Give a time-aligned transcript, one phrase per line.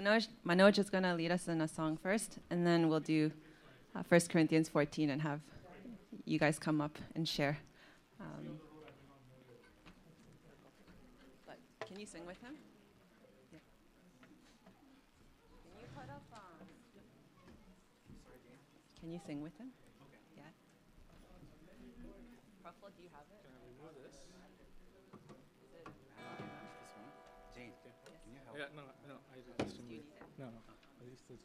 [0.00, 3.30] Manoj, Manoj is going to lead us in a song first, and then we'll do
[3.94, 5.40] uh, 1 Corinthians 14 and have
[6.24, 7.58] you guys come up and share.
[8.18, 8.58] Um,
[11.46, 12.54] but can you sing with him?
[13.52, 13.58] Yeah.
[15.68, 16.22] Can you put up?
[16.32, 16.66] Um,
[19.00, 19.68] can you sing with him?
[20.34, 20.44] Yeah.
[22.64, 23.50] Praful, do you have it?
[27.54, 28.56] Jane, can you help?
[28.56, 30.29] Yeah, no, no, I just Do you need it?
[30.40, 30.62] No, no.
[31.04, 31.44] This is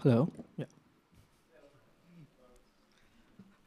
[0.00, 0.30] Hello.
[0.56, 0.66] Yeah.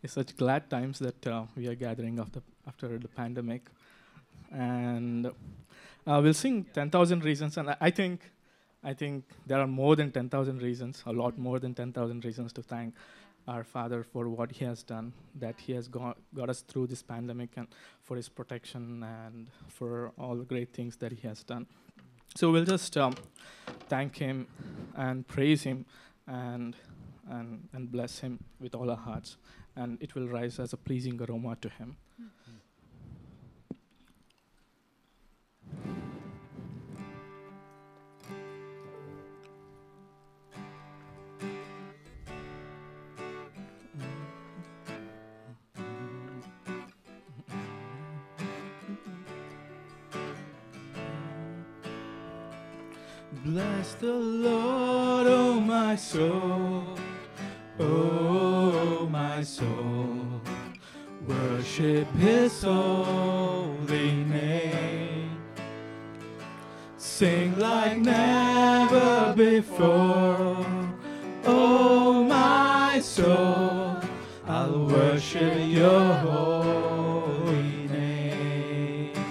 [0.02, 3.64] It's such glad times that uh, we are gathering after after the pandemic,
[4.50, 7.58] and uh, we'll sing ten thousand reasons.
[7.58, 8.22] And I, think,
[8.82, 12.24] I think there are more than ten thousand reasons, a lot more than ten thousand
[12.24, 12.96] reasons to thank
[13.46, 17.04] our Father for what He has done, that He has got got us through this
[17.04, 17.68] pandemic, and
[18.04, 21.68] for His protection and for all the great things that He has done.
[22.36, 23.16] So we'll just um,
[23.90, 24.48] thank Him
[24.96, 25.86] and praise Him
[26.32, 26.76] and,
[27.30, 29.38] and, and bless him with all our hearts,
[29.76, 31.98] and it will rise as a pleasing aroma to him.
[53.44, 55.21] Bless the Lord,
[55.92, 56.86] my soul,
[57.78, 60.42] oh my soul.
[61.28, 65.38] Worship His holy name.
[66.96, 70.66] Sing like never before,
[71.44, 73.98] oh my soul.
[74.48, 79.26] I'll worship Your holy name.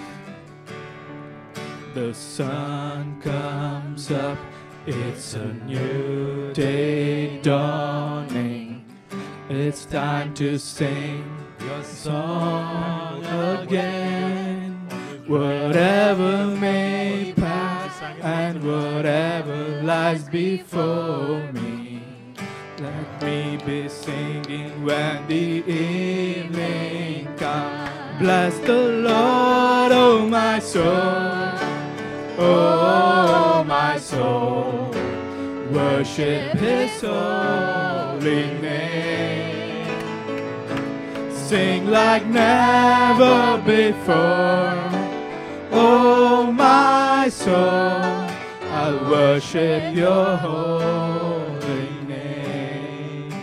[1.95, 4.37] The sun comes up,
[4.85, 8.85] it's a new day dawning.
[9.49, 11.23] It's time to sing
[11.65, 14.73] your song again.
[15.27, 22.01] Whatever may pass and whatever lies before me.
[22.79, 28.19] Let me be singing when the evening comes.
[28.19, 31.51] Bless the Lord, oh my soul.
[32.43, 34.90] Oh, my soul,
[35.71, 39.87] worship His holy name.
[41.31, 44.89] Sing like never before.
[45.71, 47.55] Oh, my soul,
[48.71, 53.33] I'll worship Your holy name.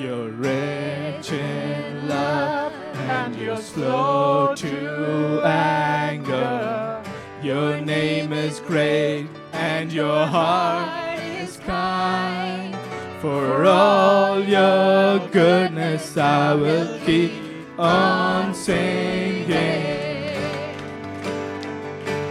[0.00, 7.02] You're rich in love and you're slow to anger.
[7.42, 9.26] Your name is great
[9.62, 12.74] and your heart is kind.
[13.20, 17.32] For all your goodness, I will keep
[17.78, 19.46] on singing.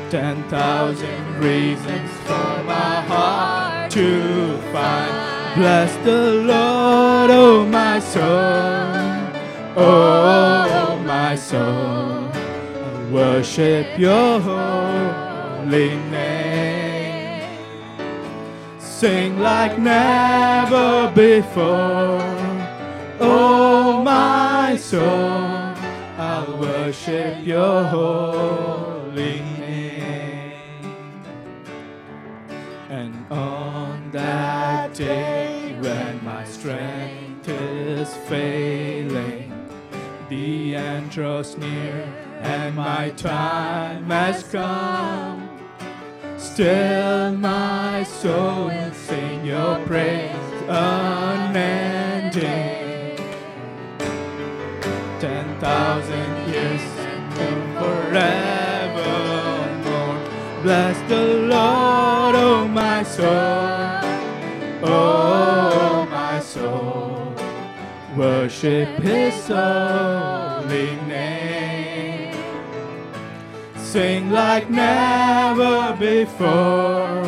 [0.09, 5.13] Ten thousand reasons for my heart to find.
[5.55, 6.21] Bless the
[6.51, 9.11] Lord, oh my soul.
[9.77, 12.29] Oh, my soul,
[12.87, 16.30] I worship your holy name.
[19.01, 22.21] Sing like never before.
[23.19, 25.73] Oh, my soul,
[26.19, 30.53] I'll worship your holy name.
[32.91, 39.51] And on that day when my strength is failing,
[40.29, 42.03] the end draws near
[42.41, 45.40] and my time has come.
[46.53, 50.35] Still my soul will sing your praise
[50.67, 52.43] unending.
[55.21, 57.33] Ten thousand years and
[57.79, 58.21] forevermore.
[60.61, 64.01] Bless the Lord, oh my soul.
[64.83, 67.33] Oh my soul.
[68.17, 71.00] Worship his holy.
[73.91, 77.25] Sing like never before.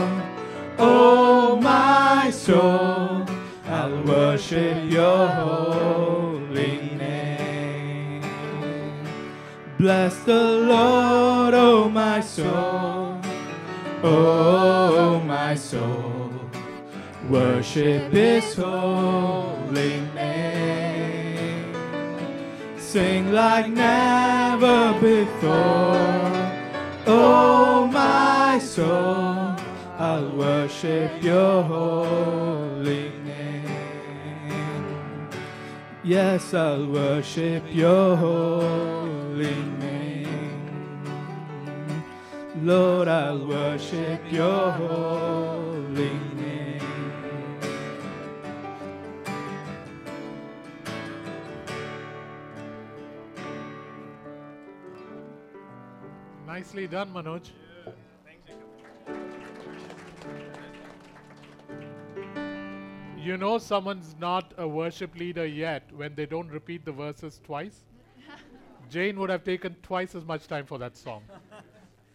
[0.79, 3.25] Oh, my soul,
[3.67, 8.23] I'll worship your holy name.
[9.77, 13.19] Bless the Lord, oh, my soul.
[14.01, 16.31] Oh, my soul,
[17.29, 21.75] worship his holy name.
[22.77, 26.52] Sing like never before.
[27.05, 29.55] Oh, my soul,
[29.99, 34.63] I'll worship your holy name.
[36.01, 40.63] Yes, I'll worship your holy name.
[42.61, 46.42] Lord, I'll worship your holy name.
[56.53, 57.49] Nicely done, Manoj.
[63.17, 67.85] You know someone's not a worship leader yet when they don't repeat the verses twice?
[68.91, 71.23] Jane would have taken twice as much time for that song.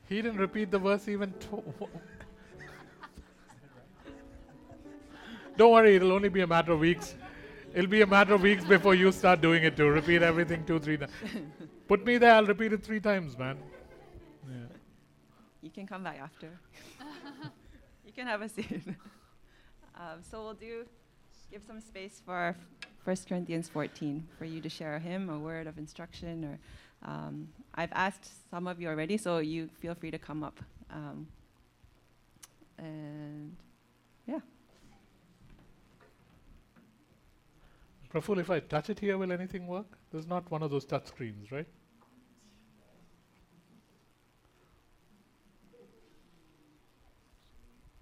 [0.09, 1.65] He didn't repeat the verse even tw-
[5.57, 7.17] Don't worry, it'll only be a matter of weeks.
[7.75, 9.89] It'll be a matter of weeks before you start doing it too.
[9.89, 11.11] Repeat everything two, three times.
[11.89, 13.59] Put me there, I'll repeat it three times, man.
[15.63, 16.49] You can come back after.
[18.07, 18.83] you can have a seat.
[19.95, 20.87] um, so we'll do
[21.51, 22.55] give some space for
[23.05, 26.59] 1 Corinthians 14 for you to share a hymn, a word of instruction, or
[27.11, 30.61] um, I've asked some of you already, so you feel free to come up.
[30.91, 31.27] Um,
[32.79, 33.57] and
[34.27, 34.41] yeah,
[38.11, 39.99] Praful, if I touch it here, will anything work?
[40.11, 41.67] There's not one of those touch screens, right?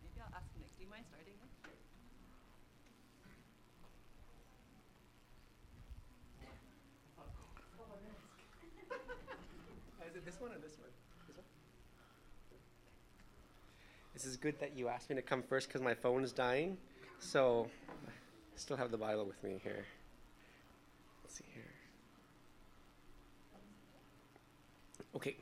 [0.00, 0.65] maybe I'll ask next.
[0.76, 1.26] Do you mind starting?
[10.08, 10.90] Is it this one or this one?
[11.26, 11.44] This one?
[14.14, 16.76] This is good that you asked me to come first because my phone is dying.
[17.18, 17.68] So
[18.06, 18.10] I
[18.56, 19.84] still have the Bible with me here.
[21.24, 21.64] Let's see here.
[25.14, 25.36] Okay.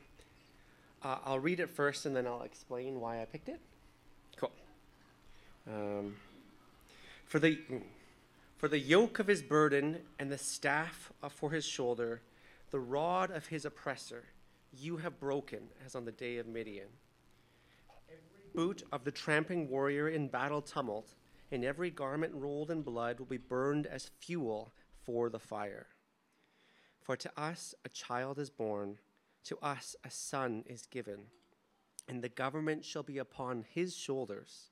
[1.03, 3.59] Uh, I'll read it first and then I'll explain why I picked it.
[5.67, 6.15] Um,
[7.25, 7.59] for the
[8.57, 12.21] for the yoke of his burden and the staff for his shoulder,
[12.71, 14.23] the rod of his oppressor,
[14.71, 16.87] you have broken as on the day of Midian.
[18.07, 21.15] Every boot of the tramping warrior in battle tumult,
[21.51, 24.73] and every garment rolled in blood will be burned as fuel
[25.03, 25.87] for the fire.
[27.01, 28.97] For to us a child is born,
[29.45, 31.19] to us a son is given,
[32.07, 34.71] and the government shall be upon his shoulders,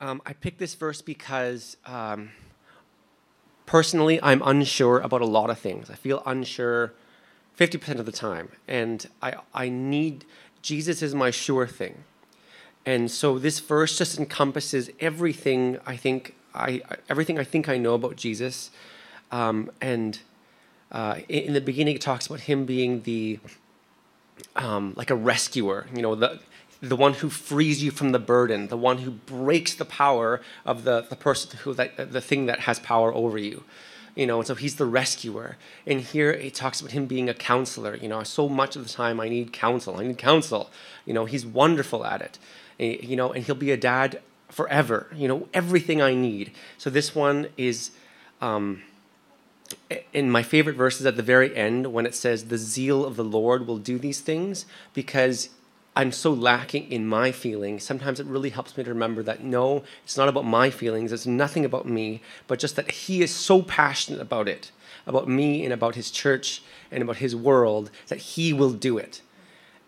[0.00, 2.30] Um, I picked this verse because um,
[3.64, 5.90] personally, I'm unsure about a lot of things.
[5.90, 6.92] I feel unsure
[7.58, 8.50] 50% of the time.
[8.68, 10.24] And I, I need,
[10.62, 12.04] Jesus is my sure thing.
[12.84, 17.94] And so this verse just encompasses everything I think I, everything I think I know
[17.94, 18.70] about Jesus.
[19.30, 20.18] Um, and
[20.90, 23.40] uh, in, the beginning, it talks about him being the,
[24.54, 26.40] um, like a rescuer, you know, the,
[26.80, 30.84] the one who frees you from the burden, the one who breaks the power of
[30.84, 33.64] the, the person who that the thing that has power over you.
[34.14, 35.58] You know, and so he's the rescuer.
[35.86, 37.96] And here it talks about him being a counselor.
[37.96, 39.98] You know, so much of the time I need counsel.
[39.98, 40.70] I need counsel.
[41.04, 42.38] You know, he's wonderful at it.
[42.80, 45.08] Eh, You know, and he'll be a dad forever.
[45.14, 46.52] You know, everything I need.
[46.78, 47.90] So this one is.
[48.40, 48.82] Um,
[50.12, 53.16] in my favorite verse is at the very end when it says the zeal of
[53.16, 54.64] the lord will do these things
[54.94, 55.48] because
[55.96, 57.82] i'm so lacking in my feelings.
[57.82, 61.12] Sometimes it really helps me to remember that no it's not about my feelings.
[61.12, 64.70] It's nothing about me but just that he is so passionate about it
[65.06, 69.22] about me and about his church and about his world that he will do it.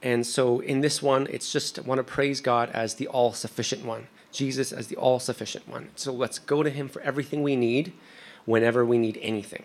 [0.02, 3.84] And so in this one it's just I want to praise god as the all-sufficient
[3.84, 5.90] one jesus as the all-sufficient one.
[5.94, 7.92] So let's go to him for everything we need
[8.46, 9.64] whenever we need anything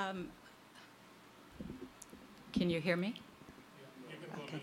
[0.00, 0.28] Um,
[2.52, 3.20] Can you hear me?
[4.44, 4.62] Okay.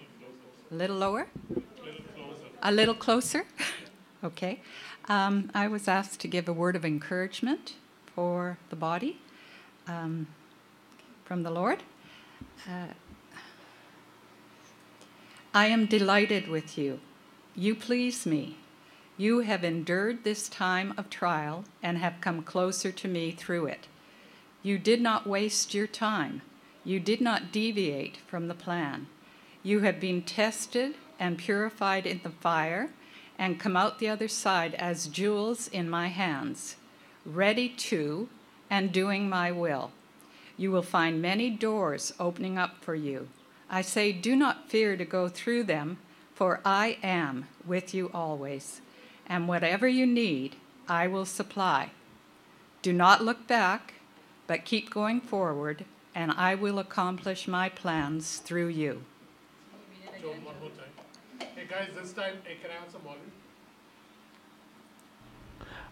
[0.72, 1.28] A little lower?
[2.64, 3.46] A little closer?
[4.24, 4.62] Okay.
[5.08, 7.76] Um, I was asked to give a word of encouragement
[8.16, 9.20] for the body
[9.88, 10.26] um,
[11.24, 11.84] from the Lord.
[12.68, 12.94] Uh,
[15.54, 17.00] I am delighted with you.
[17.56, 18.58] You please me.
[19.18, 23.88] You have endured this time of trial and have come closer to me through it.
[24.64, 26.42] You did not waste your time.
[26.84, 29.08] You did not deviate from the plan.
[29.64, 32.90] You have been tested and purified in the fire
[33.38, 36.78] and come out the other side as jewels in my hands,
[37.26, 38.30] ready to
[38.70, 39.92] and doing my will.
[40.58, 43.28] You will find many doors opening up for you.
[43.70, 45.98] I say, do not fear to go through them,
[46.34, 48.82] for I am with you always.
[49.28, 50.56] And whatever you need,
[50.88, 51.92] I will supply.
[52.82, 53.96] Do not look back,
[54.48, 55.86] but keep going forward,
[56.16, 59.04] and I will accomplish my plans through you.
[60.22, 61.50] Joan, one more time.
[61.56, 63.32] Hey guys, this time, hey, can I have some volume?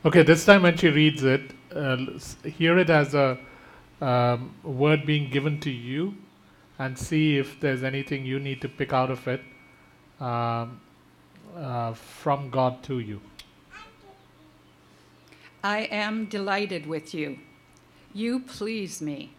[0.06, 1.98] Okay, this time when she reads it, uh,
[2.44, 3.38] hear it as a
[4.02, 6.16] um, word being given to you
[6.80, 9.42] and see if there's anything you need to pick out of it
[10.20, 10.80] um,
[11.56, 13.22] uh, from God to you.
[15.64, 17.40] I am delighted with you.
[18.16, 19.34] You please me.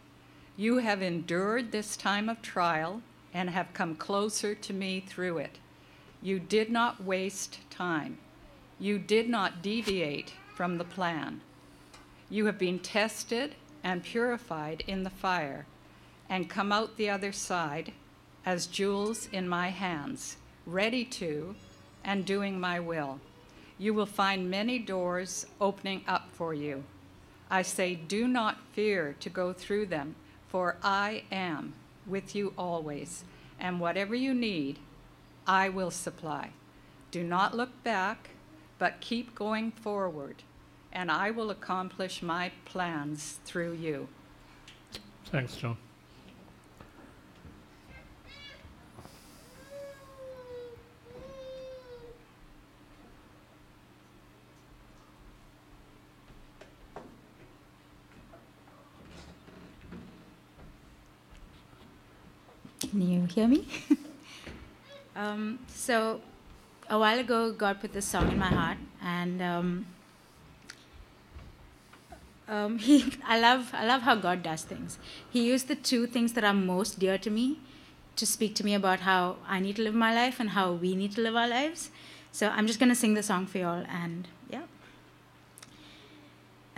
[0.54, 3.00] You have endured this time of trial
[3.32, 5.58] and have come closer to me through it.
[6.20, 8.18] You did not waste time.
[8.78, 11.40] You did not deviate from the plan.
[12.28, 15.64] You have been tested and purified in the fire
[16.28, 17.94] and come out the other side
[18.44, 21.54] as jewels in my hands, ready to
[22.04, 23.20] and doing my will.
[23.78, 26.84] You will find many doors opening up for you.
[27.50, 30.16] I say, do not fear to go through them,
[30.48, 31.74] for I am
[32.06, 33.24] with you always,
[33.58, 34.78] and whatever you need,
[35.46, 36.50] I will supply.
[37.10, 38.30] Do not look back,
[38.78, 40.42] but keep going forward,
[40.92, 44.08] and I will accomplish my plans through you.
[45.26, 45.76] Thanks, John.
[62.96, 63.68] Can you hear me?
[65.16, 66.22] um, so,
[66.88, 69.86] a while ago, God put this song in my heart, and um,
[72.48, 74.96] um, he, I love, I love how God does things.
[75.30, 77.58] He used the two things that are most dear to me
[78.16, 80.96] to speak to me about how I need to live my life and how we
[80.96, 81.90] need to live our lives.
[82.32, 84.26] So I'm just gonna sing the song for y'all, and.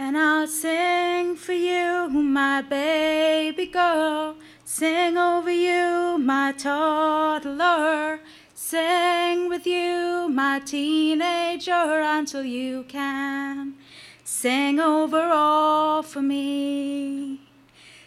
[0.01, 4.37] And I'll sing for you, my baby girl.
[4.65, 8.21] Sing over you, my toddler.
[8.55, 13.75] Sing with you, my teenager, until you can.
[14.23, 17.41] Sing over all for me.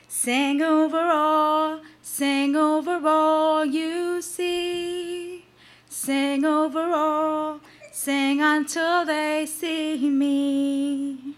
[0.07, 5.43] Sing over all, sing over all you see.
[5.89, 7.59] Sing over all,
[7.91, 11.35] sing until they see me.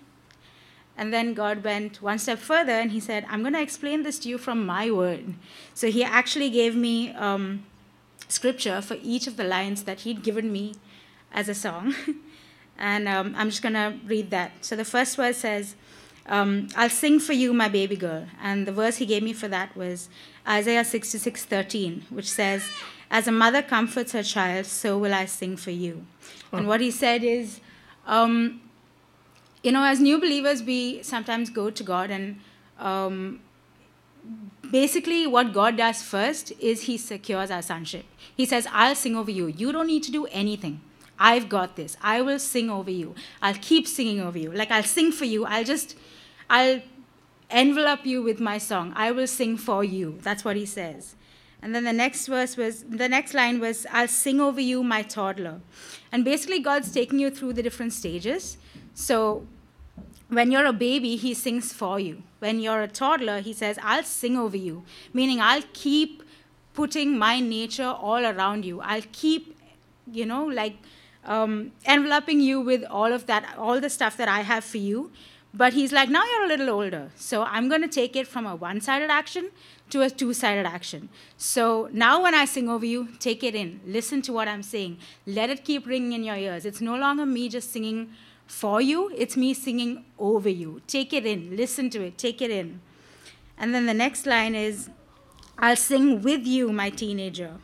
[0.98, 4.20] And then God went one step further and he said, I'm going to explain this
[4.20, 5.34] to you from my word.
[5.74, 7.66] So he actually gave me um,
[8.28, 10.76] scripture for each of the lines that he'd given me
[11.32, 11.96] as a song.
[12.78, 14.52] and um, I'm just going to read that.
[14.62, 15.76] So the first verse says,
[16.26, 18.28] um, I'll sing for you, my baby girl.
[18.42, 20.10] And the verse he gave me for that was
[20.48, 22.70] Isaiah 66 13, which says,
[23.10, 26.06] As a mother comforts her child, so will I sing for you.
[26.52, 27.60] And what he said is,
[28.06, 28.62] um,
[29.64, 32.40] you know, as new believers, we sometimes go to God and
[32.78, 33.40] um,
[34.70, 38.06] basically what God does first is He secures our sonship.
[38.36, 39.48] He says, I'll sing over you.
[39.48, 40.82] You don't need to do anything.
[41.18, 41.96] I've got this.
[42.02, 43.16] I will sing over you.
[43.42, 44.52] I'll keep singing over you.
[44.52, 45.46] Like I'll sing for you.
[45.46, 45.96] I'll just,
[46.50, 46.82] I'll
[47.50, 48.92] envelop you with my song.
[48.96, 50.20] I will sing for you.
[50.22, 51.16] That's what He says.
[51.62, 55.02] And then the next verse was, the next line was, I'll sing over you, my
[55.02, 55.62] toddler.
[56.12, 58.58] And basically, God's taking you through the different stages.
[58.94, 59.46] So
[60.30, 62.24] when you're a baby, he sings for you.
[62.40, 64.84] When you're a toddler, he says, I'll sing over you,
[65.14, 66.24] meaning I'll keep
[66.74, 68.82] putting my nature all around you.
[68.82, 69.58] I'll keep,
[70.12, 70.76] you know, like
[71.26, 75.12] um, enveloping you with all of that, all the stuff that I have for you.
[75.56, 77.12] But he's like, now you're a little older.
[77.16, 79.52] So I'm going to take it from a one sided action
[79.92, 81.10] to a two sided action.
[81.38, 83.80] So now when I sing over you, take it in.
[83.86, 84.98] Listen to what I'm saying.
[85.28, 86.66] Let it keep ringing in your ears.
[86.66, 88.10] It's no longer me just singing
[88.48, 90.82] for you, it's me singing over you.
[90.88, 92.82] Take it in, listen to it, take it in.
[93.58, 94.90] And then the next line is,
[95.58, 97.58] I'll sing with you, my teenager.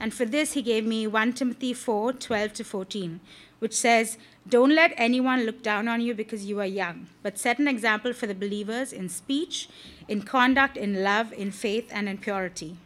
[0.00, 3.20] And for this, he gave me 1 Timothy 4 12 to 14,
[3.58, 4.16] which says,
[4.48, 8.14] Don't let anyone look down on you because you are young, but set an example
[8.14, 9.68] for the believers in speech,
[10.08, 12.78] in conduct, in love, in faith, and in purity.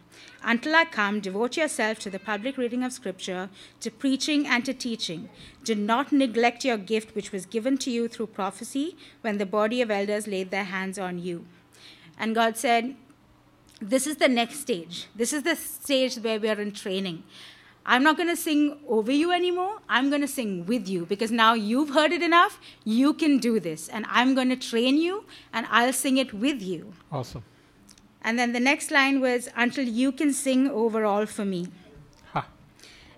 [0.47, 3.49] Until I come, devote yourself to the public reading of Scripture,
[3.81, 5.31] to preaching, and to teaching.
[5.65, 9.81] Do not neglect your gift, which was given to you through prophecy when the body
[9.81, 11.47] of elders laid their hands on you.
[12.19, 12.95] And God said,
[13.81, 15.07] This is the next stage.
[15.17, 17.23] This is the stage where we are in training.
[17.87, 19.79] I'm not going to sing over you anymore.
[19.89, 22.61] I'm going to sing with you because now you've heard it enough.
[22.85, 23.89] You can do this.
[23.89, 26.93] And I'm going to train you and I'll sing it with you.
[27.13, 27.45] Awesome.
[28.25, 31.69] And then the next line was, Until you can sing over all for me.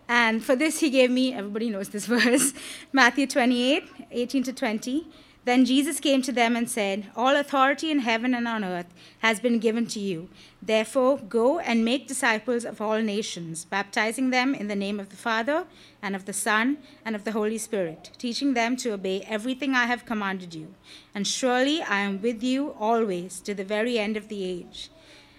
[0.08, 2.52] And for this, he gave me, everybody knows this verse,
[2.92, 5.06] Matthew 28 18 to 20.
[5.44, 9.38] Then Jesus came to them and said, All authority in heaven and on earth has
[9.38, 10.28] been given to you.
[10.60, 15.16] Therefore, go and make disciples of all nations, baptizing them in the name of the
[15.16, 15.66] Father,
[16.02, 19.86] and of the Son, and of the Holy Spirit, teaching them to obey everything I
[19.86, 20.74] have commanded you.
[21.14, 24.90] And surely I am with you always to the very end of the age.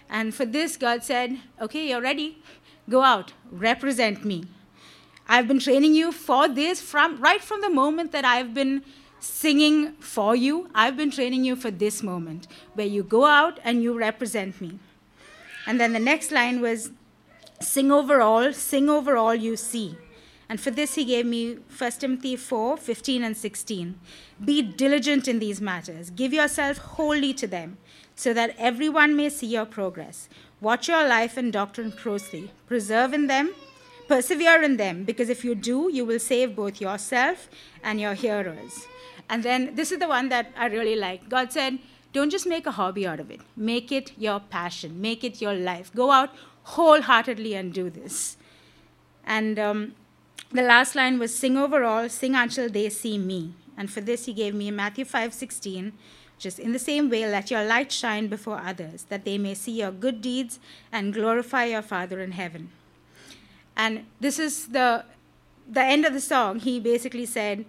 [0.10, 2.42] And for this, God said, Okay, you're ready.
[2.90, 4.46] Go out, represent me.
[5.28, 8.84] I've been training you for this from right from the moment that I've been
[9.20, 10.70] singing for you.
[10.74, 14.80] I've been training you for this moment where you go out and you represent me.
[15.66, 16.92] And then the next line was
[17.60, 19.98] sing over all, sing over all you see.
[20.50, 24.00] And for this, he gave me 1 Timothy 4 15 and 16.
[24.44, 27.78] Be diligent in these matters, give yourself wholly to them,
[28.18, 30.28] so that everyone may see your progress.
[30.60, 33.54] Watch your life and doctrine closely, preserve in them,
[34.08, 37.48] persevere in them, because if you do, you will save both yourself
[37.84, 38.88] and your hearers.
[39.30, 41.30] And then this is the one that I really like.
[41.30, 41.78] God said,
[42.12, 45.54] don't just make a hobby out of it, make it your passion, make it your
[45.54, 45.94] life.
[45.94, 46.32] Go out
[46.64, 48.38] wholeheartedly and do this.
[49.26, 49.94] And um,
[50.52, 53.54] the last line was sing over all, sing until they see me.
[53.78, 55.94] And for this, he gave me Matthew 5 16,
[56.38, 59.72] just in the same way, let your light shine before others, that they may see
[59.72, 60.60] your good deeds
[60.92, 62.70] and glorify your Father in heaven.
[63.76, 65.04] And this is the,
[65.70, 66.60] the end of the song.
[66.60, 67.66] He basically said,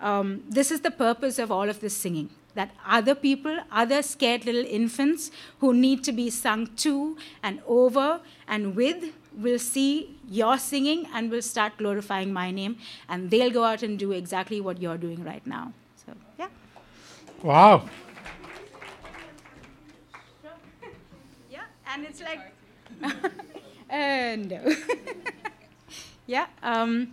[0.00, 4.44] um, This is the purpose of all of this singing that other people, other scared
[4.44, 5.30] little infants
[5.60, 11.30] who need to be sung to and over and with, will see your singing and
[11.30, 12.76] will start glorifying my name,
[13.08, 15.72] and they'll go out and do exactly what you're doing right now.
[16.04, 16.48] So, yeah.
[17.42, 17.88] Wow.
[21.92, 22.40] And it's like,
[23.02, 23.10] uh,
[23.90, 24.74] no.
[26.26, 27.12] yeah, um,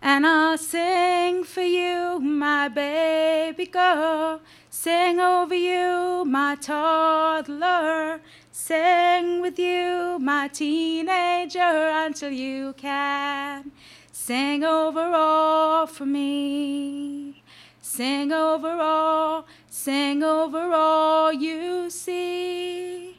[0.00, 9.58] and I'll sing for you, my baby girl, sing over you, my toddler, sing with
[9.58, 13.72] you, my teenager, until you can.
[14.12, 17.42] Sing over all for me.
[17.82, 23.15] Sing over all, sing over all you see.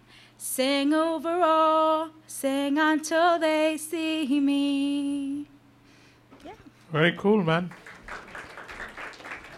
[0.50, 5.46] Sing over all, sing until they see me.
[6.44, 6.54] Yeah.
[6.92, 7.70] Very cool, man.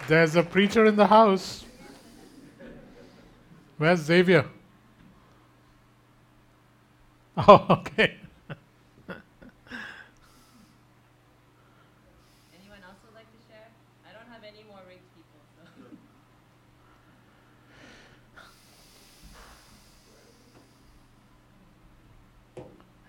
[0.08, 1.64] There's a preacher in the house.
[3.78, 4.46] Where's Xavier?
[7.38, 8.18] Oh, okay.
[12.60, 13.70] Anyone else would like to share?
[14.04, 15.40] I don't have any more rigged people.
[15.56, 15.64] So.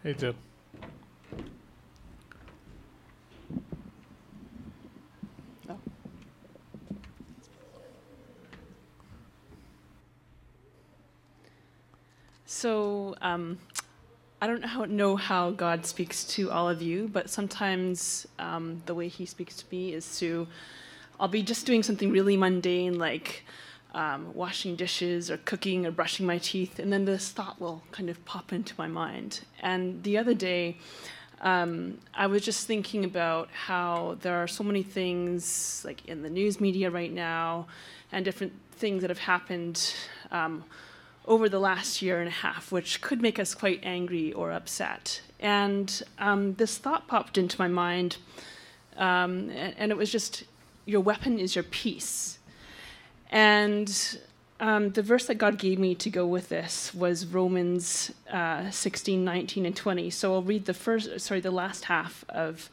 [0.03, 0.35] Hey, Jill.
[12.47, 13.59] So, um,
[14.43, 18.95] I don't how, know how God speaks to all of you, but sometimes um, the
[18.95, 20.49] way He speaks to me is to,
[21.19, 23.45] I'll be just doing something really mundane like
[23.95, 28.09] um, washing dishes or cooking or brushing my teeth, and then this thought will kind
[28.09, 29.41] of pop into my mind.
[29.61, 30.77] And the other day,
[31.41, 36.31] um, I was just thinking about how there are so many things like in the
[36.31, 37.67] news media right now,
[38.13, 39.95] and different things that have happened
[40.31, 40.65] um,
[41.27, 45.23] over the last year and a half, which could make us quite angry or upset.
[45.39, 48.19] And um, this thought popped into my mind,
[48.97, 50.45] um, and, and, it was just,
[50.85, 52.39] Your weapon is your peace.
[53.31, 54.19] And
[54.59, 59.25] um, the verse that God gave me to go with this was Romans uh, 16,
[59.25, 60.11] 19, and 20.
[60.11, 62.69] So I'll read the first, sorry, the last half of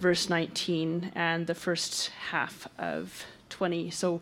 [0.00, 3.90] verse 19 and the first half of 20.
[3.90, 4.20] So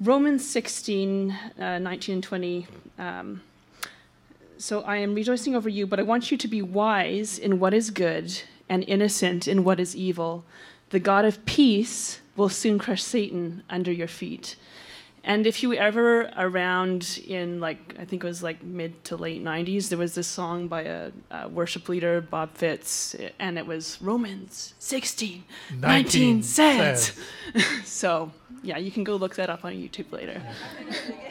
[0.00, 2.66] Romans 16, uh, 19 and 20.
[2.98, 3.42] Um,
[4.58, 7.72] So I am rejoicing over you, but I want you to be wise in what
[7.72, 10.44] is good and innocent in what is evil.
[10.90, 14.56] The God of peace will soon crush Satan under your feet.
[15.22, 19.16] And if you were ever around in like I think it was like mid to
[19.16, 23.66] late '90s, there was this song by a, a worship leader, Bob Fitz, and it
[23.66, 27.12] was Romans 16, 19, 19 says.
[27.52, 27.64] says.
[27.84, 30.42] so yeah, you can go look that up on YouTube later.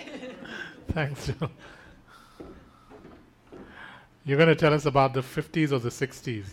[0.89, 1.51] Thanks, Jill.
[4.25, 6.45] You're going to tell us about the 50s or the 60s.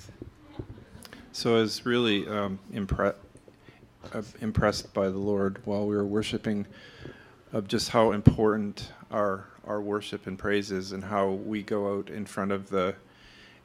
[1.33, 3.15] So I was really um, impre-
[4.15, 6.67] uh, impressed by the Lord while we were worshiping
[7.53, 12.09] of just how important our our worship and praise is, and how we go out
[12.09, 12.95] in front of the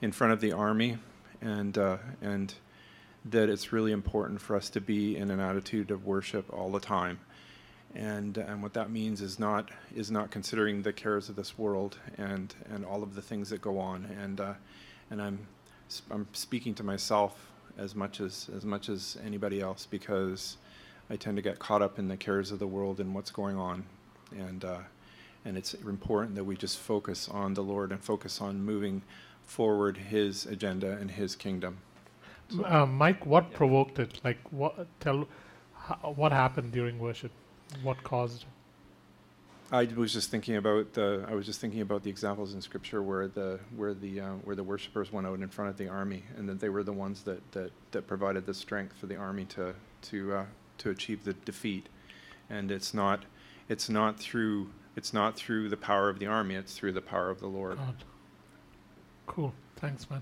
[0.02, 0.98] in front of the army,
[1.42, 2.54] and uh, and
[3.26, 6.80] that it's really important for us to be in an attitude of worship all the
[6.80, 7.20] time.
[7.94, 11.98] And and what that means is not is not considering the cares of this world
[12.18, 14.06] and and all of the things that go on.
[14.20, 14.54] And uh,
[15.10, 15.48] and I'm
[16.10, 20.58] I'm speaking to myself as much as as much as anybody else because
[21.12, 23.58] I tend to get caught up in the cares of the world and what's going
[23.58, 23.84] on,
[24.32, 24.78] and uh,
[25.44, 29.02] and it's important that we just focus on the Lord and focus on moving
[29.44, 31.80] forward His agenda and His kingdom.
[32.64, 34.22] Uh, Mike, what provoked it?
[34.24, 35.28] Like, what tell
[36.16, 37.32] what happened during worship?
[37.84, 38.46] What caused?
[39.70, 43.04] I was just thinking about the I was just thinking about the examples in Scripture
[43.04, 46.24] where the where the uh, where the worshipers went out in front of the army
[46.38, 49.44] and that they were the ones that that, that provided the strength for the army
[49.46, 50.46] to to uh,
[50.82, 51.88] to achieve the defeat,
[52.50, 53.24] and it's not
[53.70, 57.30] it's not through it's not through the power of the army it's through the power
[57.30, 57.78] of the Lord.
[57.78, 58.04] God.
[59.28, 59.54] Cool.
[59.78, 60.22] Thanks, man.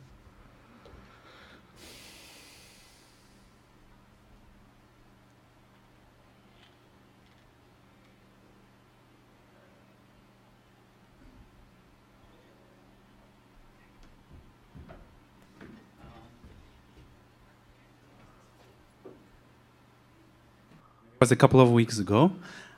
[21.19, 22.31] Was a couple of weeks ago.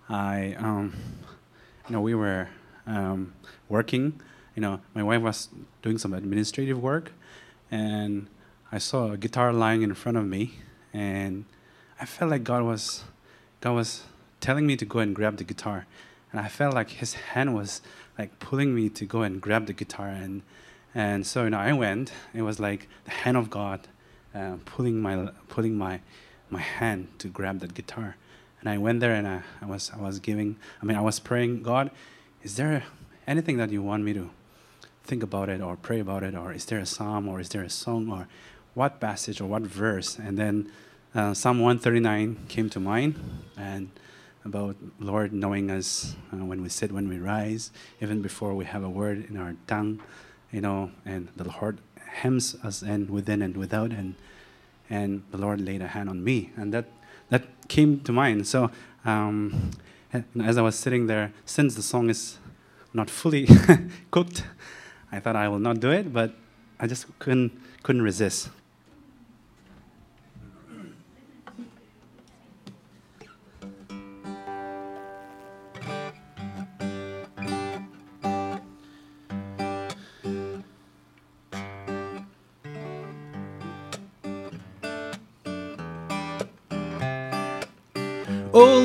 [0.09, 0.95] I, um,
[1.87, 2.49] you know, we were
[2.87, 3.33] um,
[3.69, 4.19] working.
[4.55, 5.49] You know, my wife was
[5.83, 7.11] doing some administrative work,
[7.69, 8.25] and
[8.71, 10.55] I saw a guitar lying in front of me,
[10.91, 11.45] and
[11.99, 13.03] I felt like God was,
[13.61, 14.03] God was
[14.39, 15.85] telling me to go and grab the guitar,
[16.31, 17.81] and I felt like His hand was
[18.17, 20.41] like pulling me to go and grab the guitar, and
[20.95, 22.11] and so you know I went.
[22.33, 23.87] It was like the hand of God
[24.33, 26.01] uh, pulling my pulling my
[26.49, 28.15] my hand to grab that guitar.
[28.61, 31.19] And I went there and I, I was I was giving I mean I was
[31.19, 31.91] praying, God,
[32.43, 32.83] is there
[33.27, 34.29] anything that you want me to
[35.03, 37.63] think about it or pray about it or is there a psalm or is there
[37.63, 38.27] a song or
[38.73, 40.17] what passage or what verse?
[40.17, 40.71] And then
[41.13, 43.19] uh, Psalm 139 came to mind
[43.57, 43.89] and
[44.45, 47.71] about Lord knowing us uh, when we sit, when we rise,
[48.01, 50.01] even before we have a word in our tongue,
[50.51, 54.15] you know, and the Lord hems us in within and without, and
[54.89, 57.00] and the Lord laid a hand on me, and that that
[57.71, 58.45] came to mind.
[58.45, 58.69] So
[59.05, 59.71] um,
[60.43, 62.37] as I was sitting there, since the song is
[62.93, 63.47] not fully
[64.11, 64.43] cooked,
[65.11, 66.35] I thought I will not do it, but
[66.79, 67.51] I just couldn't
[67.83, 68.49] couldn't resist.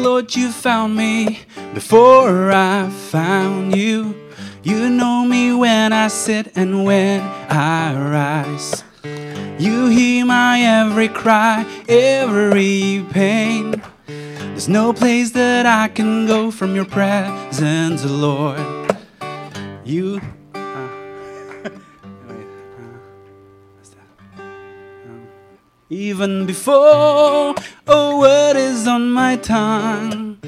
[0.07, 1.41] Lord, you found me
[1.75, 4.15] before I found you.
[4.63, 8.85] You know me when I sit and when I rise.
[9.59, 13.83] You hear my every cry, every pain.
[14.07, 18.61] There's no place that I can go from your presence, Lord.
[19.85, 20.21] You.
[25.97, 27.55] Even before
[27.87, 30.39] a word is on my tongue.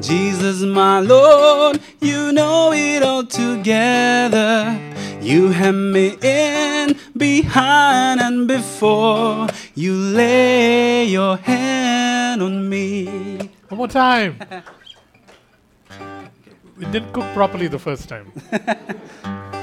[0.00, 4.78] Jesus, my Lord, you know it all together.
[5.20, 9.48] You hem me in, behind, and before.
[9.74, 13.50] You lay your hand on me.
[13.68, 14.38] One more time.
[16.78, 18.32] we didn't cook properly the first time.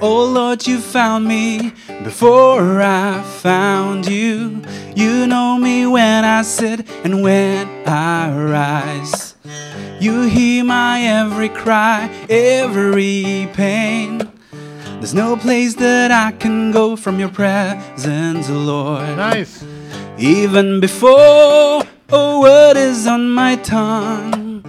[0.00, 4.62] Oh Lord, you found me before I found you.
[4.94, 9.36] You know me when I sit and when I rise.
[10.00, 14.28] You hear my every cry, every pain.
[14.98, 19.16] There's no place that I can go from your presence, Lord.
[19.16, 19.64] Nice.
[20.18, 24.64] Even before a word is on my tongue,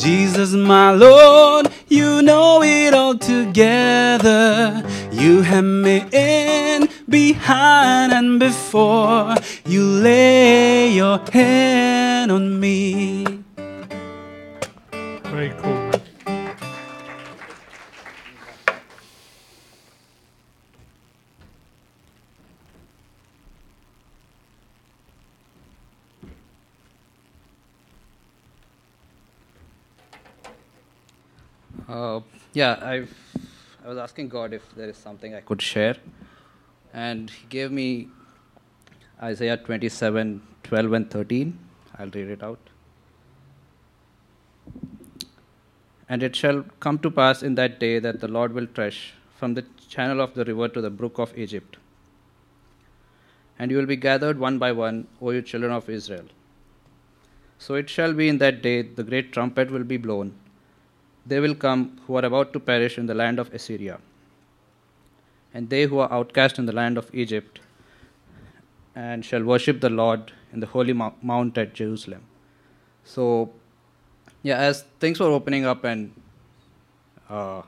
[0.00, 4.82] Jesus, my Lord, you know it all together.
[5.12, 9.34] You have me in, behind, and before.
[9.66, 13.26] You lay your hand on me.
[15.24, 15.79] Very cool,
[32.00, 32.20] Uh,
[32.54, 32.94] yeah, I
[33.84, 35.96] I was asking God if there is something I could share,
[36.94, 38.08] and He gave me
[39.30, 41.52] Isaiah 27, 12 and 13.
[41.98, 42.72] I'll read it out.
[46.08, 49.00] And it shall come to pass in that day that the Lord will thresh
[49.36, 49.64] from the
[49.96, 51.76] channel of the river to the brook of Egypt.
[53.58, 56.28] And you will be gathered one by one, O you children of Israel.
[57.58, 60.38] So it shall be in that day the great trumpet will be blown
[61.26, 63.98] they will come who are about to perish in the land of Assyria,
[65.54, 67.60] and they who are outcast in the land of Egypt,
[68.94, 72.22] and shall worship the Lord in the holy mount at Jerusalem.
[73.04, 73.50] So,
[74.42, 76.12] yeah, as things were opening up, and
[77.28, 77.62] uh,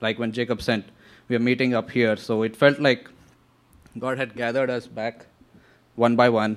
[0.00, 0.86] like when Jacob sent,
[1.28, 3.08] we are meeting up here, so it felt like
[3.98, 5.26] God had gathered us back
[5.96, 6.56] one by one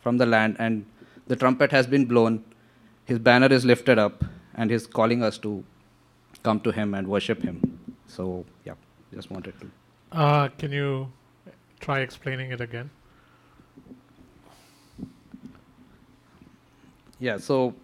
[0.00, 0.86] from the land, and
[1.26, 2.44] the trumpet has been blown,
[3.04, 4.24] his banner is lifted up,
[4.56, 5.64] and he's calling us to
[6.42, 7.78] come to him and worship him.
[8.06, 8.74] So, yeah,
[9.14, 9.70] just wanted to.
[10.12, 11.12] Uh, can you
[11.80, 12.90] try explaining it again?
[17.18, 17.74] Yeah, so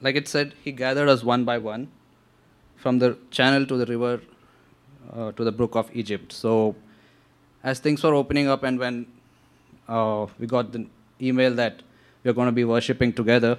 [0.00, 1.88] like it said, he gathered us one by one
[2.76, 4.20] from the channel to the river
[5.12, 6.32] uh, to the brook of Egypt.
[6.32, 6.76] So,
[7.62, 9.06] as things were opening up, and when
[9.88, 10.86] uh, we got the
[11.20, 11.82] email that
[12.22, 13.58] we are going to be worshiping together,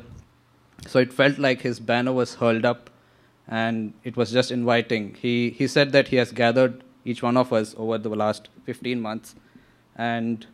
[0.88, 2.90] so it felt like his banner was hurled up
[3.48, 5.16] and it was just inviting.
[5.16, 9.02] He, he said that he has gathered each one of us over the last 15
[9.02, 9.36] months.
[9.96, 10.46] And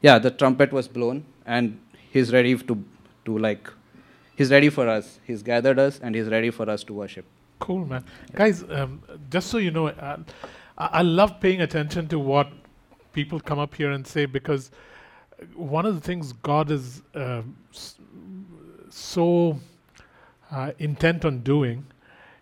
[0.00, 1.78] yeah, the trumpet was blown and
[2.10, 2.84] he's ready to,
[3.26, 3.68] to like,
[4.36, 5.18] he's ready for us.
[5.26, 7.26] He's gathered us and he's ready for us to worship.
[7.58, 8.04] Cool, man.
[8.34, 10.18] Guys, um, just so you know, I,
[10.78, 12.50] I love paying attention to what
[13.12, 14.70] people come up here and say because
[15.54, 17.42] one of the things God is uh,
[18.90, 19.58] so
[20.50, 21.84] uh, intent on doing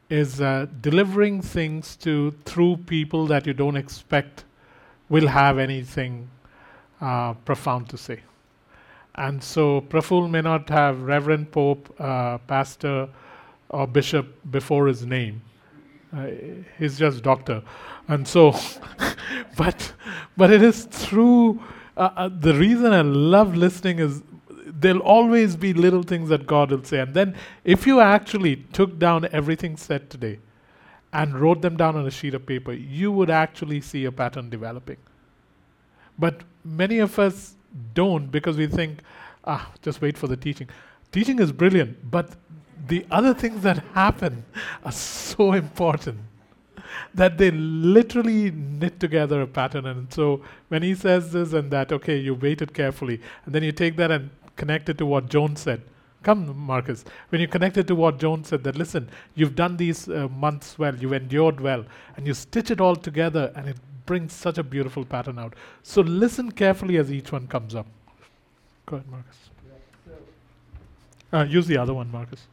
[0.08, 4.44] is uh, delivering things to through people that you don't expect
[5.08, 6.28] will have anything
[7.00, 8.20] uh, profound to say.
[9.14, 13.08] And so Praful may not have Reverend Pope, uh, Pastor,
[13.70, 15.42] or Bishop before his name.
[16.14, 16.28] Uh,
[16.78, 17.62] he's just doctor.
[18.08, 18.54] And so,
[19.56, 19.92] but,
[20.36, 21.62] but it is through,
[21.96, 24.22] uh, uh, the reason I love listening is
[24.78, 27.00] there'll always be little things that God will say.
[27.00, 27.34] And then
[27.64, 30.38] if you actually took down everything said today
[31.12, 34.50] and wrote them down on a sheet of paper, you would actually see a pattern
[34.50, 34.98] developing.
[36.18, 37.54] But many of us
[37.94, 39.00] don't because we think,
[39.44, 40.68] ah, just wait for the teaching.
[41.12, 42.30] Teaching is brilliant, but
[42.88, 44.44] the other things that happen
[44.84, 46.18] are so important
[47.14, 49.86] that they literally knit together a pattern.
[49.86, 53.72] And so when he says this and that, okay, you waited carefully, and then you
[53.72, 55.82] take that and connect it to what Joan said.
[56.22, 57.04] Come, Marcus.
[57.28, 60.78] When you connect it to what Joan said, that listen, you've done these uh, months
[60.78, 61.84] well, you've endured well,
[62.16, 65.54] and you stitch it all together, and it brings such a beautiful pattern out.
[65.82, 67.86] So listen carefully as each one comes up.
[68.86, 69.36] Go ahead, Marcus.
[71.32, 72.46] Uh, use the other one, Marcus.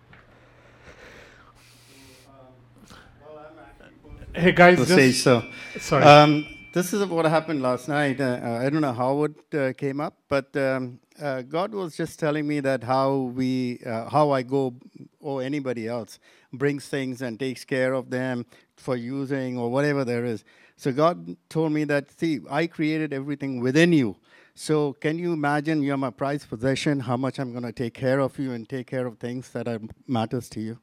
[4.36, 5.44] Hey guys, just say so.
[5.80, 6.04] sorry.
[6.04, 8.20] Um, this is what happened last night.
[8.20, 12.19] Uh, I don't know how it uh, came up, but um, uh, God was just
[12.19, 14.73] telling me that how we, uh, how I go,
[15.19, 16.19] or anybody else,
[16.52, 18.45] brings things and takes care of them
[18.76, 20.43] for using or whatever there is.
[20.76, 24.17] So God told me that, see, I created everything within you.
[24.56, 28.19] So can you imagine you're my prized possession, how much I'm going to take care
[28.19, 30.80] of you and take care of things that are, matters to you?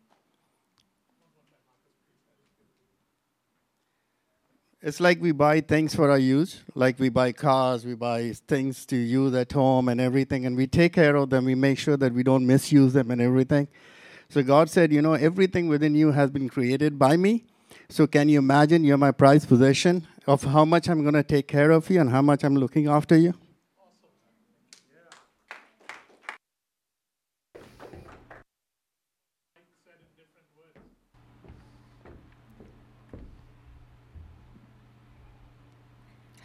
[4.82, 8.86] It's like we buy things for our use, like we buy cars, we buy things
[8.86, 11.44] to use at home and everything, and we take care of them.
[11.44, 13.68] We make sure that we don't misuse them and everything.
[14.30, 17.44] So God said, You know, everything within you has been created by me.
[17.90, 21.46] So can you imagine you're my prized possession of how much I'm going to take
[21.46, 23.34] care of you and how much I'm looking after you?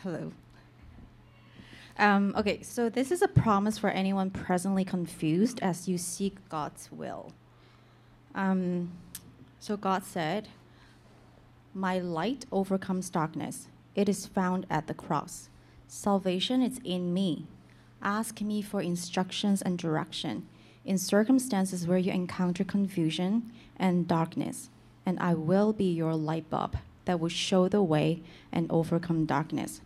[0.06, 0.32] Hello.
[1.98, 6.92] Um, okay, so this is a promise for anyone presently confused as you seek God's
[6.92, 7.32] will.
[8.36, 8.92] Um,
[9.60, 10.50] So God said,
[11.74, 13.68] My light overcomes darkness.
[13.96, 15.50] It is found at the cross.
[15.88, 17.48] Salvation is in me.
[18.00, 20.46] Ask me for instructions and direction
[20.86, 24.70] in circumstances where you encounter confusion and darkness,
[25.04, 29.82] and I will be your light bulb that will show the way and overcome darkness.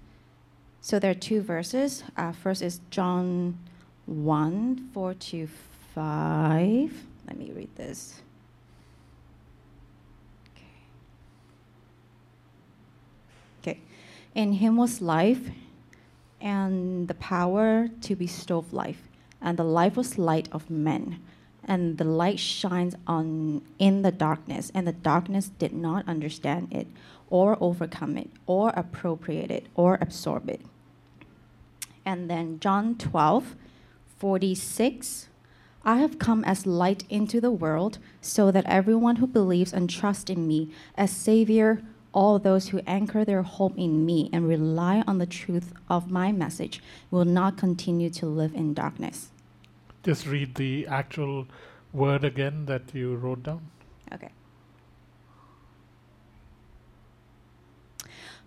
[0.81, 2.03] So there are two verses.
[2.15, 3.57] Uh, first is John
[4.05, 5.47] 1 4 to
[5.93, 7.05] 5.
[7.27, 8.21] Let me read this.
[13.61, 13.79] Okay.
[14.33, 15.49] In him was life,
[16.39, 19.09] and the power to bestow life,
[19.41, 21.21] and the life was light of men.
[21.65, 26.87] And the light shines on in the darkness, and the darkness did not understand it,
[27.29, 30.61] or overcome it, or appropriate it, or absorb it.
[32.05, 33.55] And then John 12,
[34.17, 35.27] 46.
[35.85, 40.29] I have come as light into the world so that everyone who believes and trusts
[40.29, 45.19] in me as Savior, all those who anchor their hope in me and rely on
[45.19, 49.29] the truth of my message, will not continue to live in darkness.
[50.03, 51.47] Just read the actual
[51.93, 53.61] word again that you wrote down.
[54.13, 54.29] Okay.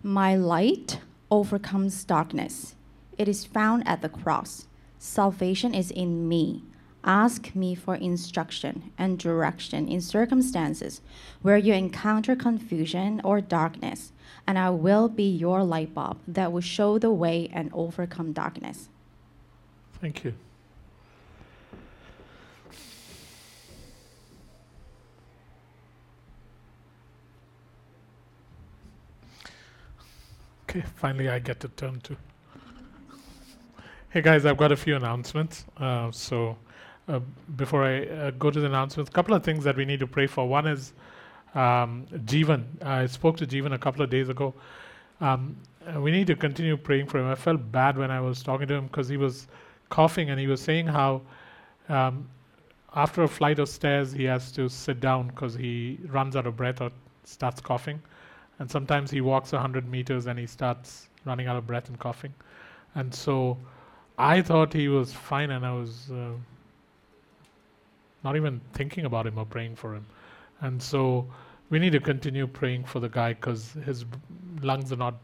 [0.05, 0.99] My light
[1.31, 2.75] overcomes darkness.
[3.17, 4.67] It is found at the cross.
[4.99, 6.63] Salvation is in me.
[7.05, 10.99] Ask me for instruction and direction in circumstances
[11.41, 14.11] where you encounter confusion or darkness,
[14.45, 18.89] and I will be your light bulb that will show the way and overcome darkness.
[20.01, 20.33] Thank you.
[30.75, 32.17] Okay, finally I get to turn to.
[34.09, 35.65] Hey guys, I've got a few announcements.
[35.77, 36.57] Uh, so
[37.07, 37.19] uh,
[37.55, 40.07] before I uh, go to the announcements, a couple of things that we need to
[40.07, 40.47] pray for.
[40.47, 40.93] One is
[41.53, 42.63] um, Jeevan.
[42.83, 44.55] I spoke to Jeevan a couple of days ago.
[45.21, 45.55] Um,
[45.85, 47.27] uh, we need to continue praying for him.
[47.27, 49.47] I felt bad when I was talking to him because he was
[49.89, 51.21] coughing and he was saying how
[51.87, 52.27] um,
[52.95, 56.57] after a flight of stairs he has to sit down because he runs out of
[56.57, 56.89] breath or
[57.25, 58.01] starts coughing.
[58.63, 62.33] And sometimes he walks 100 meters and he starts running out of breath and coughing.
[62.95, 63.57] And so
[64.17, 66.29] I thought he was fine and I was uh,
[68.23, 70.05] not even thinking about him or praying for him.
[70.61, 71.27] And so
[71.71, 74.05] we need to continue praying for the guy because his
[74.61, 75.15] lungs are not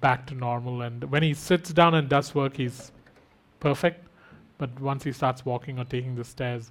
[0.00, 0.82] back to normal.
[0.82, 2.92] And when he sits down and does work, he's
[3.58, 4.06] perfect.
[4.56, 6.70] But once he starts walking or taking the stairs,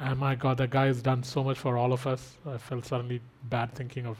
[0.00, 2.36] oh my God, that guy has done so much for all of us.
[2.44, 4.18] I felt suddenly bad thinking of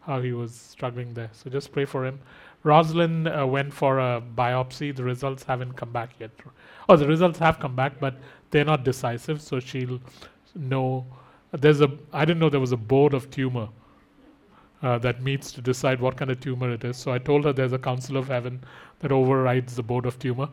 [0.00, 1.30] how he was struggling there.
[1.32, 2.18] So just pray for him.
[2.64, 4.94] Rosalind uh, went for a biopsy.
[4.94, 6.30] The results haven't come back yet.
[6.88, 8.16] Oh, the results have come back, but
[8.50, 9.40] they're not decisive.
[9.40, 10.00] So she'll
[10.54, 11.06] know.
[11.52, 11.90] There's a.
[12.12, 13.68] I didn't know there was a board of tumor
[14.82, 16.96] uh, that meets to decide what kind of tumor it is.
[16.96, 18.62] So I told her there's a council of heaven
[19.00, 20.48] that overrides the board of tumor.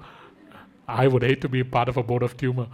[0.88, 2.67] I would hate to be part of a board of tumor.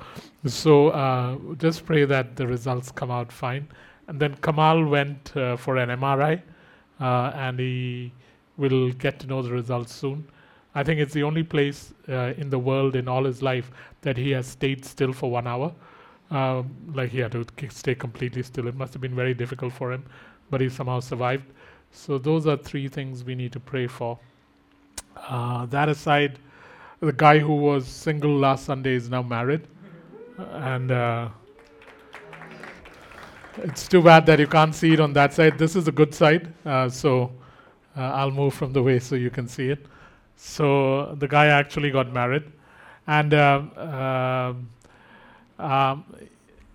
[0.46, 3.68] So uh, just pray that the results come out fine.
[4.08, 6.42] And then Kamal went uh, for an MRI,
[7.02, 8.14] uh, and he
[8.58, 10.26] will get to know the results soon.
[10.74, 14.16] I think it's the only place uh, in the world in all his life that
[14.16, 15.74] he has stayed still for one hour.
[16.30, 18.68] Um, like he had to stay completely still.
[18.68, 20.06] It must have been very difficult for him,
[20.50, 21.44] but he somehow survived.
[21.92, 24.18] So those are three things we need to pray for.
[25.18, 26.40] Uh, that aside,
[27.02, 29.68] the guy who was single last Sunday is now married,
[30.38, 31.28] and uh,
[33.58, 35.58] it's too bad that you can't see it on that side.
[35.58, 37.32] This is a good side, uh, so
[37.98, 39.86] uh, I'll move from the way so you can see it.
[40.36, 42.44] So the guy actually got married,
[43.08, 44.70] and um, um,
[45.60, 46.06] um,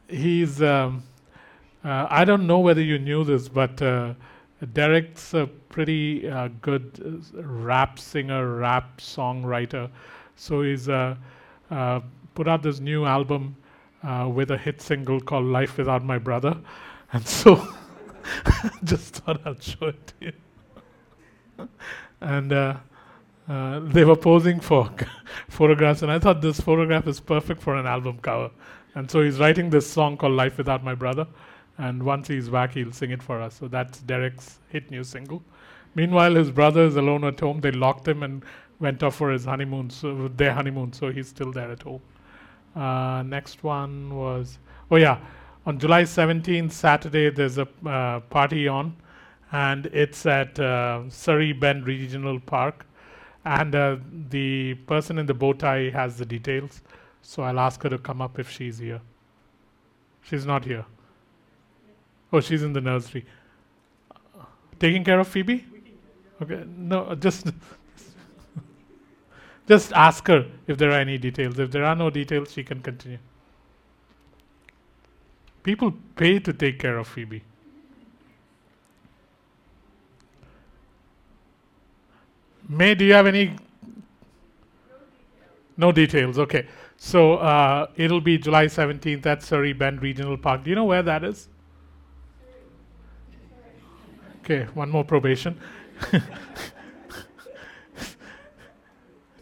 [0.08, 0.62] he's.
[0.62, 1.02] Um,
[1.84, 4.14] uh, I don't know whether you knew this, but uh,
[4.72, 9.88] Derek's a pretty uh, good rap singer, rap songwriter.
[10.34, 13.54] So he's put out this new album
[14.02, 16.56] uh, with a hit single called "Life Without My Brother,"
[17.12, 17.66] and so
[18.84, 21.68] just thought I'd show it to you.
[22.20, 22.76] and uh,
[23.48, 24.90] uh, they were posing for
[25.48, 28.50] photographs, and I thought this photograph is perfect for an album cover.
[28.94, 31.26] And so he's writing this song called "Life Without My Brother,"
[31.78, 33.54] and once he's back, he'll sing it for us.
[33.54, 35.42] So that's Derek's hit new single.
[35.94, 37.60] Meanwhile, his brother is alone at home.
[37.60, 38.44] They locked him and
[38.80, 40.92] went off for his honeymoon, so their honeymoon.
[40.92, 42.00] So he's still there at home.
[42.76, 44.58] Uh, next one was
[44.90, 45.18] oh yeah,
[45.64, 48.94] on July 17th, Saturday, there's a uh, party on,
[49.50, 52.86] and it's at uh, Surrey Bend Regional Park,
[53.44, 53.96] and uh,
[54.28, 56.82] the person in the bow tie has the details.
[57.22, 59.00] So I'll ask her to come up if she's here.
[60.22, 60.84] She's not here.
[62.32, 63.24] Oh, she's in the nursery.
[64.78, 65.64] Taking care of Phoebe?
[66.42, 67.48] Okay, no, just
[69.66, 71.58] just ask her if there are any details.
[71.58, 73.18] If there are no details, she can continue.
[75.62, 77.42] People pay to take care of Phoebe.
[82.68, 83.56] May, do you have any?
[85.76, 86.38] No details.
[86.38, 90.64] Okay, so uh, it'll be July 17th at Surrey Bend Regional Park.
[90.64, 91.48] Do you know where that is?
[94.40, 95.58] Okay, one more probation.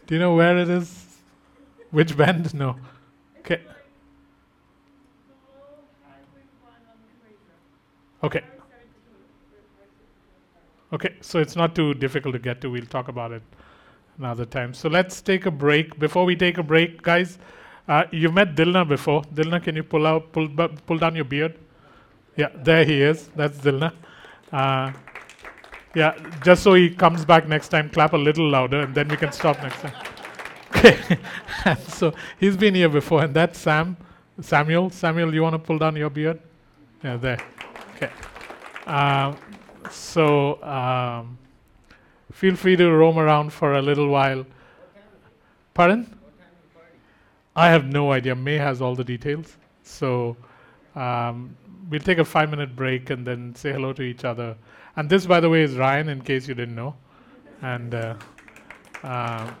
[0.07, 1.05] Do you know where it is?
[1.91, 2.53] Which band?
[2.53, 2.75] No.
[3.39, 3.61] Okay.
[8.23, 8.41] Okay.
[10.93, 12.69] Okay, so it's not too difficult to get to.
[12.69, 13.41] We'll talk about it
[14.17, 14.73] another time.
[14.73, 15.97] So let's take a break.
[15.99, 17.37] Before we take a break, guys,
[17.87, 19.23] uh, you met Dilna before.
[19.23, 21.57] Dilna, can you pull out, pull, pull down your beard?
[22.37, 23.29] Yeah, there he is.
[23.35, 23.93] That's Dilna.
[24.51, 24.91] Uh,
[25.95, 29.17] yeah, just so he comes back next time, clap a little louder, and then we
[29.17, 29.93] can stop next time.
[30.75, 30.97] Okay.
[31.87, 33.97] So he's been here before, and that's Sam,
[34.39, 34.91] Samuel.
[34.91, 36.39] Samuel, you want to pull down your beard?
[37.03, 37.39] Yeah, there.
[37.95, 38.11] Okay.
[38.85, 39.35] Um,
[39.89, 41.39] so um,
[42.31, 44.45] feel free to roam around for a little while.
[45.73, 46.15] Pardon?
[47.55, 48.35] I have no idea.
[48.35, 49.57] May has all the details.
[49.81, 50.37] So
[50.95, 51.55] um,
[51.89, 54.55] we'll take a five minute break and then say hello to each other.
[54.97, 56.95] And this, by the way, is Ryan, in case you didn't know.
[57.61, 58.15] And uh,
[59.03, 59.51] uh,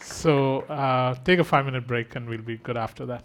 [0.00, 3.24] so uh, take a five minute break and we'll be good after that.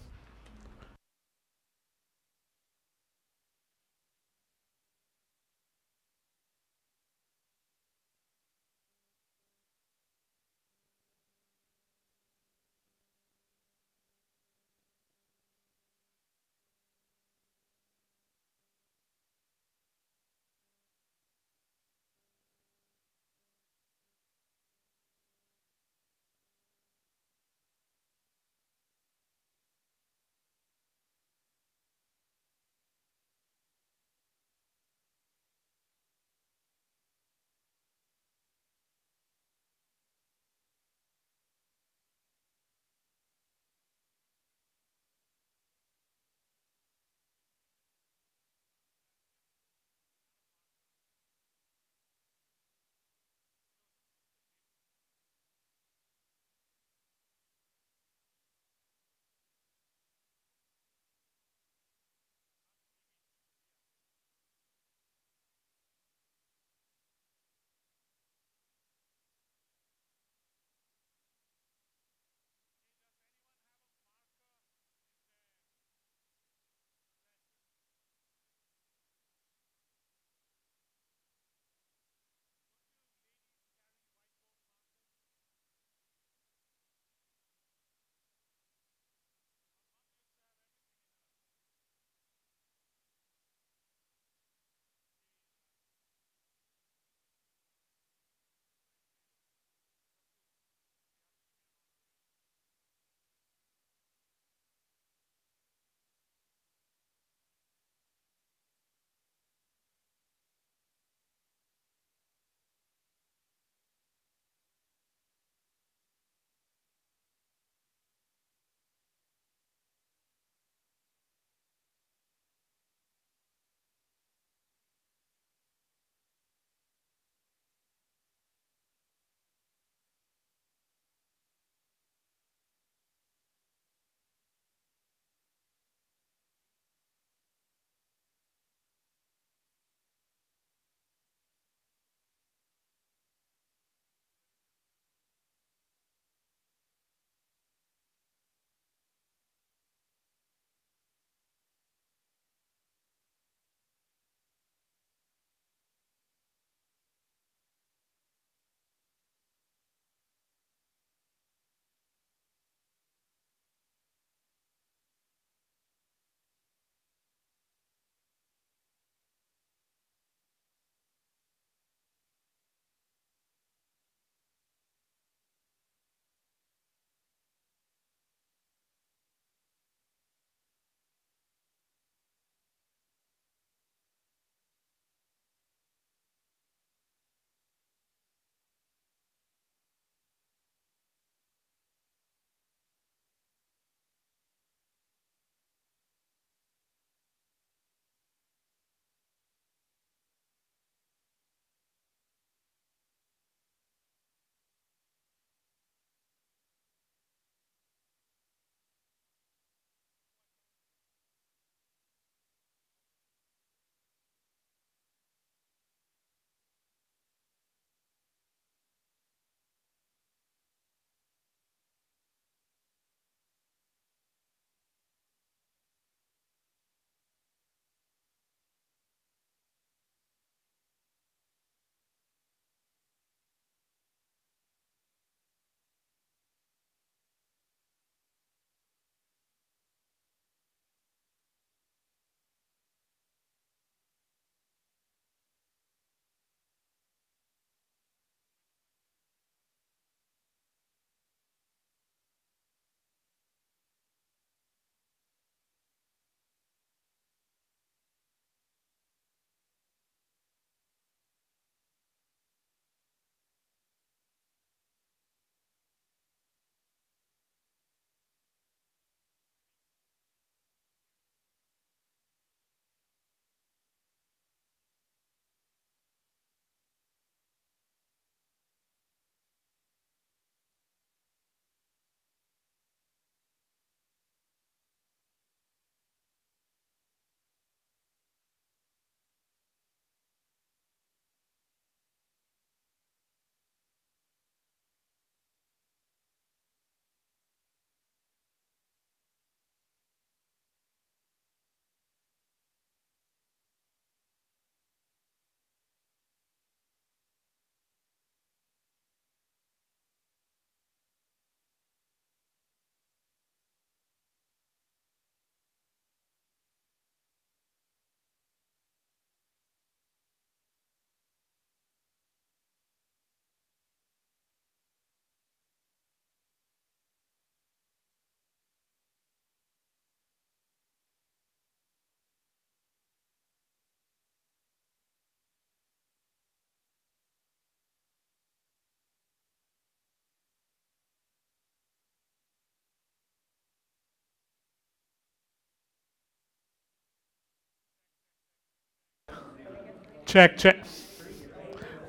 [350.27, 350.85] Check, check.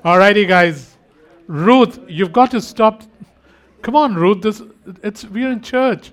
[0.03, 0.97] Alrighty, guys.
[1.47, 3.03] Ruth, you've got to stop.
[3.81, 4.41] Come on, Ruth.
[4.41, 4.61] This
[5.01, 6.11] it's we're in church.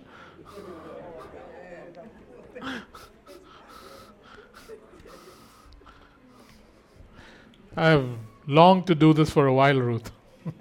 [7.77, 8.09] I've
[8.47, 10.11] longed to do this for a while, Ruth.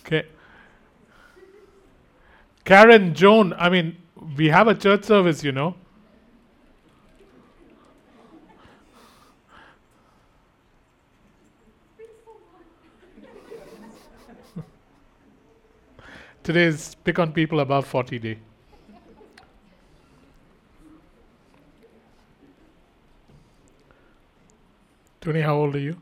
[0.00, 0.26] okay.
[2.64, 3.96] Karen, Joan, I mean,
[4.36, 5.76] we have a church service, you know.
[16.46, 18.38] Today is pick on people above 40 day.
[25.20, 25.96] Tony, how old are you?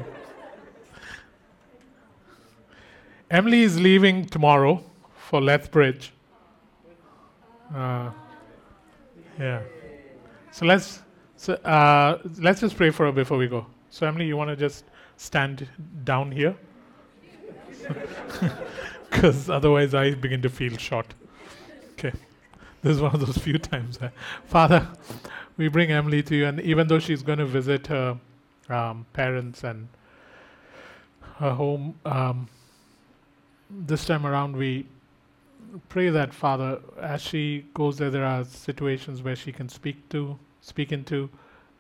[3.29, 4.85] Emily is leaving tomorrow
[5.17, 6.13] for Lethbridge.
[7.75, 8.13] Uh,
[9.37, 9.63] yeah.
[10.53, 11.03] So let's
[11.37, 13.67] so uh, let's just pray for her before we go.
[13.91, 14.85] So Emily, you want to just
[15.17, 15.69] stand
[16.05, 16.55] down here?
[19.11, 21.15] Because otherwise, I begin to feel short.
[21.93, 22.13] Okay.
[22.83, 23.99] This is one of those few times.
[24.45, 24.89] Father,
[25.57, 28.19] we bring Emily to you, and even though she's going to visit her
[28.69, 29.89] um, parents and
[31.37, 32.49] her home, um,
[33.71, 34.87] this time around, we
[35.89, 40.39] pray that Father, as she goes there, there are situations where she can speak to,
[40.61, 41.31] speak into,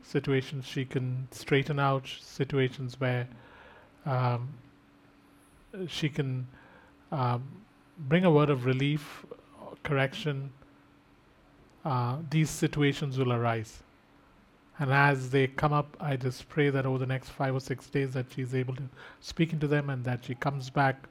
[0.02, 3.26] situations she can straighten out, situations where
[4.06, 4.48] um,
[5.88, 6.46] she can
[7.12, 7.44] um,
[7.98, 9.24] bring a word of relief,
[9.82, 10.50] correction.
[11.84, 13.82] Uh, these situations will arise.
[14.78, 17.86] And as they come up, I just pray that over the next five or six
[17.86, 18.82] days that she's able to
[19.20, 21.08] speak into them and that she comes back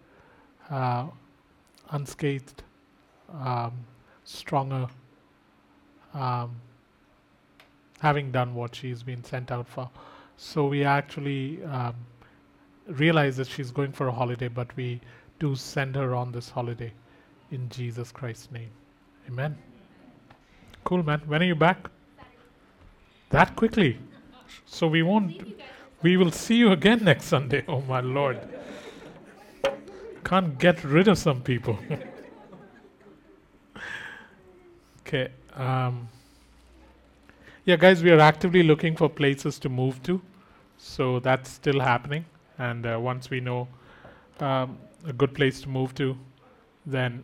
[0.69, 1.07] uh,
[1.91, 2.63] unscathed,
[3.33, 3.71] um,
[4.25, 4.87] stronger,
[6.13, 6.55] um,
[8.01, 9.89] having done what she's been sent out for.
[10.35, 11.95] So we actually um,
[12.87, 14.99] realize that she's going for a holiday, but we
[15.39, 16.91] do send her on this holiday
[17.51, 18.69] in Jesus Christ's name.
[19.27, 19.57] Amen.
[20.83, 21.21] Cool, man.
[21.25, 21.89] When are you back?
[23.29, 23.97] That quickly.
[24.65, 25.57] So we won't.
[26.01, 27.63] We will see you again next Sunday.
[27.67, 28.39] Oh, my Lord.
[30.25, 31.77] Can't get rid of some people.
[35.01, 35.29] okay.
[35.53, 36.09] Um,
[37.65, 40.21] yeah, guys, we are actively looking for places to move to.
[40.77, 42.25] So that's still happening.
[42.57, 43.67] And uh, once we know
[44.39, 46.17] um, a good place to move to,
[46.85, 47.23] then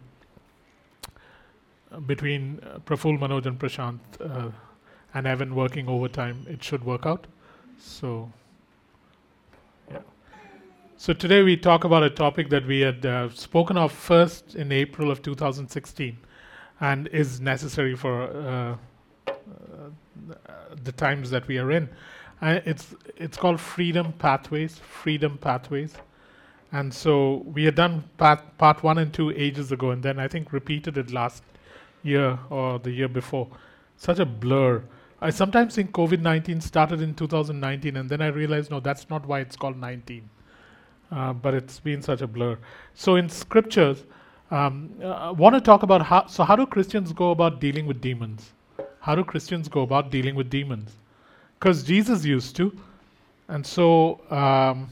[1.91, 4.51] uh, between uh, Praful, Manoj, and Prashant uh,
[5.13, 7.27] and Evan working overtime, it should work out.
[7.77, 8.31] So,
[9.91, 9.99] yeah.
[10.97, 14.71] So today we talk about a topic that we had uh, spoken of first in
[14.71, 16.17] April of 2016,
[16.81, 18.75] and is necessary for uh,
[19.27, 19.33] uh,
[20.83, 21.89] the times that we are in.
[22.41, 24.79] Uh, it's it's called Freedom Pathways.
[24.79, 25.93] Freedom Pathways,
[26.71, 30.27] and so we had done part part one and two ages ago, and then I
[30.27, 31.43] think repeated it last
[32.03, 33.47] year or the year before.
[33.97, 34.83] Such a blur.
[35.21, 39.25] I sometimes think COVID 19 started in 2019, and then I realized, no, that's not
[39.25, 40.29] why it's called 19.
[41.11, 42.57] Uh, but it's been such a blur.
[42.93, 44.05] So in scriptures,
[44.51, 46.27] um, uh, I want to talk about how.
[46.27, 48.53] So, how do Christians go about dealing with demons?
[49.01, 50.97] How do Christians go about dealing with demons?
[51.59, 52.71] Because Jesus used to.
[53.49, 54.89] And so, um,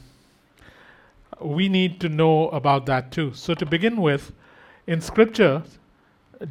[1.40, 3.32] we need to know about that too.
[3.32, 4.32] So, to begin with,
[4.86, 5.62] in scripture,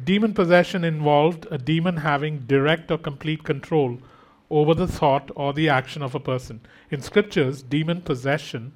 [0.04, 3.98] demon possession involved a demon having direct or complete control
[4.50, 6.60] over the thought or the action of a person.
[6.90, 8.72] In scriptures, demon possession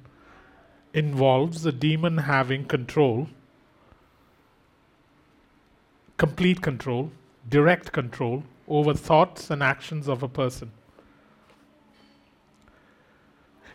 [0.93, 3.27] involves the demon having control,
[6.17, 7.11] complete control,
[7.49, 10.71] direct control over thoughts and actions of a person.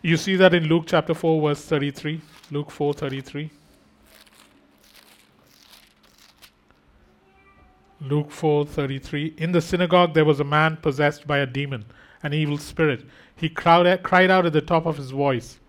[0.01, 2.21] You see that in Luke chapter 4 verse 33,
[2.51, 3.49] Luke 4:33.
[8.01, 11.83] Luke 4:33 In the synagogue there was a man possessed by a demon,
[12.23, 13.05] an evil spirit.
[13.35, 15.59] He cried, cried out at the top of his voice,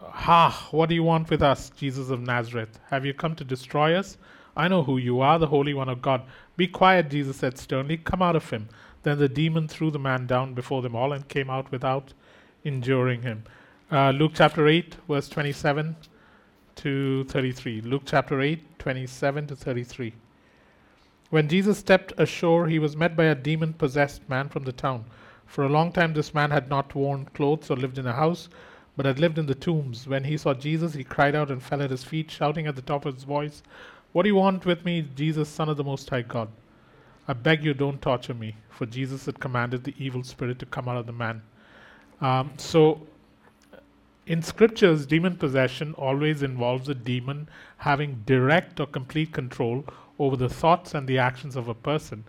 [0.00, 2.80] Ha, what do you want with us, Jesus of Nazareth?
[2.90, 4.16] Have you come to destroy us?
[4.56, 6.22] I know who you are, the Holy One of God.
[6.56, 7.96] Be quiet, Jesus said sternly.
[7.96, 8.68] Come out of him.
[9.04, 12.12] Then the demon threw the man down before them all and came out without
[12.64, 13.44] injuring him.
[13.90, 15.96] Uh, Luke chapter 8, verse 27
[16.76, 17.80] to 33.
[17.82, 20.14] Luke chapter 8, 27 to 33.
[21.30, 25.04] When Jesus stepped ashore, he was met by a demon possessed man from the town.
[25.46, 28.48] For a long time, this man had not worn clothes or lived in a house,
[28.96, 30.06] but had lived in the tombs.
[30.06, 32.82] When he saw Jesus, he cried out and fell at his feet, shouting at the
[32.82, 33.62] top of his voice,
[34.12, 36.48] What do you want with me, Jesus, Son of the Most High God?
[37.28, 38.56] I beg you, don't torture me.
[38.68, 41.42] For Jesus had commanded the evil spirit to come out of the man.
[42.20, 43.06] Um, so,
[44.26, 47.48] in scriptures, demon possession always involves a demon
[47.78, 49.84] having direct or complete control
[50.18, 52.24] over the thoughts and the actions of a person.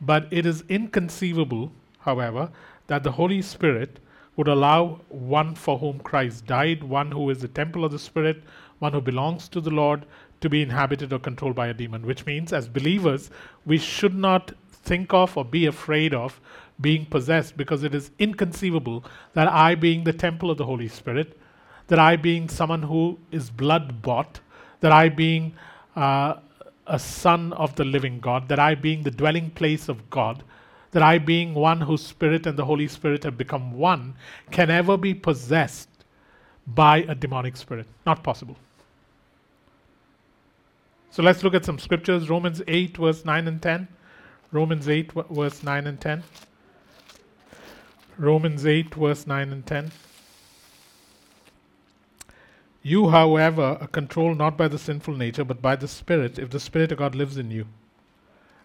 [0.00, 2.50] But it is inconceivable, however,
[2.88, 4.00] that the Holy Spirit
[4.36, 8.42] would allow one for whom Christ died, one who is the temple of the Spirit,
[8.80, 10.04] one who belongs to the Lord,
[10.40, 12.04] to be inhabited or controlled by a demon.
[12.04, 13.30] Which means, as believers,
[13.64, 16.40] we should not think of or be afraid of
[16.80, 19.04] being possessed because it is inconceivable
[19.34, 21.38] that I, being the temple of the Holy Spirit,
[21.88, 24.40] that I, being someone who is blood bought,
[24.80, 25.54] that I, being
[25.94, 26.34] uh,
[26.86, 30.42] a son of the living God, that I, being the dwelling place of God,
[30.90, 34.14] that I, being one whose spirit and the Holy Spirit have become one,
[34.50, 35.88] can ever be possessed
[36.66, 37.86] by a demonic spirit.
[38.04, 38.56] Not possible.
[41.10, 42.28] So let's look at some scriptures.
[42.28, 43.88] Romans 8, verse 9 and 10.
[44.52, 46.22] Romans 8, verse 9 and 10.
[48.18, 49.92] Romans 8, verse 9 and 10.
[52.82, 56.60] You, however, are controlled not by the sinful nature, but by the Spirit, if the
[56.60, 57.66] Spirit of God lives in you.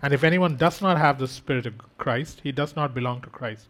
[0.01, 3.29] And if anyone does not have the Spirit of Christ, he does not belong to
[3.29, 3.67] Christ.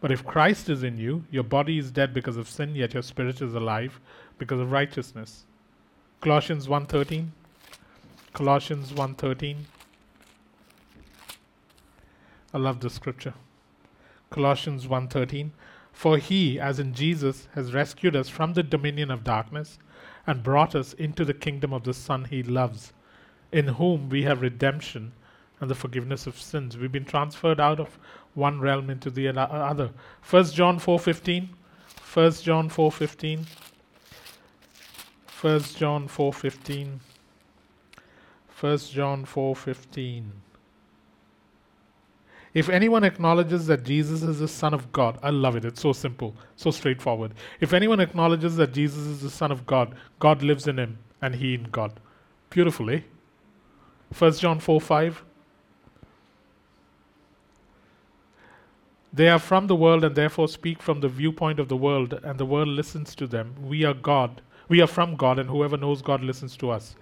[0.00, 3.02] But if Christ is in you, your body is dead because of sin, yet your
[3.02, 4.00] spirit is alive
[4.38, 5.44] because of righteousness.
[6.20, 7.32] Colossians 1:13.
[8.32, 9.66] Colossians 1:13.
[12.54, 13.34] I love this scripture.
[14.30, 15.50] Colossians 1:13.
[15.92, 19.78] For he, as in Jesus, has rescued us from the dominion of darkness
[20.26, 22.92] and brought us into the kingdom of the Son he loves,
[23.50, 25.12] in whom we have redemption
[25.60, 26.78] and the forgiveness of sins.
[26.78, 27.98] We've been transferred out of
[28.34, 29.90] one realm into the other.
[30.22, 31.48] First John 4:15.
[31.84, 33.46] First John 4:15.
[35.26, 37.00] First John 4:15.
[38.48, 40.30] First John 4:15.
[42.52, 45.64] If anyone acknowledges that Jesus is the Son of God, I love it.
[45.64, 47.34] It's so simple, so straightforward.
[47.60, 51.34] If anyone acknowledges that Jesus is the Son of God, God lives in him and
[51.36, 52.00] he in God.
[52.50, 53.00] Beautiful, eh?
[54.16, 55.24] 1 John 4 5.
[59.12, 62.38] They are from the world and therefore speak from the viewpoint of the world, and
[62.38, 63.54] the world listens to them.
[63.60, 64.40] We are God.
[64.68, 66.94] We are from God, and whoever knows God listens to us.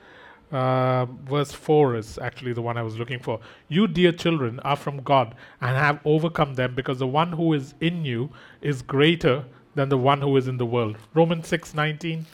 [0.51, 3.38] Uh, verse 4 is actually the one I was looking for.
[3.68, 7.74] You, dear children, are from God and have overcome them because the one who is
[7.80, 8.30] in you
[8.62, 9.44] is greater
[9.74, 10.96] than the one who is in the world.
[11.14, 12.24] Romans 6 19.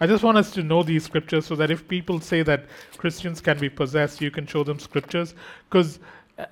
[0.00, 2.66] I just want us to know these scriptures so that if people say that
[2.96, 5.34] Christians can be possessed, you can show them scriptures
[5.68, 5.98] because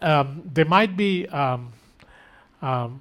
[0.03, 1.27] um, there might be.
[1.29, 1.73] Um,
[2.63, 3.01] um,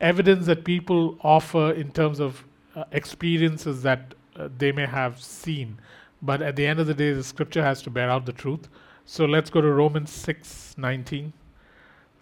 [0.00, 5.78] evidence that people offer in terms of uh, experiences that uh, they may have seen.
[6.22, 8.68] But at the end of the day, the scripture has to bear out the truth.
[9.06, 11.32] So let's go to Romans 6 19.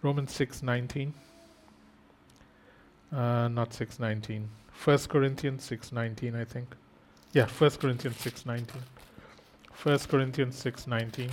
[0.03, 1.15] Romans 6 19.
[3.13, 4.49] Uh, not 6 19.
[4.85, 6.77] 1 Corinthians 6 19, I think.
[7.33, 8.83] Yeah, 1 Corinthians 6 19.
[9.83, 11.31] 1 Corinthians 6 19.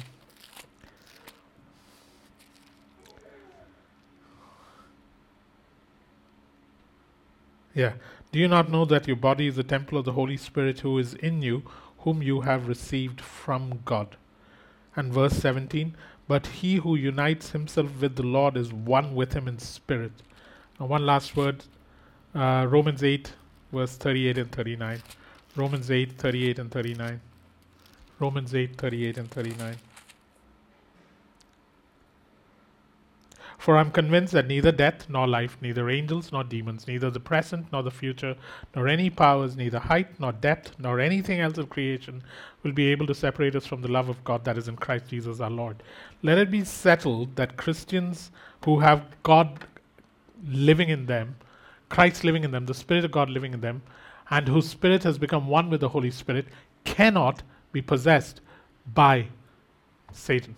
[7.76, 7.94] Yeah.
[8.32, 10.98] Do you not know that your body is the temple of the Holy Spirit who
[10.98, 11.64] is in you,
[12.06, 14.16] whom you have received from God?
[14.96, 15.94] And verse 17,
[16.28, 20.14] but he who unites himself with the Lord is one with him in spirit.
[20.78, 21.66] One last word
[22.34, 23.34] uh, Romans 8,
[23.72, 25.02] verse 38 and 39.
[25.56, 27.22] Romans 8, 38 and 39.
[28.20, 29.76] Romans 8, 38 and 39.
[33.66, 37.66] For I'm convinced that neither death nor life, neither angels nor demons, neither the present
[37.72, 38.36] nor the future,
[38.76, 42.22] nor any powers, neither height nor depth, nor anything else of creation
[42.62, 45.08] will be able to separate us from the love of God that is in Christ
[45.08, 45.82] Jesus our Lord.
[46.22, 48.30] Let it be settled that Christians
[48.66, 49.66] who have God
[50.48, 51.36] living in them,
[51.90, 53.82] Christ living in them, the Spirit of God living in them,
[54.30, 56.46] and whose spirit has become one with the Holy Spirit,
[56.84, 57.42] cannot
[57.72, 58.42] be possessed
[58.94, 59.26] by
[60.14, 60.56] Satan.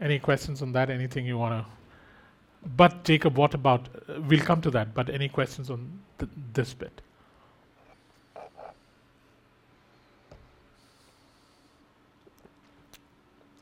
[0.00, 0.90] Any questions on that?
[0.90, 1.70] Anything you want to?
[2.76, 3.88] But Jacob, what about?
[4.08, 4.94] Uh, we'll come to that.
[4.94, 7.00] But any questions on th- this bit?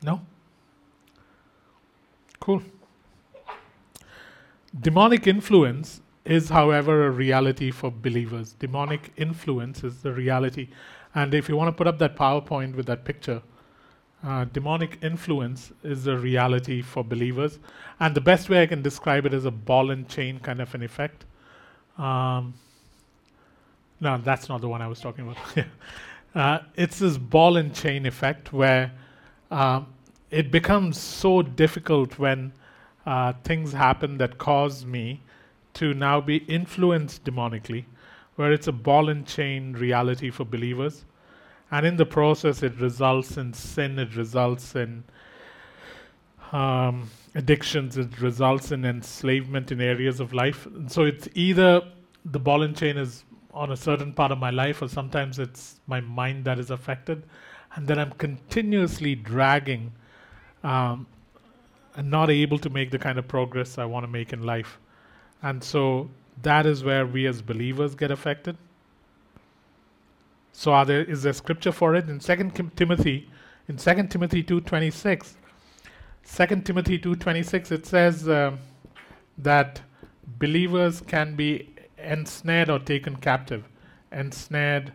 [0.01, 0.21] No.
[2.39, 2.61] Cool.
[4.79, 8.53] Demonic influence is, however, a reality for believers.
[8.53, 10.69] Demonic influence is the reality.
[11.13, 13.41] And if you want to put up that PowerPoint with that picture,
[14.23, 17.59] uh, demonic influence is a reality for believers.
[17.99, 20.73] And the best way I can describe it is a ball and chain kind of
[20.73, 21.25] an effect.
[21.97, 22.53] Um,
[23.99, 25.65] no, that's not the one I was talking about.
[26.35, 28.91] uh, it's this ball and chain effect where
[29.51, 29.87] um,
[30.31, 32.51] it becomes so difficult when
[33.05, 35.21] uh, things happen that cause me
[35.75, 37.85] to now be influenced demonically,
[38.35, 41.05] where it's a ball and chain reality for believers.
[41.71, 45.03] And in the process, it results in sin, it results in
[46.51, 50.65] um, addictions, it results in enslavement in areas of life.
[50.67, 51.81] And so it's either
[52.23, 55.79] the ball and chain is on a certain part of my life, or sometimes it's
[55.87, 57.23] my mind that is affected.
[57.75, 59.91] And then I'm continuously dragging
[60.63, 61.07] um,
[61.95, 64.79] and not able to make the kind of progress I want to make in life.
[65.41, 66.09] And so
[66.41, 68.57] that is where we as believers get affected.
[70.57, 72.07] So are there is there scripture for it?
[72.07, 73.29] In Second Timothy
[73.67, 75.33] in Second Timothy 2:26
[76.23, 78.55] Second Timothy 2:26 it says uh,
[79.37, 79.81] that
[80.39, 83.65] believers can be ensnared or taken captive
[84.13, 84.93] ensnared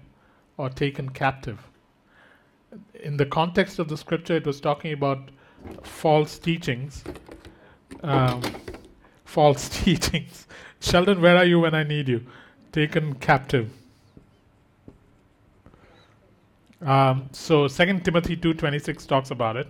[0.57, 1.69] or taken captive.
[2.95, 5.31] In the context of the scripture it was talking about
[5.83, 7.05] false teachings
[8.03, 8.41] um,
[9.27, 10.47] false teachings.
[10.81, 12.25] Sheldon where are you when i need you?
[12.73, 13.71] Taken captive
[16.83, 19.69] um, so Second Timothy two twenty six talks about it.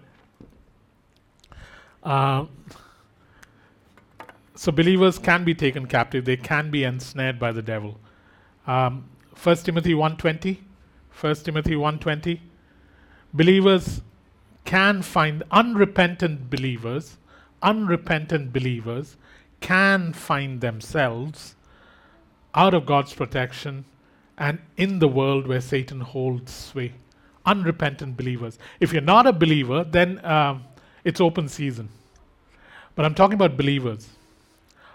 [2.02, 2.46] Uh,
[4.54, 7.98] so believers can be taken captive; they can be ensnared by the devil.
[8.66, 9.04] Um,
[9.34, 10.62] First Timothy one twenty,
[11.11, 12.42] First Timothy one twenty.
[13.32, 14.02] Believers
[14.64, 17.16] can find unrepentant believers,
[17.62, 19.16] unrepentant believers
[19.61, 21.54] can find themselves
[22.54, 23.84] out of God's protection
[24.41, 26.95] and in the world where Satan holds sway.
[27.45, 28.59] Unrepentant believers.
[28.80, 30.64] If you're not a believer, then um,
[31.05, 31.91] it's open season.
[32.95, 34.09] But I'm talking about believers.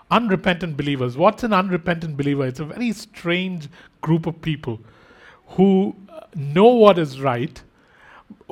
[0.09, 1.15] Unrepentant believers.
[1.15, 2.45] What's an unrepentant believer?
[2.45, 3.69] It's a very strange
[4.01, 4.79] group of people
[5.49, 5.95] who
[6.35, 7.61] know what is right,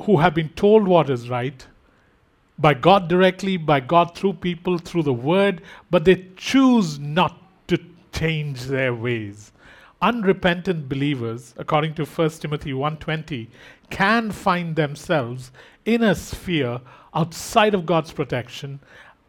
[0.02, 1.66] who have been told what is right
[2.56, 7.36] by God directly, by God through people, through the word, but they choose not
[7.66, 7.78] to
[8.12, 9.50] change their ways
[10.08, 13.46] unrepentant believers according to 1 timothy 1.20
[13.88, 15.50] can find themselves
[15.86, 16.80] in a sphere
[17.14, 18.80] outside of god's protection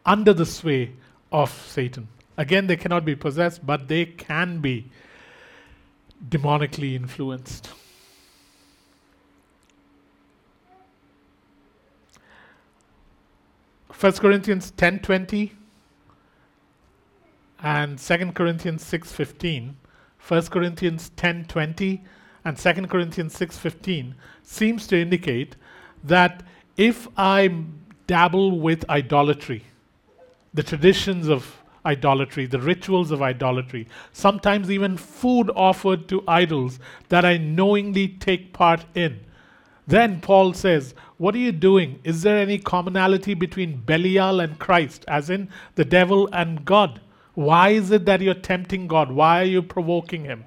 [0.04, 0.92] under the sway
[1.32, 2.08] of satan.
[2.36, 4.90] Again they cannot be possessed but they can be
[6.28, 7.70] demonically influenced.
[13.92, 15.52] First Corinthians 10:20
[17.62, 19.76] and Second Corinthians 6:15
[20.26, 22.00] 1 Corinthians 10:20
[22.44, 25.54] and 2 Corinthians 6:15 seems to indicate
[26.02, 26.42] that
[26.76, 27.48] if I
[28.08, 29.64] dabble with idolatry,
[30.52, 37.24] the traditions of idolatry, the rituals of idolatry, sometimes even food offered to idols that
[37.24, 39.20] I knowingly take part in.
[39.86, 42.00] Then Paul says, What are you doing?
[42.02, 47.00] Is there any commonality between Belial and Christ, as in the devil and God?
[47.36, 49.12] Why is it that you're tempting God?
[49.12, 50.44] Why are you provoking Him?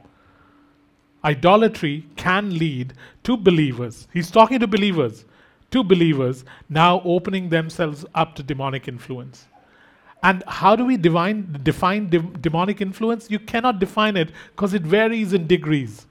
[1.23, 4.07] Idolatry can lead to believers.
[4.11, 5.23] He's talking to believers,
[5.69, 9.45] to believers now opening themselves up to demonic influence.
[10.23, 13.29] And how do we divine, define de- demonic influence?
[13.29, 16.07] You cannot define it because it varies in degrees.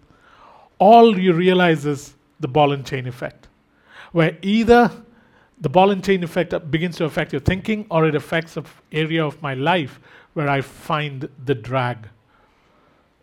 [0.78, 3.48] All you realize is the ball and chain effect,
[4.12, 4.92] where either
[5.60, 9.26] the ball and chain effect begins to affect your thinking or it affects an area
[9.26, 9.98] of my life
[10.38, 12.10] where I find the drag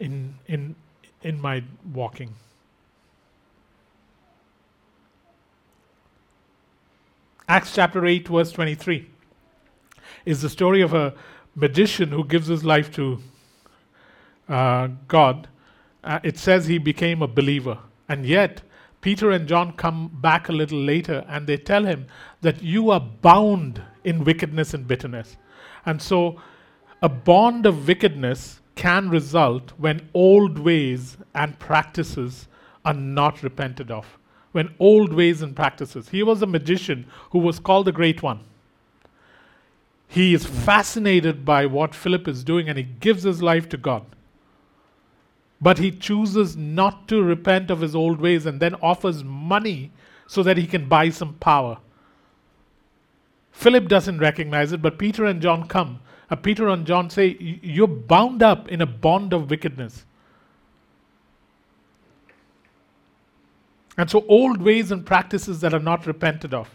[0.02, 0.76] in, in,
[1.22, 1.64] in my
[1.94, 2.36] walking.
[7.48, 9.08] Acts chapter 8, verse 23
[10.26, 11.14] is the story of a
[11.56, 13.20] magician who gives his life to
[14.50, 15.48] uh, God.
[16.04, 17.78] Uh, it says he became a believer.
[18.10, 18.62] And yet,
[19.00, 22.08] Peter and John come back a little later and they tell him
[22.42, 25.38] that you are bound in wickedness and bitterness.
[25.86, 26.42] And so,
[27.02, 32.48] a bond of wickedness can result when old ways and practices
[32.84, 34.18] are not repented of.
[34.52, 36.10] When old ways and practices.
[36.10, 38.42] He was a magician who was called the Great One.
[40.08, 44.06] He is fascinated by what Philip is doing and he gives his life to God.
[45.60, 49.92] But he chooses not to repent of his old ways and then offers money
[50.28, 51.80] so that he can buy some power.
[53.52, 56.00] Philip doesn't recognize it, but Peter and John come
[56.30, 60.06] uh, Peter and John say, You're bound up in a bond of wickedness.
[63.98, 66.70] And so, old ways and practices that are not repented of.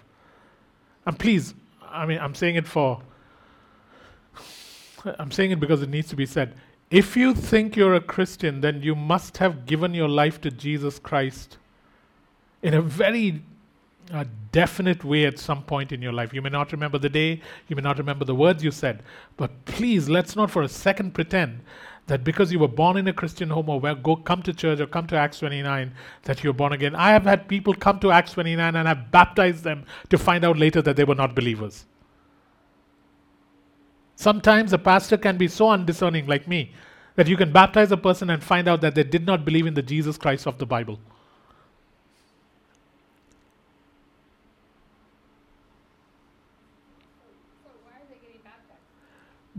[1.07, 3.03] And please, I mean, I'm saying it for,
[5.19, 6.55] I'm saying it because it needs to be said.
[6.91, 10.99] If you think you're a Christian, then you must have given your life to Jesus
[10.99, 11.59] Christ
[12.63, 13.43] in a very
[14.13, 16.35] a definite way at some point in your life.
[16.35, 19.03] You may not remember the day, you may not remember the words you said,
[19.37, 21.61] but please let's not for a second pretend
[22.07, 24.81] that because you were born in a Christian home or where go come to church
[24.81, 25.95] or come to Acts 29
[26.25, 26.95] that you're born again.
[26.95, 30.59] I have had people come to Acts 29 and I've baptized them to find out
[30.59, 31.87] later that they were not believers.
[34.17, 36.73] Sometimes a pastor can be so undiscerning like me
[37.15, 39.75] that you can baptize a person and find out that they did not believe in
[39.75, 40.99] the Jesus Christ of the Bible.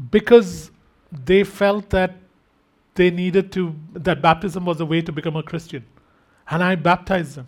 [0.10, 0.72] Because
[1.12, 2.16] they felt that
[2.96, 5.86] they needed to, that baptism was a way to become a Christian.
[6.50, 7.48] And I baptized them.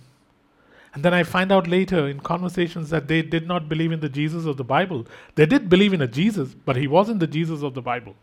[0.93, 4.10] And then I find out later in conversations that they did not believe in the
[4.10, 5.08] Jesus of the Bible.
[5.36, 8.16] They did believe in a Jesus, but he wasn't the Jesus of the Bible.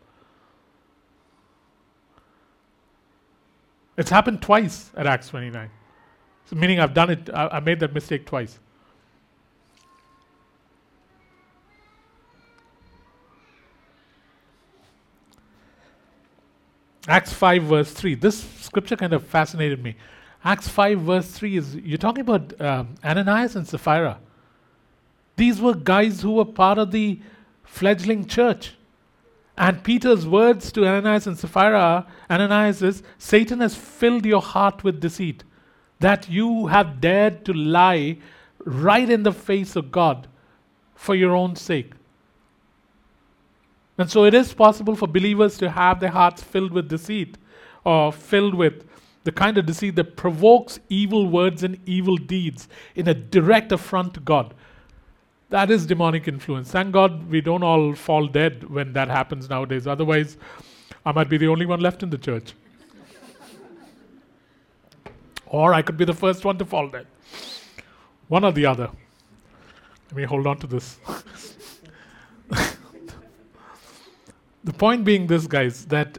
[3.97, 5.69] It's happened twice at Acts 29.
[6.45, 8.57] So meaning I've done it, I, I made that mistake twice.
[17.07, 18.15] Acts 5, verse 3.
[18.15, 19.95] This scripture kind of fascinated me.
[20.43, 24.19] Acts 5, verse 3 is you're talking about um, Ananias and Sapphira.
[25.35, 27.19] These were guys who were part of the
[27.63, 28.75] fledgling church.
[29.57, 34.99] And Peter's words to Ananias and Sapphira, Ananias is Satan has filled your heart with
[34.99, 35.43] deceit,
[35.99, 38.17] that you have dared to lie
[38.65, 40.27] right in the face of God
[40.95, 41.93] for your own sake.
[44.01, 47.37] And so it is possible for believers to have their hearts filled with deceit
[47.83, 48.83] or filled with
[49.25, 54.15] the kind of deceit that provokes evil words and evil deeds in a direct affront
[54.15, 54.55] to God.
[55.49, 56.71] That is demonic influence.
[56.71, 59.85] Thank God we don't all fall dead when that happens nowadays.
[59.85, 60.35] Otherwise,
[61.05, 62.55] I might be the only one left in the church.
[65.45, 67.05] or I could be the first one to fall dead.
[68.29, 68.89] One or the other.
[70.07, 70.97] Let me hold on to this.
[74.63, 76.17] The point being this, guys, that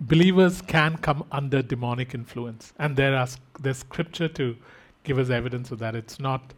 [0.00, 3.28] believers can come under demonic influence, and there are
[3.60, 4.56] there's scripture to
[5.04, 5.94] give us evidence of that.
[5.94, 6.54] It's not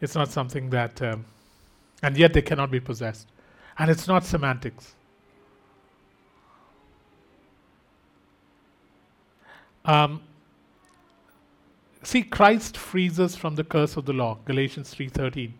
[0.00, 1.24] it's not something that, um,
[2.02, 3.28] and yet they cannot be possessed,
[3.78, 4.94] and it's not semantics.
[9.84, 10.22] Um,
[12.02, 15.54] see, Christ frees us from the curse of the law, Galatians three thirteen.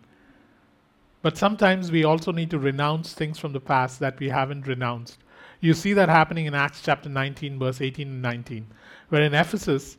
[1.23, 5.17] But sometimes we also need to renounce things from the past that we haven't renounced.
[5.61, 8.67] You see that happening in Acts chapter 19, verse 18 and 19,
[9.07, 9.97] where in Ephesus,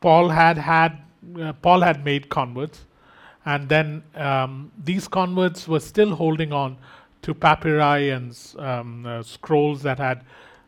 [0.00, 0.98] Paul had had
[1.40, 2.84] uh, Paul had made converts,
[3.46, 6.76] and then um, these converts were still holding on
[7.22, 10.24] to papyri and um, uh, scrolls that had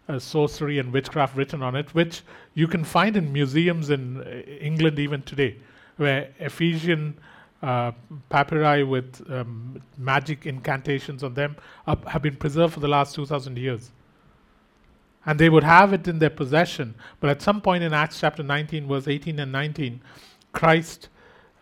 [0.08, 2.22] uh, sorcery and witchcraft written on it, which
[2.54, 4.30] you can find in museums in uh,
[4.60, 5.56] England even today,
[5.96, 7.18] where Ephesian
[7.62, 7.92] uh,
[8.28, 13.56] papyri with um, magic incantations on them uh, have been preserved for the last 2,000
[13.58, 13.92] years.
[15.24, 16.94] And they would have it in their possession.
[17.18, 20.00] But at some point in Acts chapter 19, verse 18 and 19,
[20.52, 21.08] Christ,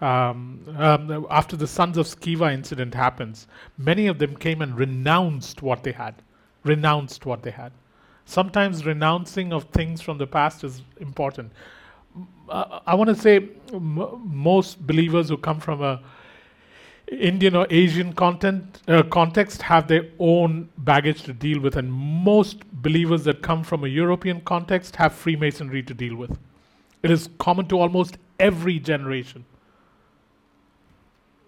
[0.01, 3.47] um, um, after the sons of Sceva incident happens,
[3.78, 6.16] many of them came and renounced what they had.
[6.64, 7.72] Renounced what they had.
[8.26, 11.53] Sometimes renouncing of things from the past is important
[12.49, 16.03] uh, I want to say m- most believers who come from a
[17.11, 22.64] Indian or Asian content uh, context have their own baggage to deal with, and most
[22.72, 26.38] believers that come from a European context have Freemasonry to deal with.
[27.03, 29.45] It is common to almost every generation.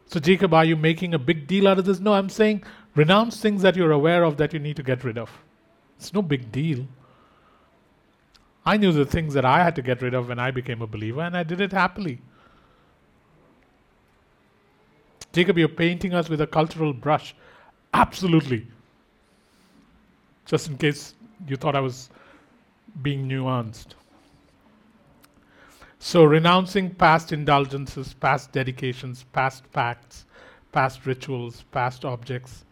[0.08, 1.98] So, Jacob, are you making a big deal out of this?
[1.98, 2.62] No, I'm saying
[2.94, 5.30] renounce things that you're aware of that you need to get rid of.
[5.98, 6.86] It's no big deal.
[8.66, 10.88] I knew the things that I had to get rid of when I became a
[10.88, 12.20] believer, and I did it happily.
[15.32, 17.34] Jacob, you're painting us with a cultural brush.
[17.94, 18.66] Absolutely.
[20.46, 21.14] Just in case
[21.46, 22.10] you thought I was
[23.02, 23.94] being nuanced.
[25.98, 30.24] So, renouncing past indulgences, past dedications, past pacts,
[30.72, 32.64] past rituals, past objects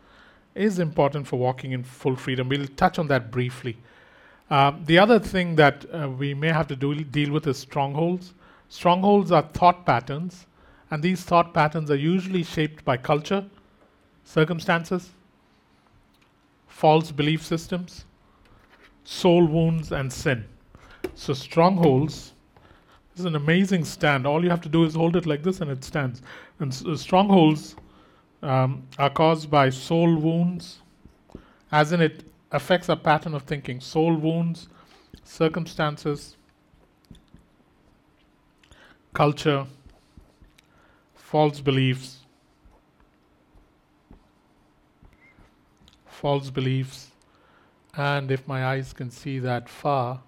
[0.54, 2.48] is important for walking in full freedom.
[2.48, 3.76] We'll touch on that briefly.
[4.50, 8.34] Uh, the other thing that uh, we may have to do, deal with is strongholds.
[8.68, 10.46] Strongholds are thought patterns,
[10.90, 13.44] and these thought patterns are usually shaped by culture,
[14.24, 15.10] circumstances,
[16.66, 18.04] false belief systems,
[19.04, 20.44] soul wounds, and sin.
[21.14, 22.32] So, strongholds
[23.16, 24.26] is an amazing stand.
[24.26, 26.20] All you have to do is hold it like this, and it stands.
[26.58, 27.76] And uh, strongholds
[28.42, 30.80] um, are caused by soul wounds,
[31.72, 32.24] as in it
[32.54, 34.68] affects our pattern of thinking, soul wounds,
[35.24, 36.36] circumstances,
[39.12, 39.66] culture,
[41.14, 42.20] false beliefs,
[46.06, 47.10] false beliefs,
[47.96, 50.22] and if my eyes can see that far,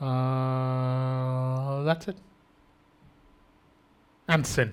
[0.00, 2.16] uh, that's it.
[4.28, 4.72] And sin.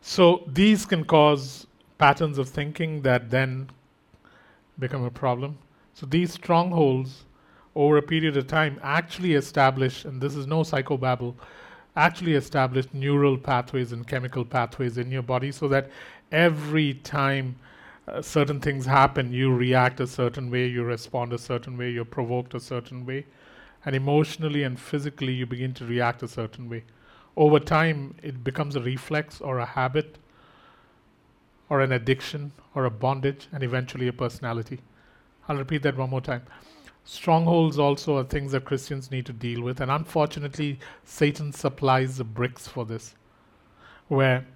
[0.00, 1.66] So these can cause
[2.00, 3.68] patterns of thinking that then
[4.78, 5.58] become a problem.
[5.92, 7.26] So these strongholds
[7.76, 11.34] over a period of time actually establish, and this is no psychobabble,
[11.96, 15.90] actually establish neural pathways and chemical pathways in your body so that
[16.32, 17.56] every time
[18.08, 22.06] uh, certain things happen, you react a certain way, you respond a certain way, you're
[22.06, 23.26] provoked a certain way,
[23.84, 26.82] and emotionally and physically you begin to react a certain way.
[27.36, 30.16] Over time, it becomes a reflex or a habit
[31.70, 34.80] or an addiction or a bondage and eventually a personality.
[35.48, 36.42] I'll repeat that one more time.
[37.04, 42.24] Strongholds also are things that Christians need to deal with, and unfortunately, Satan supplies the
[42.24, 43.14] bricks for this,
[44.08, 44.46] where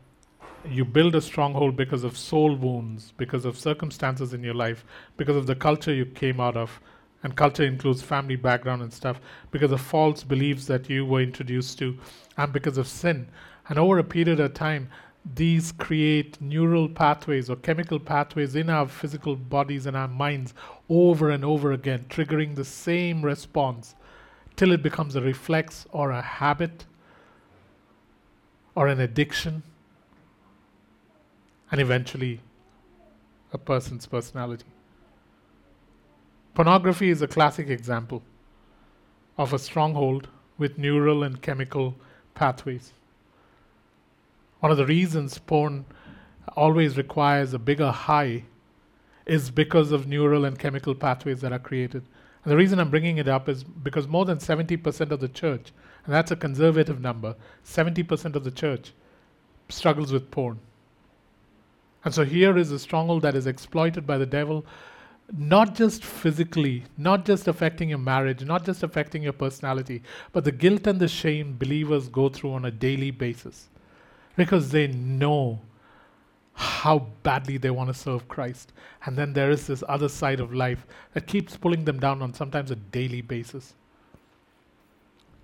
[0.69, 4.85] you build a stronghold because of soul wounds, because of circumstances in your life,
[5.17, 6.81] because of the culture you came out of,
[7.23, 11.79] and culture includes family background and stuff, because of false beliefs that you were introduced
[11.79, 11.99] to,
[12.37, 13.27] and because of sin.
[13.69, 14.91] And over a period of time,
[15.25, 20.53] these create neural pathways or chemical pathways in our physical bodies and our minds
[20.89, 23.95] over and over again, triggering the same response
[24.57, 26.85] till it becomes a reflex or a habit
[28.75, 29.63] or an addiction
[31.71, 32.41] and eventually
[33.53, 34.67] a person's personality.
[36.55, 38.23] Pornography is a classic example
[39.39, 41.97] of a stronghold with neural and chemical
[42.35, 42.93] pathways.
[44.65, 45.85] One of the reasons porn
[46.57, 48.45] always requires a bigger high
[49.27, 52.03] is because of neural and chemical pathways that are created.
[52.43, 55.71] And the reason I'm bringing it up is because more than 70% of the church,
[56.07, 58.95] and that's a conservative number, 70% of the church
[59.69, 60.59] struggles with porn.
[62.03, 64.65] And so here is a stronghold that is exploited by the devil,
[65.37, 70.03] not just physically, not just affecting your marriage, not just affecting your personality,
[70.33, 73.69] but the guilt and the shame believers go through on a daily basis
[74.37, 75.61] because they know
[76.55, 78.73] how badly they want to serve Christ.
[79.07, 82.33] And then there is this other side of life that keeps pulling them down on
[82.33, 83.75] sometimes a daily basis.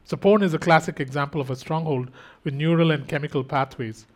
[0.04, 2.10] So, porn is a classic example of a stronghold
[2.42, 4.06] with neural and chemical pathways.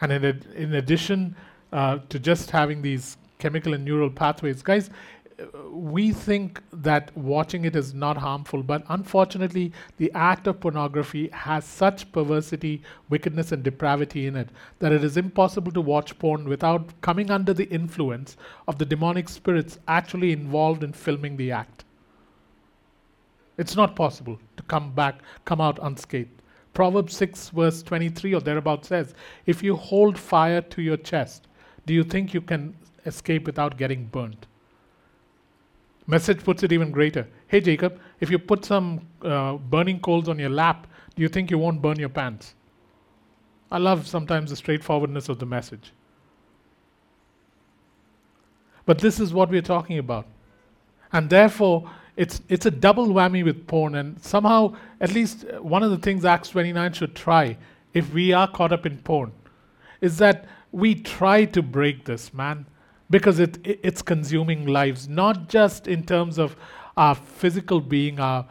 [0.00, 1.36] And in, ad- in addition
[1.72, 4.90] uh, to just having these chemical and neural pathways, guys,
[5.70, 11.64] we think that watching it is not harmful, but unfortunately, the act of pornography has
[11.64, 17.00] such perversity, wickedness, and depravity in it that it is impossible to watch porn without
[17.00, 18.36] coming under the influence
[18.68, 21.84] of the demonic spirits actually involved in filming the act.
[23.56, 26.30] It's not possible to come back, come out unscathed.
[26.72, 29.14] Proverbs 6, verse 23 or thereabout says,
[29.44, 31.46] If you hold fire to your chest,
[31.84, 32.76] do you think you can
[33.06, 34.46] escape without getting burnt?
[36.10, 37.28] Message puts it even greater.
[37.46, 41.52] Hey, Jacob, if you put some uh, burning coals on your lap, do you think
[41.52, 42.56] you won't burn your pants?
[43.70, 45.92] I love sometimes the straightforwardness of the message.
[48.86, 50.26] But this is what we're talking about.
[51.12, 53.94] And therefore, it's, it's a double whammy with porn.
[53.94, 57.56] And somehow, at least one of the things Acts 29 should try,
[57.94, 59.30] if we are caught up in porn,
[60.00, 62.66] is that we try to break this, man
[63.10, 66.56] because it, it, it's consuming lives, not just in terms of
[66.96, 68.46] our physical being, our,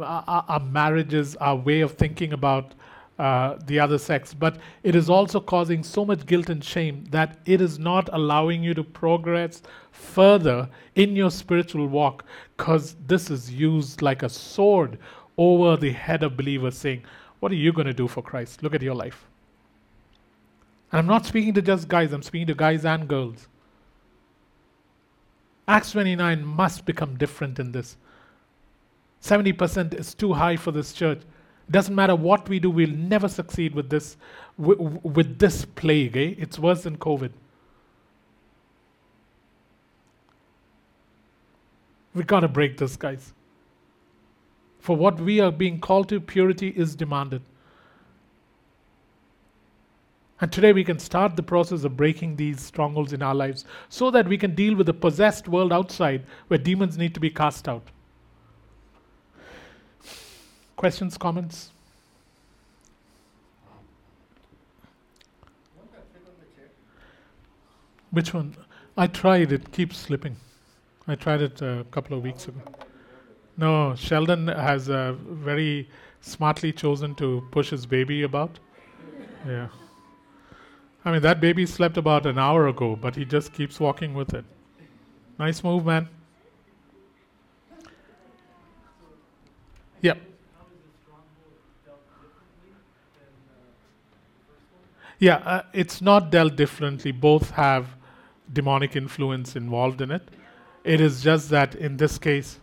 [0.00, 2.74] our, our marriages, our way of thinking about
[3.18, 7.38] uh, the other sex, but it is also causing so much guilt and shame that
[7.46, 12.24] it is not allowing you to progress further in your spiritual walk
[12.56, 14.98] because this is used like a sword
[15.38, 17.02] over the head of believers saying,
[17.40, 18.62] What are you going to do for Christ?
[18.62, 19.26] Look at your life.
[20.92, 23.48] And I'm not speaking to just guys, I'm speaking to guys and girls.
[25.68, 27.96] Acts 29 must become different in this.
[29.22, 31.20] 70% is too high for this church.
[31.68, 34.16] Doesn't matter what we do, we'll never succeed with this,
[34.56, 36.16] with, with this plague.
[36.16, 36.34] Eh?
[36.38, 37.32] It's worse than COVID.
[42.14, 43.34] We gotta break this, guys.
[44.78, 47.42] For what we are being called to, purity is demanded.
[50.40, 54.10] And today we can start the process of breaking these strongholds in our lives so
[54.10, 57.68] that we can deal with the possessed world outside where demons need to be cast
[57.68, 57.84] out.
[60.76, 61.70] Questions, comments?
[68.10, 68.56] Which one?
[68.96, 70.36] I tried, it keeps slipping.
[71.08, 72.60] I tried it a couple of weeks ago.
[73.56, 75.88] No, Sheldon has uh, very
[76.20, 78.58] smartly chosen to push his baby about
[79.46, 79.68] Yeah.
[81.06, 84.34] I mean, that baby slept about an hour ago, but he just keeps walking with
[84.34, 84.44] it.
[85.38, 86.08] Nice move, man.
[90.02, 90.18] Yep.
[95.20, 97.12] Yeah, uh, it's not dealt differently.
[97.12, 97.86] Both have
[98.52, 100.28] demonic influence involved in it.
[100.82, 102.58] It is just that in this case,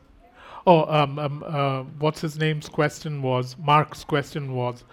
[0.68, 4.84] oh, um, um, uh, what's his name's question was, Mark's question was,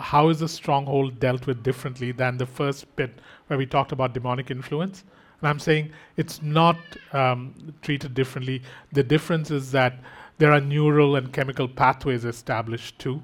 [0.00, 4.14] how is the stronghold dealt with differently than the first bit where we talked about
[4.14, 5.04] demonic influence?
[5.40, 6.76] And I'm saying it's not
[7.12, 8.62] um, treated differently.
[8.92, 9.98] The difference is that
[10.38, 13.22] there are neural and chemical pathways established too,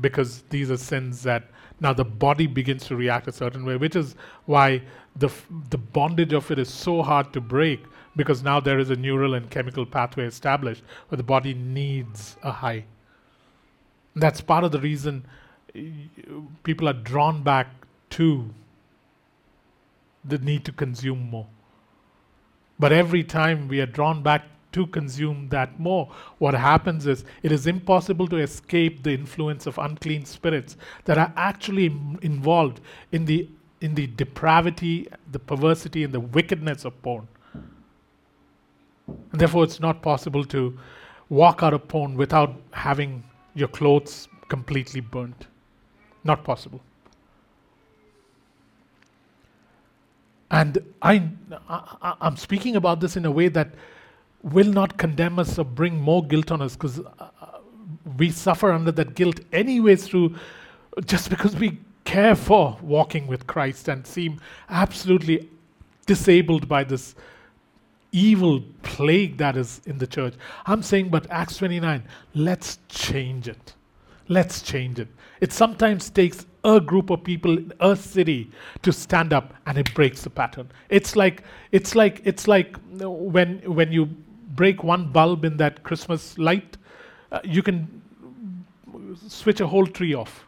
[0.00, 3.96] because these are sins that now the body begins to react a certain way, which
[3.96, 4.14] is
[4.46, 4.82] why
[5.16, 7.84] the, f- the bondage of it is so hard to break,
[8.16, 12.50] because now there is a neural and chemical pathway established where the body needs a
[12.50, 12.84] high.
[14.14, 15.24] That's part of the reason
[16.62, 17.68] people are drawn back
[18.10, 18.48] to
[20.24, 21.46] the need to consume more.
[22.78, 27.50] But every time we are drawn back to consume that more, what happens is it
[27.52, 32.80] is impossible to escape the influence of unclean spirits that are actually m- involved
[33.12, 33.48] in the
[33.80, 37.28] in the depravity, the perversity, and the wickedness of porn.
[39.06, 40.76] And therefore, it's not possible to
[41.28, 43.22] walk out of porn without having
[43.54, 45.46] your clothes completely burnt.
[46.28, 46.82] Not possible.
[50.50, 51.26] And I,
[51.70, 53.70] I, I'm speaking about this in a way that
[54.42, 57.28] will not condemn us or bring more guilt on us because uh,
[58.18, 60.36] we suffer under that guilt anyways through
[61.06, 64.38] just because we care for walking with Christ and seem
[64.68, 65.48] absolutely
[66.04, 67.14] disabled by this
[68.12, 70.34] evil plague that is in the church.
[70.66, 72.02] I'm saying, but Acts 29,
[72.34, 73.74] let's change it.
[74.28, 75.08] Let's change it.
[75.40, 78.50] It sometimes takes a group of people in a city
[78.82, 80.70] to stand up and it breaks the pattern.
[80.90, 81.42] It's like
[81.72, 84.06] it's like it's like when when you
[84.54, 86.76] break one bulb in that Christmas light,
[87.32, 88.02] uh, you can
[89.28, 90.46] switch a whole tree off.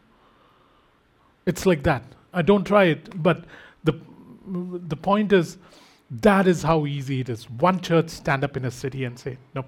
[1.46, 2.04] It's like that.
[2.34, 3.44] I don't try it, but
[3.84, 3.98] the
[4.46, 5.58] the point is
[6.10, 7.48] that is how easy it is.
[7.48, 9.64] One church stand up in a city and say, "No."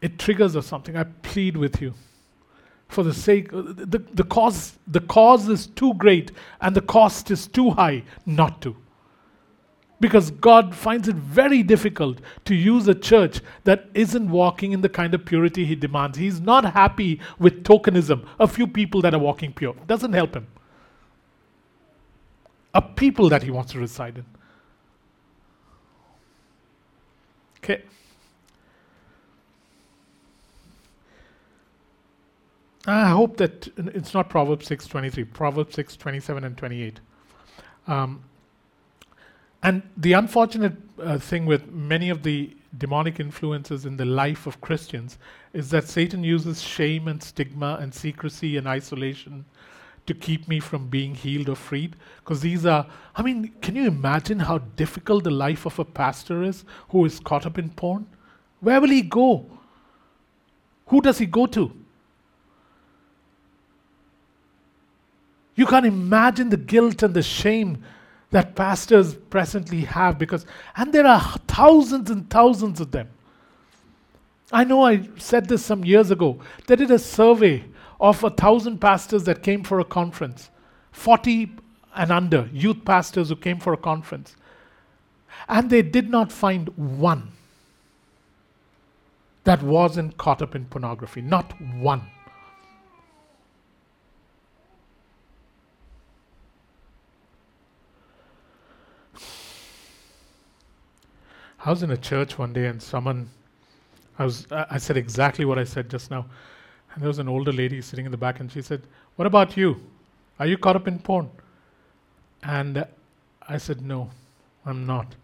[0.00, 0.96] It triggers or something.
[0.96, 1.94] I plead with you.
[2.88, 7.30] For the sake uh, the, the cause the cause is too great and the cost
[7.30, 8.76] is too high not to.
[10.00, 14.88] Because god finds it very difficult to use a church that isn't walking in the
[14.88, 16.18] kind of purity he demands.
[16.18, 18.26] He's not happy with tokenism.
[18.40, 19.76] A few people that are walking pure.
[19.86, 20.48] Doesn't help him.
[22.74, 24.24] A people that he wants to reside in.
[27.58, 27.84] Okay
[32.86, 37.00] I hope that it's not Proverbs 6:23, Proverbs 6:27 and 28.
[37.86, 38.22] Um,
[39.62, 44.60] and the unfortunate uh, thing with many of the demonic influences in the life of
[44.60, 45.18] Christians
[45.52, 49.44] is that Satan uses shame and stigma and secrecy and isolation
[50.06, 51.96] to keep me from being healed or freed.
[52.18, 56.42] Because these are, I mean, can you imagine how difficult the life of a pastor
[56.42, 58.06] is who is caught up in porn?
[58.60, 59.46] Where will he go?
[60.86, 61.72] Who does he go to?
[65.60, 67.84] You can't imagine the guilt and the shame
[68.30, 73.10] that pastors presently have because, and there are thousands and thousands of them.
[74.50, 76.40] I know I said this some years ago.
[76.66, 77.62] They did a survey
[78.00, 80.48] of a thousand pastors that came for a conference,
[80.92, 81.50] 40
[81.94, 84.36] and under youth pastors who came for a conference.
[85.46, 87.32] And they did not find one
[89.44, 91.20] that wasn't caught up in pornography.
[91.20, 92.06] Not one.
[101.64, 103.28] I was in a church one day and someone,
[104.18, 106.26] I was, I said exactly what I said just now.
[106.92, 108.82] And there was an older lady sitting in the back and she said,
[109.16, 109.80] What about you?
[110.38, 111.30] Are you caught up in porn?
[112.42, 112.86] And
[113.46, 114.10] I said, No,
[114.64, 115.14] I'm not.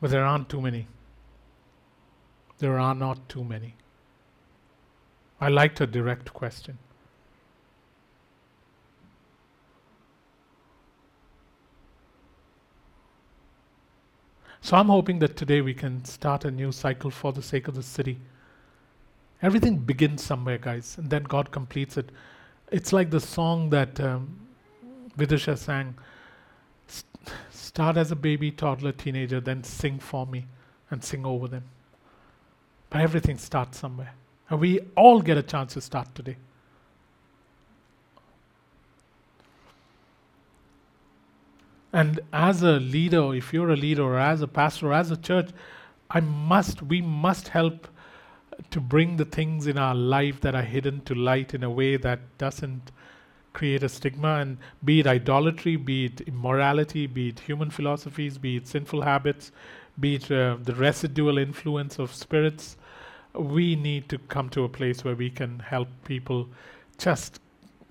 [0.00, 0.86] But there aren't too many.
[2.58, 3.74] There are not too many.
[5.40, 6.78] I liked her direct question.
[14.60, 17.74] So I'm hoping that today we can start a new cycle for the sake of
[17.74, 18.18] the city.
[19.40, 22.10] Everything begins somewhere, guys, and then God completes it.
[22.70, 24.36] It's like the song that um,
[25.56, 25.94] sang
[27.50, 30.46] start as a baby, toddler, teenager, then sing for me
[30.90, 31.64] and sing over them.
[32.90, 34.14] But everything starts somewhere.
[34.50, 36.36] And we all get a chance to start today.
[41.92, 45.16] And as a leader, if you're a leader, or as a pastor, or as a
[45.16, 45.50] church,
[46.10, 47.88] I must, we must help
[48.70, 51.96] to bring the things in our life that are hidden to light in a way
[51.96, 52.90] that doesn't
[53.52, 58.56] create a stigma and be it idolatry, be it immorality, be it human philosophies, be
[58.56, 59.50] it sinful habits,
[59.98, 62.76] be it uh, the residual influence of spirits.
[63.34, 66.48] We need to come to a place where we can help people
[66.98, 67.40] just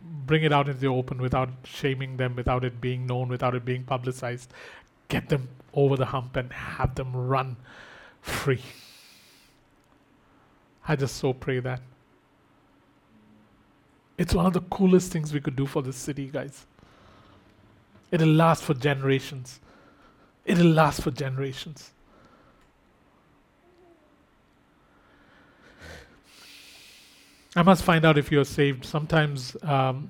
[0.02, 3.66] bring it out into the open without shaming them, without it being known, without it
[3.66, 4.52] being publicized.
[5.08, 7.58] Get them over the hump and have them run
[8.22, 8.62] free.
[10.88, 11.82] I just so pray that.
[14.18, 16.66] It's one of the coolest things we could do for this city, guys.
[18.12, 19.60] It'll last for generations.
[20.46, 21.92] It'll last for generations.
[27.58, 28.86] I must find out if you're saved.
[28.86, 30.10] Sometimes um,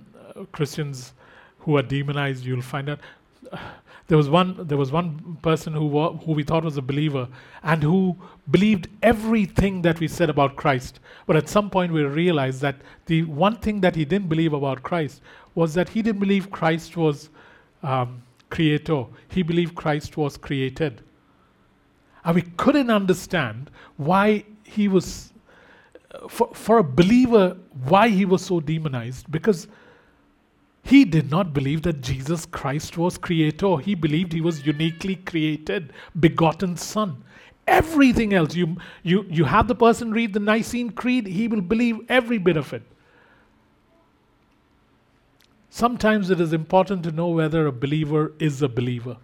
[0.52, 1.14] Christians
[1.60, 3.00] who are demonized, you'll find out.
[4.10, 4.56] There was one.
[4.66, 5.90] There was one person who
[6.26, 7.28] who we thought was a believer
[7.62, 8.16] and who
[8.50, 11.02] believed everything that we said about Christ.
[11.26, 14.82] But at some point, we realized that the one thing that he didn't believe about
[14.82, 15.22] Christ
[15.56, 17.30] was that he didn't believe Christ was
[17.84, 19.04] um, creator.
[19.28, 21.02] He believed Christ was created.
[22.24, 25.34] And we couldn't understand why he was,
[26.30, 29.30] for, for a believer, why he was so demonized.
[29.32, 29.68] Because
[30.84, 33.78] he did not believe that Jesus Christ was creator.
[33.78, 37.24] He believed he was uniquely created, begotten Son.
[37.68, 42.00] Everything else, you, you, you have the person read the Nicene Creed, he will believe
[42.08, 42.84] every bit of it.
[45.70, 49.18] Sometimes it is important to know whether a believer is a believer.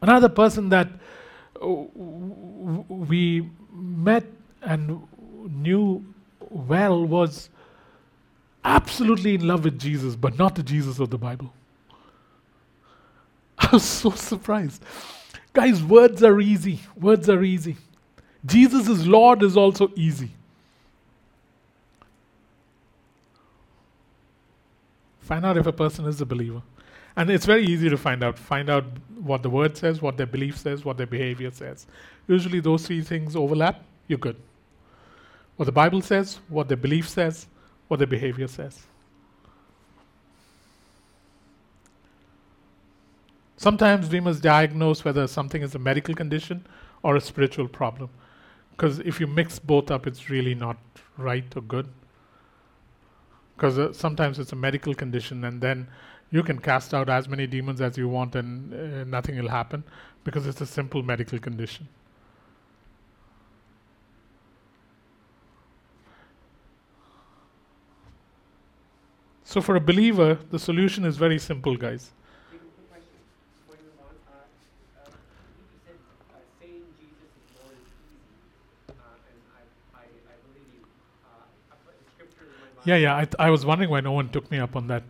[0.00, 0.88] Another person that
[2.88, 4.24] we met
[4.62, 5.02] and
[5.50, 6.04] knew
[6.50, 7.50] well was
[8.64, 11.52] absolutely in love with Jesus, but not the Jesus of the Bible.
[13.58, 14.84] I was so surprised.
[15.52, 16.80] Guys, words are easy.
[16.96, 17.76] Words are easy.
[18.44, 20.30] Jesus is Lord is also easy.
[25.20, 26.62] Find out if a person is a believer.
[27.14, 28.38] And it's very easy to find out.
[28.38, 28.84] Find out
[29.22, 31.86] what the word says, what their belief says, what their behavior says.
[32.26, 34.36] Usually those three things overlap, you're good.
[35.56, 37.46] What the Bible says, what their belief says,
[37.88, 38.86] what their behavior says.
[43.56, 46.66] Sometimes we must diagnose whether something is a medical condition
[47.02, 48.10] or a spiritual problem.
[48.72, 50.78] Because if you mix both up, it's really not
[51.16, 51.86] right or good.
[53.54, 55.86] Because uh, sometimes it's a medical condition, and then
[56.32, 59.84] you can cast out as many demons as you want, and uh, nothing will happen
[60.24, 61.86] because it's a simple medical condition.
[69.52, 72.10] So, for a believer, the solution is very simple, guys.
[82.84, 83.14] Yeah, yeah.
[83.14, 85.02] I, I was wondering why no one took me up on that.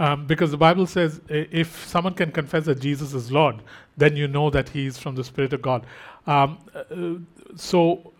[0.00, 3.62] Um, because the Bible says if someone can confess that Jesus is Lord,
[3.96, 5.86] then you know that he is from the Spirit of God.
[6.26, 8.12] Um, uh, so,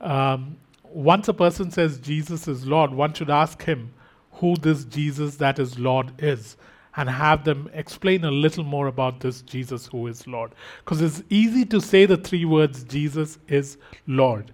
[0.00, 3.92] um, once a person says Jesus is Lord, one should ask him
[4.34, 6.56] who this Jesus that is Lord is
[6.96, 10.52] and have them explain a little more about this Jesus who is Lord.
[10.84, 14.52] Because it's easy to say the three words Jesus is Lord.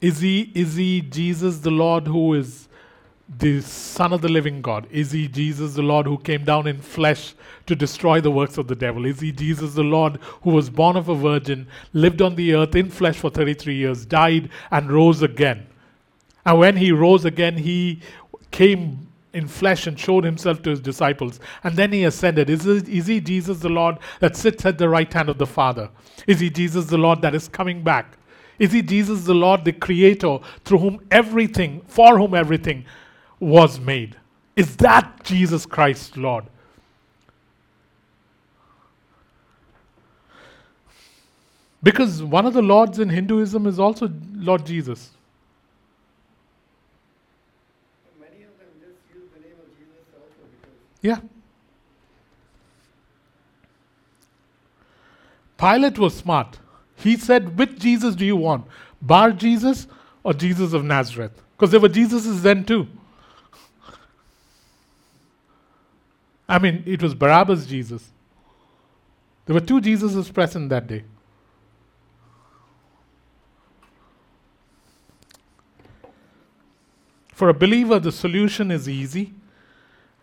[0.00, 2.68] Is he, is he Jesus the Lord who is
[3.38, 4.86] the Son of the living God?
[4.90, 7.34] Is he Jesus the Lord who came down in flesh
[7.66, 9.06] to destroy the works of the devil?
[9.06, 12.74] Is he Jesus the Lord who was born of a virgin, lived on the earth
[12.74, 15.66] in flesh for 33 years, died, and rose again?
[16.44, 18.02] And when he rose again, he
[18.54, 21.40] came in flesh and showed himself to his disciples.
[21.64, 22.48] And then he ascended.
[22.48, 25.46] Is, it, is he Jesus the Lord that sits at the right hand of the
[25.46, 25.90] Father?
[26.28, 28.16] Is he Jesus the Lord that is coming back?
[28.60, 32.84] Is he Jesus the Lord, the Creator, through whom everything, for whom everything
[33.40, 34.14] was made?
[34.54, 36.44] Is that Jesus Christ, Lord?
[41.82, 45.10] Because one of the Lords in Hinduism is also Lord Jesus.
[51.04, 51.20] Yeah.
[55.58, 56.58] Pilate was smart.
[56.96, 58.64] He said, Which Jesus do you want?
[59.02, 59.86] Bar Jesus
[60.22, 61.42] or Jesus of Nazareth?
[61.52, 62.88] Because there were Jesuses then too.
[66.48, 68.10] I mean, it was Barabbas Jesus.
[69.44, 71.04] There were two Jesuses present that day.
[77.34, 79.34] For a believer, the solution is easy.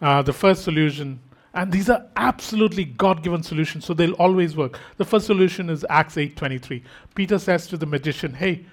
[0.02, 1.20] Uh, the first solution
[1.54, 4.80] And these are absolutely God-given solutions, so they'll always work.
[4.98, 6.84] The first solution is Acts 8:23.
[7.14, 8.66] Peter says to the magician, "Hey,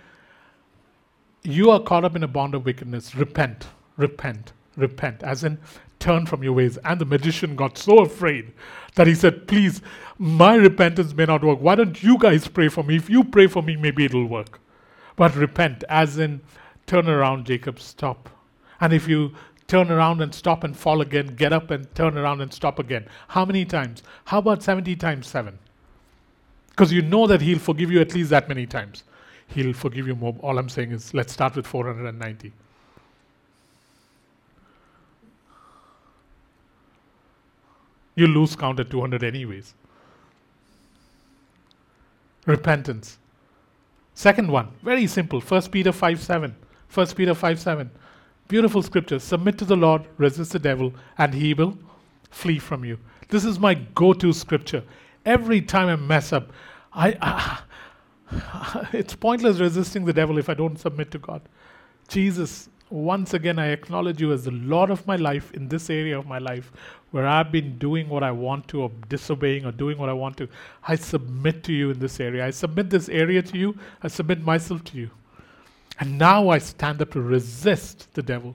[1.42, 3.16] you are caught up in a bond of wickedness.
[3.16, 5.59] Repent, repent, repent." As in
[5.98, 6.78] turn from your ways.
[6.84, 8.52] And the magician got so afraid
[8.94, 9.82] that he said, "Please,
[10.16, 11.60] my repentance may not work.
[11.60, 12.94] Why don't you guys pray for me?
[12.94, 14.60] If you pray for me, maybe it'll work."
[15.16, 16.42] But repent, as in
[16.86, 18.28] turn around, Jacob, stop.
[18.80, 19.32] And if you
[19.69, 23.07] turn around and stop and fall again, get up and turn around and stop again.
[23.28, 24.03] How many times?
[24.24, 25.57] How about 70 times 7?
[26.70, 29.05] Because you know that He'll forgive you at least that many times.
[29.47, 30.35] He'll forgive you more.
[30.40, 32.53] All I'm saying is let's start with 490.
[38.15, 39.74] You lose count at 200 anyways.
[42.47, 43.19] Repentance.
[44.15, 45.40] Second one, very simple.
[45.40, 46.57] 1 Peter 5 7.
[46.93, 47.90] 1 Peter 5 7.
[48.48, 49.18] Beautiful scripture.
[49.18, 51.78] Submit to the Lord, resist the devil, and he will
[52.30, 52.98] flee from you.
[53.28, 54.82] This is my go to scripture.
[55.26, 56.50] Every time I mess up,
[56.94, 57.12] I,
[58.32, 61.42] uh, it's pointless resisting the devil if I don't submit to God.
[62.08, 66.18] Jesus, once again, I acknowledge you as the Lord of my life in this area
[66.18, 66.72] of my life
[67.10, 70.38] where I've been doing what I want to or disobeying or doing what I want
[70.38, 70.48] to.
[70.86, 72.46] I submit to you in this area.
[72.46, 73.76] I submit this area to you.
[74.02, 75.10] I submit myself to you.
[76.00, 78.54] And now I stand up to resist the devil.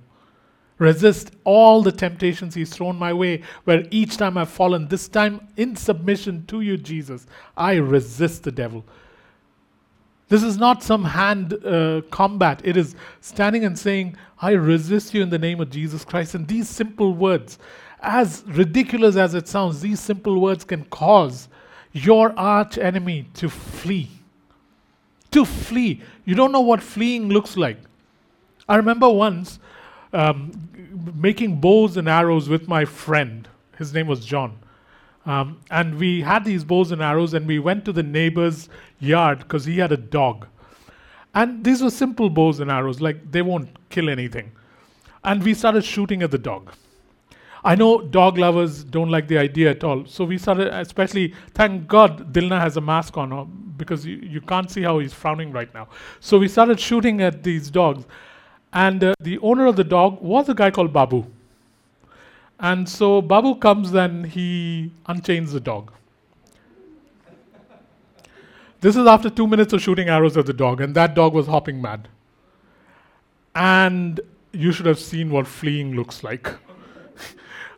[0.77, 5.47] Resist all the temptations he's thrown my way, where each time I've fallen, this time
[5.55, 8.83] in submission to you, Jesus, I resist the devil.
[10.29, 12.61] This is not some hand uh, combat.
[12.63, 16.33] It is standing and saying, I resist you in the name of Jesus Christ.
[16.33, 17.59] And these simple words,
[17.99, 21.49] as ridiculous as it sounds, these simple words can cause
[21.91, 24.09] your arch enemy to flee
[25.33, 26.01] to flee.
[26.25, 27.77] You don't know what fleeing looks like.
[28.67, 29.59] I remember once
[30.13, 30.51] um,
[31.15, 33.47] making bows and arrows with my friend.
[33.77, 34.57] His name was John.
[35.25, 38.69] Um, and we had these bows and arrows, and we went to the neighbor's
[38.99, 40.47] yard because he had a dog.
[41.33, 44.51] And these were simple bows and arrows, like they won't kill anything.
[45.23, 46.73] And we started shooting at the dog.
[47.65, 50.05] I know dog lovers don't like the idea at all.
[50.05, 54.69] So we started, especially, thank God Dilna has a mask on because you, you can't
[54.69, 55.87] see how he's frowning right now.
[56.19, 58.05] So we started shooting at these dogs.
[58.73, 61.25] And uh, the owner of the dog was a guy called Babu.
[62.59, 65.91] And so Babu comes and he unchains the dog.
[68.81, 71.47] This is after two minutes of shooting arrows at the dog, and that dog was
[71.47, 72.09] hopping mad.
[73.55, 74.19] And
[74.51, 76.51] you should have seen what fleeing looks like.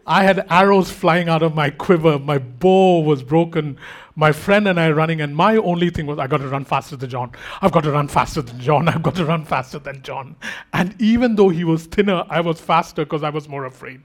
[0.08, 2.20] I had arrows flying out of my quiver.
[2.20, 3.78] My bow was broken.
[4.16, 6.96] My friend and I running, and my only thing was, I got to run faster
[6.96, 7.32] than John.
[7.62, 8.88] I've got to run faster than John.
[8.88, 10.36] I've got to run faster than John.
[10.74, 14.02] And even though he was thinner, I was faster because I was more afraid.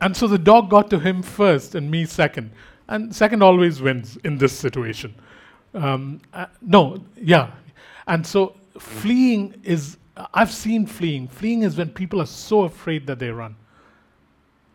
[0.00, 2.52] And so the dog got to him first and me second.
[2.88, 5.14] And second always wins in this situation.
[5.74, 7.52] Um, uh, no, yeah.
[8.06, 9.96] And so fleeing is,
[10.34, 11.26] I've seen fleeing.
[11.26, 13.56] Fleeing is when people are so afraid that they run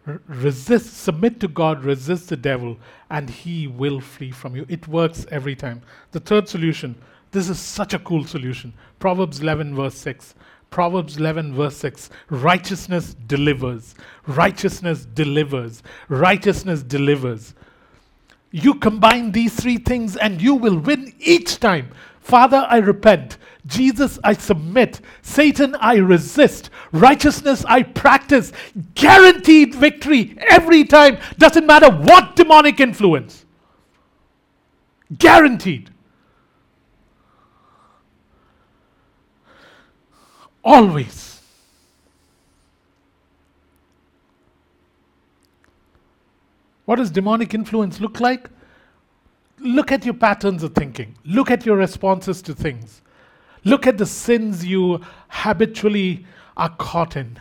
[0.06, 2.78] resist, submit to God, resist the devil,
[3.10, 4.66] and he will flee from you.
[4.68, 5.82] It works every time.
[6.12, 6.96] The third solution,
[7.32, 8.74] this is such a cool solution.
[9.00, 10.36] Proverbs 11, verse 6.
[10.70, 12.10] Proverbs 11, verse 6.
[12.30, 13.96] Righteousness delivers.
[14.26, 15.84] Righteousness delivers.
[16.10, 17.54] Righteousness delivers.
[18.52, 21.90] You combine these three things and you will win each time.
[22.24, 23.38] Father, I repent.
[23.66, 25.02] Jesus, I submit.
[25.22, 26.70] Satan, I resist.
[26.94, 28.54] Righteousness, I practice.
[28.96, 31.18] Guaranteed victory every time.
[31.38, 33.46] Doesn't matter what demonic influence.
[35.18, 35.90] Guaranteed.
[40.64, 41.42] Always.
[46.86, 48.50] What does demonic influence look like?
[49.64, 51.16] Look at your patterns of thinking.
[51.24, 53.02] Look at your responses to things.
[53.64, 55.00] Look at the sins you
[55.30, 56.26] habitually
[56.58, 57.40] are caught in.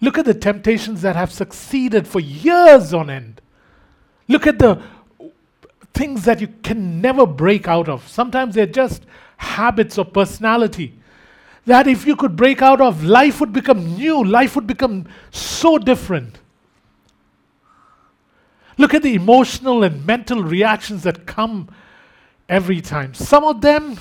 [0.00, 3.40] Look at the temptations that have succeeded for years on end.
[4.26, 4.82] Look at the
[5.94, 8.06] things that you can never break out of.
[8.08, 9.04] Sometimes they're just
[9.36, 10.98] habits or personality.
[11.66, 15.78] That if you could break out of, life would become new, life would become so
[15.78, 16.40] different.
[18.76, 21.68] Look at the emotional and mental reactions that come
[22.48, 23.14] every time.
[23.14, 23.98] Some of them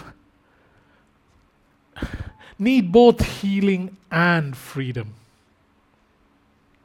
[2.57, 5.15] need both healing and freedom.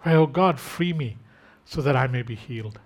[0.04, 1.16] Oh God, free me
[1.64, 2.78] so that I may be healed.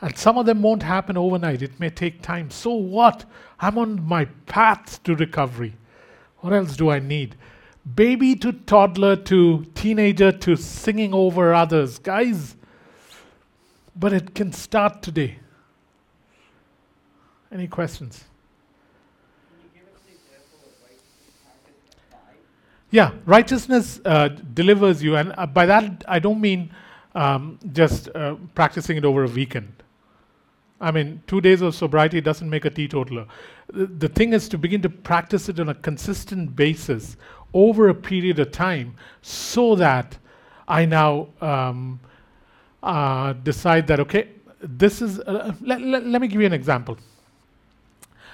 [0.00, 1.62] And some of them won't happen overnight.
[1.62, 2.50] It may take time.
[2.50, 3.24] So what?
[3.58, 5.74] I'm on my path to recovery.
[6.38, 7.34] What else do I need?
[7.94, 11.98] Baby to toddler to teenager to singing over others.
[11.98, 12.54] Guys,
[13.98, 15.38] But it can start today.
[17.50, 18.24] Any questions?
[22.90, 26.70] Yeah, righteousness uh, delivers you, and uh, by that I don't mean
[27.14, 29.82] um, just uh, practicing it over a weekend.
[30.80, 33.26] I mean, two days of sobriety doesn't make a teetotaler.
[33.66, 37.16] The, the thing is to begin to practice it on a consistent basis
[37.52, 40.16] over a period of time so that
[40.66, 42.00] I now um,
[42.82, 44.28] uh, decide that, okay,
[44.60, 46.96] this is, uh, let, let, let me give you an example.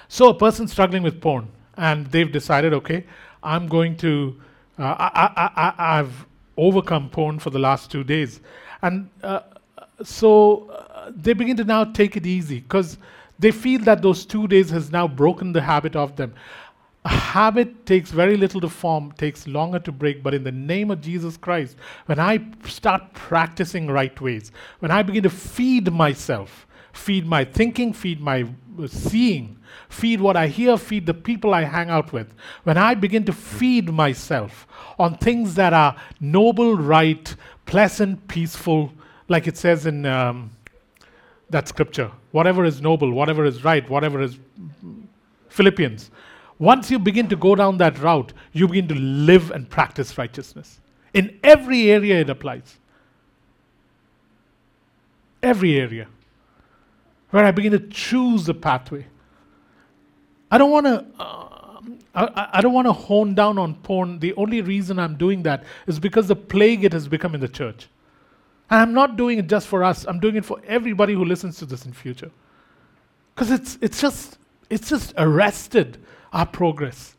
[0.08, 3.04] So, a person struggling with porn, and they've decided, okay,
[3.42, 4.40] I'm going to,
[4.78, 6.26] uh, I, I, I, I've
[6.56, 8.40] overcome porn for the last two days.
[8.82, 9.40] And uh,
[10.02, 12.98] so uh, they begin to now take it easy because
[13.38, 16.34] they feel that those two days has now broken the habit of them.
[17.04, 20.90] A habit takes very little to form, takes longer to break, but in the name
[20.90, 21.76] of Jesus Christ,
[22.06, 27.92] when I start practicing right ways, when I begin to feed myself, feed my thinking,
[27.92, 28.46] feed my
[28.86, 29.58] seeing,
[29.90, 33.32] feed what I hear, feed the people I hang out with, when I begin to
[33.32, 34.66] feed myself
[34.98, 37.36] on things that are noble, right,
[37.66, 38.92] pleasant, peaceful,
[39.28, 40.50] like it says in um,
[41.50, 44.38] that scripture whatever is noble, whatever is right, whatever is
[45.48, 46.10] Philippians.
[46.58, 50.80] Once you begin to go down that route, you begin to live and practice righteousness.
[51.12, 52.78] In every area it applies.
[55.42, 56.06] Every area.
[57.30, 59.06] Where I begin to choose the pathway.
[60.50, 61.04] I don't want to.
[61.18, 61.54] Uh,
[62.14, 64.20] I, I don't want to hone down on porn.
[64.20, 67.48] The only reason I'm doing that is because the plague it has become in the
[67.48, 67.88] church.
[68.70, 70.04] And I'm not doing it just for us.
[70.06, 72.30] I'm doing it for everybody who listens to this in future.
[73.34, 74.38] Because it's, it's, just,
[74.70, 75.98] it's just arrested
[76.34, 77.16] our progress.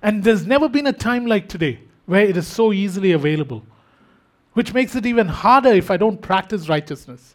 [0.00, 3.64] And there's never been a time like today where it is so easily available,
[4.52, 7.34] which makes it even harder if I don't practice righteousness.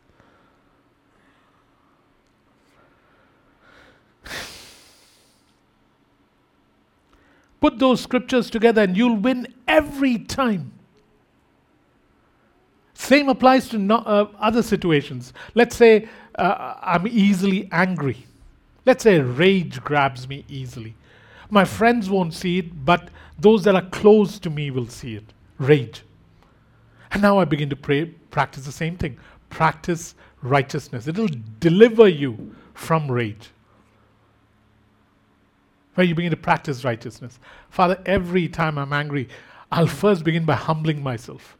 [7.59, 10.71] Put those scriptures together and you'll win every time.
[13.01, 15.33] Same applies to no, uh, other situations.
[15.55, 18.25] Let's say uh, I'm easily angry.
[18.85, 20.95] Let's say rage grabs me easily.
[21.49, 25.33] My friends won't see it, but those that are close to me will see it.
[25.57, 26.03] Rage.
[27.11, 29.17] And now I begin to pray, practice the same thing.
[29.49, 31.07] Practice righteousness.
[31.07, 31.27] It'll
[31.59, 33.49] deliver you from rage
[35.95, 37.39] where you begin to practice righteousness.
[37.69, 39.27] Father, every time I'm angry,
[39.71, 41.57] I'll first begin by humbling myself.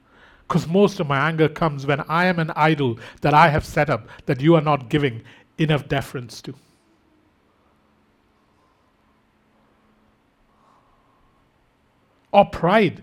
[0.51, 3.89] Because most of my anger comes when I am an idol that I have set
[3.89, 5.23] up that you are not giving
[5.57, 6.53] enough deference to.
[12.33, 13.01] Or pride.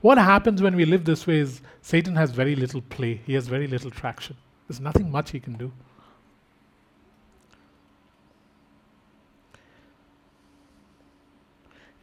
[0.00, 3.46] What happens when we live this way is Satan has very little play, he has
[3.46, 4.36] very little traction.
[4.66, 5.70] There's nothing much he can do.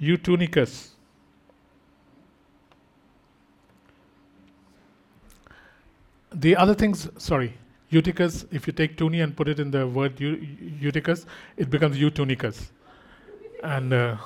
[0.01, 0.89] Eutunicus.
[6.31, 7.55] The other things, sorry,
[7.89, 11.25] Eutychus, if you take tuni and put it in the word Eutychus,
[11.57, 12.67] it becomes Eutunicus.
[13.63, 14.17] And uh,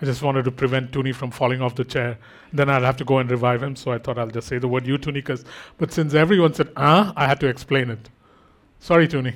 [0.00, 2.18] I just wanted to prevent Tuni from falling off the chair.
[2.52, 4.68] Then I'll have to go and revive him, so I thought I'll just say the
[4.68, 5.44] word Eutunicus.
[5.76, 8.08] But since everyone said, ah, I had to explain it.
[8.78, 9.34] Sorry, Tuni.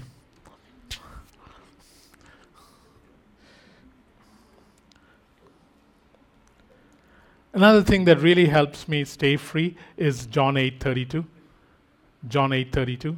[7.55, 11.25] Another thing that really helps me stay free is John 8:32.
[12.27, 13.17] John 8:32.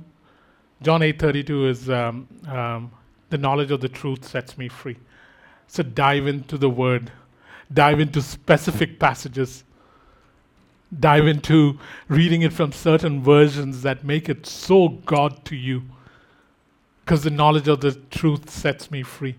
[0.83, 2.91] John 8:32 is um, um,
[3.31, 4.99] the knowledge of the truth sets me free.
[5.69, 7.11] So dive into the Word,
[7.73, 9.65] dive into specific passages,
[11.01, 15.83] dive into reading it from certain versions that make it so God to you,
[17.07, 19.37] because the knowledge of the truth sets me free.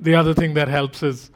[0.00, 1.30] The other thing that helps is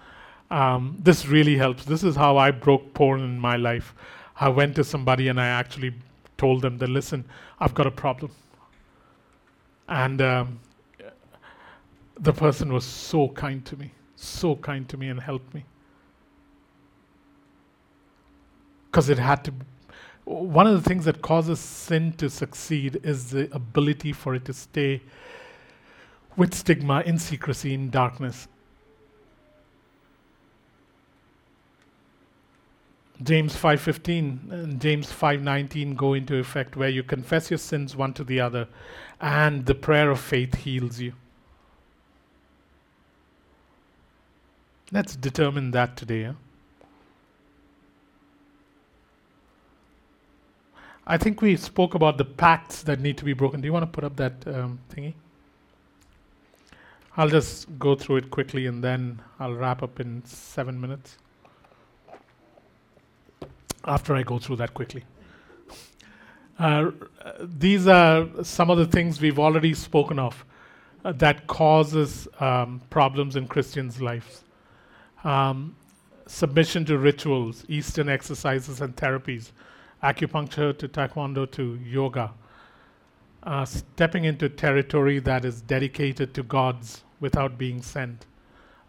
[0.50, 1.84] um, this really helps.
[1.84, 3.94] This is how I broke porn in my life.
[4.38, 5.94] I went to somebody and I actually
[6.36, 7.24] told them that, listen,
[7.58, 8.32] I've got a problem.
[9.88, 10.60] And um,
[12.18, 15.64] the person was so kind to me, so kind to me and helped me.
[18.90, 19.54] Because it had to.
[20.24, 24.52] One of the things that causes sin to succeed is the ability for it to
[24.52, 25.02] stay
[26.36, 28.48] with stigma, in secrecy, in darkness.
[33.22, 38.24] James 5:15 and James 5:19 go into effect where you confess your sins one to
[38.24, 38.66] the other
[39.20, 41.12] and the prayer of faith heals you.
[44.90, 46.34] Let's determine that today.
[51.06, 53.60] I think we spoke about the pacts that need to be broken.
[53.60, 55.14] Do you want to put up that um, thingy?
[57.16, 61.18] I'll just go through it quickly and then I'll wrap up in seven minutes.
[63.84, 65.04] After I go through that quickly.
[66.58, 66.92] Uh,
[67.40, 70.44] these are some of the things we've already spoken of
[71.04, 74.44] uh, that causes um, problems in Christians' lives.
[75.24, 75.76] Um,
[76.26, 79.50] submission to rituals, Eastern exercises and therapies,
[80.02, 82.32] acupuncture to taekwondo to yoga,
[83.42, 88.26] uh, stepping into territory that is dedicated to gods without being sent,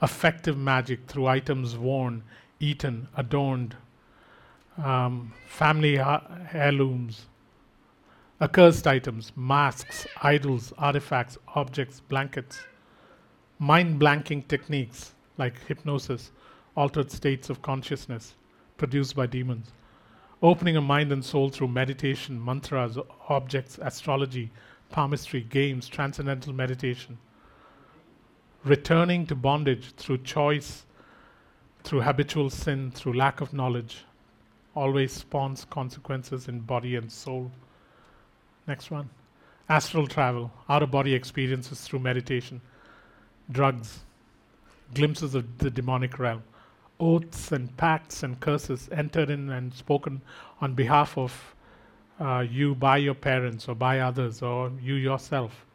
[0.01, 2.23] effective magic through items worn,
[2.59, 3.75] eaten, adorned,
[4.77, 7.25] um, family ha- heirlooms,
[8.41, 12.61] accursed items, masks, idols, artifacts, objects, blankets,
[13.59, 16.31] mind blanking techniques like hypnosis,
[16.75, 18.35] altered states of consciousness
[18.77, 19.71] produced by demons
[20.43, 22.97] opening a mind and soul through meditation, mantras,
[23.29, 24.51] objects, astrology,
[24.89, 27.17] palmistry, games, transcendental meditation.
[28.65, 30.85] Returning to bondage through choice,
[31.83, 34.03] through habitual sin, through lack of knowledge,
[34.75, 37.49] always spawns consequences in body and soul.
[38.67, 39.09] Next one.
[39.69, 42.59] Astral travel, out of body experiences through meditation,
[43.49, 44.01] drugs,
[44.93, 46.43] glimpses of the demonic realm
[47.03, 50.21] oaths and pacts and curses entered in and spoken
[50.61, 51.55] on behalf of
[52.21, 55.65] uh, you by your parents or by others or you yourself.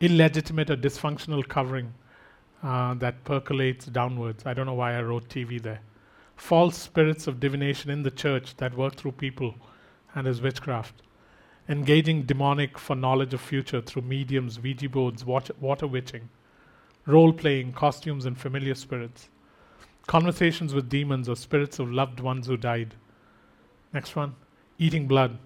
[0.00, 1.92] Illegitimate or dysfunctional covering
[2.62, 4.44] uh, that percolates downwards.
[4.46, 5.80] I don't know why I wrote TV there.
[6.36, 9.54] False spirits of divination in the church that work through people
[10.14, 11.02] and as witchcraft.
[11.68, 16.28] Engaging demonic for knowledge of future through mediums, Ouija boards, water witching.
[17.04, 19.28] Role playing, costumes, and familiar spirits
[20.06, 22.94] Conversations with demons or spirits of loved ones who died.
[23.92, 24.36] Next one.
[24.78, 25.36] Eating blood.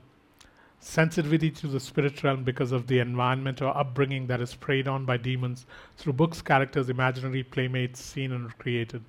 [0.78, 5.06] Sensitivity to the spirit realm because of the environment or upbringing that is preyed on
[5.06, 5.64] by demons
[5.96, 9.02] through books, characters, imaginary playmates seen and created.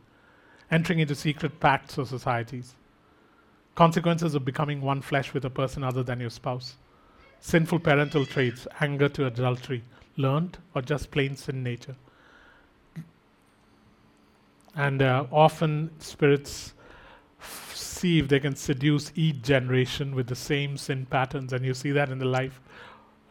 [0.69, 2.75] Entering into secret pacts or societies.
[3.75, 6.75] Consequences of becoming one flesh with a person other than your spouse.
[7.41, 9.83] Sinful parental traits, anger to adultery,
[10.15, 11.97] learned or just plain sin nature
[14.75, 16.73] and uh, often spirits
[17.73, 21.91] see if they can seduce each generation with the same sin patterns, and you see
[21.91, 22.59] that in the life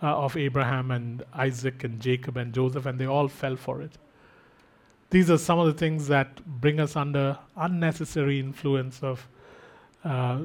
[0.02, 3.92] uh, of Abraham and Isaac and Jacob and Joseph, and they all fell for it.
[5.10, 9.26] These are some of the things that bring us under unnecessary influence of
[10.04, 10.42] uh,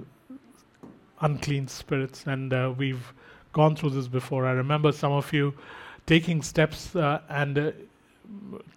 [1.21, 3.13] unclean spirits, and uh, we've
[3.53, 4.45] gone through this before.
[4.45, 5.53] I remember some of you
[6.07, 7.71] taking steps uh, and uh,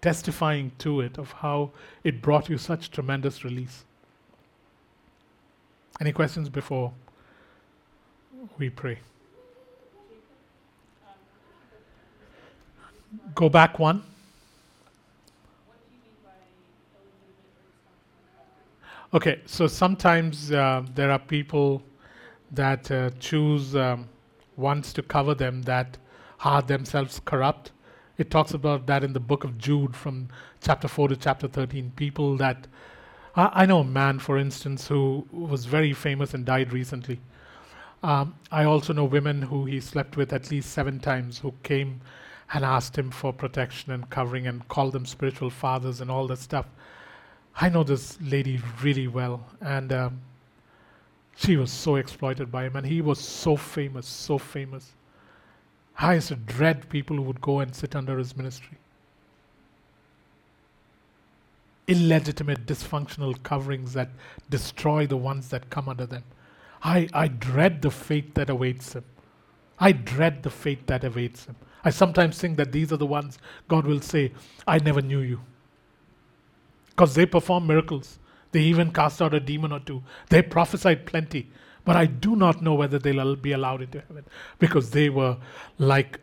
[0.01, 1.71] testifying to it of how
[2.03, 3.85] it brought you such tremendous release.
[5.99, 6.93] Any questions before
[8.57, 8.99] we pray?
[13.35, 14.03] Go back one.
[19.11, 21.81] Okay, so sometimes uh, there are people
[22.51, 24.07] that uh, choose um,
[24.55, 25.97] ones to cover them that
[26.43, 27.71] are themselves corrupt
[28.19, 30.27] it talks about that in the book of Jude from
[30.61, 31.93] chapter 4 to chapter 13.
[31.95, 32.67] People that.
[33.33, 37.21] I, I know a man, for instance, who was very famous and died recently.
[38.03, 42.01] Um, I also know women who he slept with at least seven times who came
[42.53, 46.39] and asked him for protection and covering and called them spiritual fathers and all that
[46.39, 46.65] stuff.
[47.55, 50.21] I know this lady really well, and um,
[51.37, 54.91] she was so exploited by him, and he was so famous, so famous.
[55.99, 58.77] I used to dread people who would go and sit under his ministry.
[61.87, 64.09] Illegitimate, dysfunctional coverings that
[64.49, 66.23] destroy the ones that come under them.
[66.81, 69.03] I, I dread the fate that awaits him.
[69.77, 71.55] I dread the fate that awaits him.
[71.83, 74.31] I sometimes think that these are the ones God will say,
[74.65, 75.41] I never knew you.
[76.89, 78.19] Because they perform miracles.
[78.51, 80.03] They even cast out a demon or two.
[80.29, 81.49] They prophesied plenty.
[81.89, 84.23] But I do not know whether they'll be allowed into heaven
[84.59, 85.37] because they were
[85.79, 86.19] like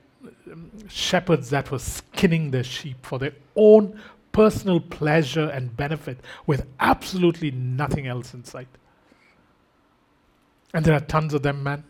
[0.48, 6.66] um, shepherds that were skinning their sheep for their own personal pleasure and benefit with
[6.78, 8.68] absolutely nothing else in sight.
[10.72, 11.82] And there are tons of them, man.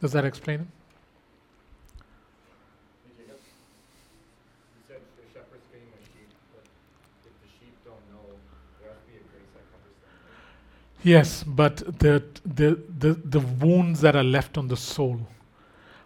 [0.00, 0.77] Does that explain it?
[11.08, 15.26] Yes, but the, the, the, the wounds that are left on the soul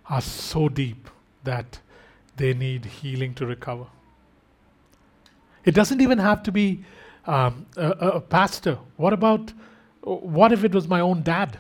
[0.09, 1.11] are so deep
[1.43, 1.81] that
[2.37, 3.87] they need healing to recover.
[5.65, 6.85] It doesn't even have to be
[7.27, 8.79] um, a, a, a pastor.
[8.97, 9.53] What about,
[10.03, 11.59] what if it was my own dad?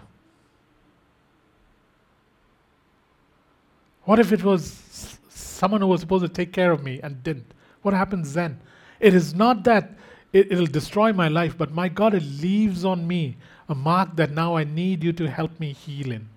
[4.05, 7.55] What if it was someone who was supposed to take care of me and didn't?
[7.82, 8.60] What happens then?
[9.01, 9.90] It is not that
[10.32, 13.36] it, it'll destroy my life, but my God, it leaves on me
[13.68, 16.28] a mark that now I need you to help me heal in.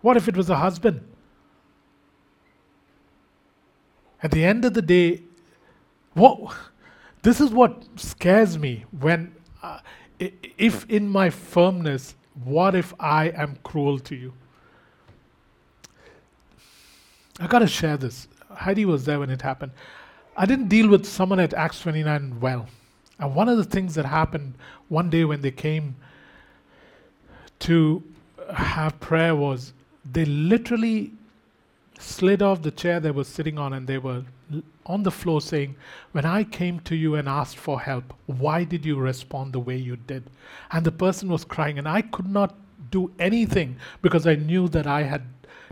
[0.00, 1.00] What if it was a husband?
[4.22, 5.22] At the end of the day,
[6.14, 6.54] what,
[7.22, 9.78] this is what scares me when, uh,
[10.18, 12.14] if in my firmness,
[12.44, 14.32] what if I am cruel to you?
[17.40, 18.28] I gotta share this.
[18.50, 19.72] Heidi was there when it happened.
[20.36, 22.66] I didn't deal with someone at Acts 29 well.
[23.18, 24.54] And one of the things that happened
[24.88, 25.96] one day when they came
[27.60, 28.02] to
[28.54, 29.72] have prayer was
[30.10, 31.12] they literally
[31.98, 34.24] slid off the chair they were sitting on and they were
[34.86, 35.76] on the floor saying,
[36.12, 39.76] When I came to you and asked for help, why did you respond the way
[39.76, 40.24] you did?
[40.72, 42.54] And the person was crying, and I could not
[42.90, 45.22] do anything because I knew that I had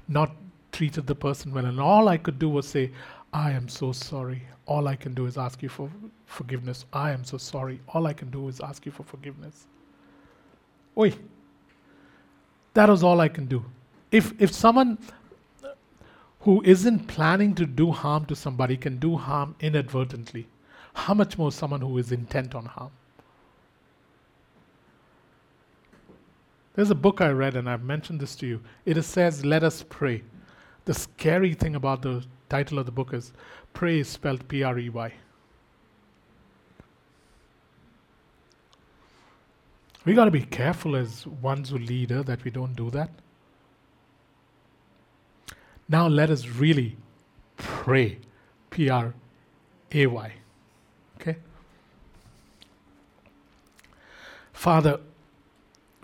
[0.09, 0.31] not
[0.73, 1.67] treated the person well.
[1.67, 2.93] And all I could do was say,
[3.33, 4.43] I am so sorry.
[4.67, 5.91] All I can do is ask you for
[6.27, 6.85] forgiveness.
[6.93, 7.81] I am so sorry.
[7.89, 9.67] All I can do is ask you for forgiveness.
[10.99, 11.15] Oi.
[12.75, 13.65] That was all I can do.
[14.11, 14.99] If, if someone
[16.41, 20.47] who isn't planning to do harm to somebody can do harm inadvertently,
[20.95, 22.91] how much more someone who is intent on harm?
[26.75, 28.61] There's a book I read, and I've mentioned this to you.
[28.87, 30.23] It says, Let us pray.
[30.85, 33.33] The scary thing about the title of the book is
[33.73, 35.15] Pray is spelled P R E Y.
[40.05, 43.11] We got to be careful as ones who lead her that we don't do that.
[45.89, 46.97] Now let us really
[47.57, 48.19] pray.
[48.71, 49.15] P R
[49.93, 50.33] A Y.
[51.21, 51.37] Okay?
[54.53, 55.01] Father,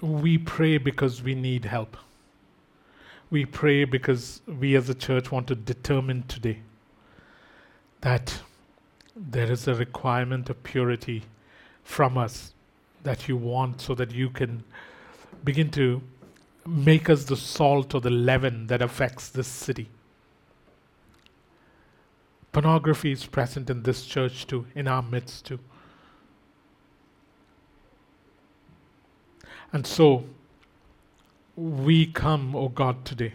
[0.00, 1.96] we pray because we need help.
[3.36, 6.60] We pray because we as a church want to determine today
[8.00, 8.40] that
[9.14, 11.22] there is a requirement of purity
[11.84, 12.54] from us
[13.02, 14.64] that you want so that you can
[15.44, 16.00] begin to
[16.66, 19.90] make us the salt or the leaven that affects this city.
[22.52, 25.60] Pornography is present in this church too, in our midst too.
[29.74, 30.24] And so,
[31.56, 33.32] we come, O oh God, today,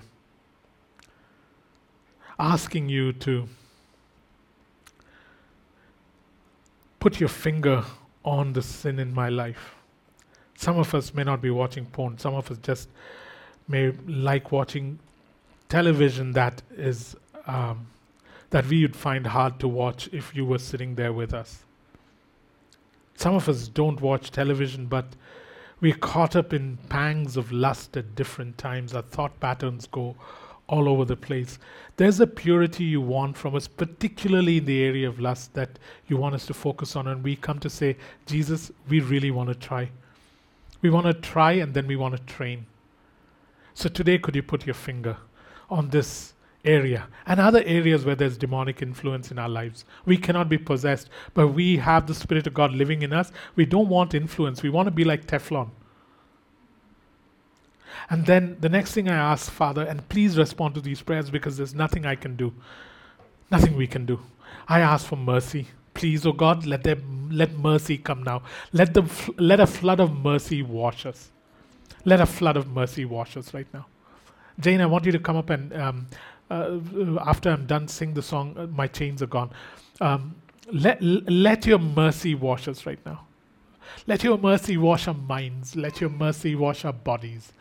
[2.39, 3.47] asking you to
[6.99, 7.83] put your finger
[8.23, 9.75] on the sin in my life.
[10.55, 12.89] Some of us may not be watching porn, some of us just
[13.67, 14.99] may like watching
[15.67, 17.15] television that is
[17.47, 17.87] um,
[18.51, 21.63] that we would find hard to watch if you were sitting there with us.
[23.15, 25.05] Some of us don't watch television, but
[25.81, 28.93] we're caught up in pangs of lust at different times.
[28.93, 30.15] Our thought patterns go
[30.67, 31.59] all over the place.
[31.97, 36.17] There's a purity you want from us, particularly in the area of lust, that you
[36.17, 37.07] want us to focus on.
[37.07, 39.89] And we come to say, Jesus, we really want to try.
[40.81, 42.65] We want to try and then we want to train.
[43.73, 45.17] So today, could you put your finger
[45.69, 46.33] on this
[46.63, 49.85] area and other areas where there's demonic influence in our lives?
[50.05, 53.31] We cannot be possessed, but we have the Spirit of God living in us.
[53.55, 54.63] We don't want influence.
[54.63, 55.71] We want to be like Teflon.
[58.09, 61.57] And then the next thing I ask, Father, and please respond to these prayers because
[61.57, 62.53] there's nothing I can do,
[63.49, 64.19] nothing we can do.
[64.67, 65.67] I ask for mercy.
[65.93, 66.85] Please, oh God, let
[67.29, 68.43] let mercy come now.
[68.71, 69.03] Let the
[69.37, 71.31] let a flood of mercy wash us.
[72.05, 73.87] Let a flood of mercy wash us right now.
[74.59, 76.07] Jane, I want you to come up and um,
[76.51, 78.55] uh, after I'm done, sing the song.
[78.57, 79.51] Uh, My chains are gone.
[79.99, 80.35] Um,
[80.71, 83.27] let let your mercy wash us right now.
[84.07, 85.75] Let your mercy wash our minds.
[85.75, 87.51] Let your mercy wash our bodies.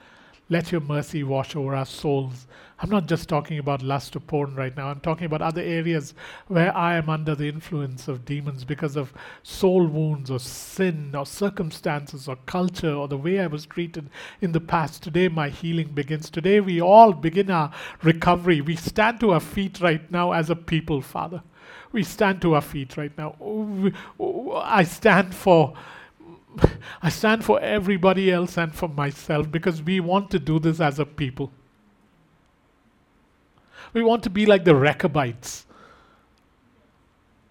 [0.52, 2.48] Let your mercy wash over our souls.
[2.80, 4.88] I'm not just talking about lust or porn right now.
[4.88, 6.12] I'm talking about other areas
[6.48, 9.12] where I am under the influence of demons because of
[9.44, 14.10] soul wounds or sin or circumstances or culture or the way I was treated
[14.40, 15.04] in the past.
[15.04, 16.30] Today, my healing begins.
[16.30, 17.70] Today, we all begin our
[18.02, 18.60] recovery.
[18.60, 21.44] We stand to our feet right now as a people, Father.
[21.92, 23.36] We stand to our feet right now.
[24.64, 25.74] I stand for
[27.02, 30.98] I stand for everybody else and for myself because we want to do this as
[30.98, 31.52] a people.
[33.92, 35.66] We want to be like the Rechabites.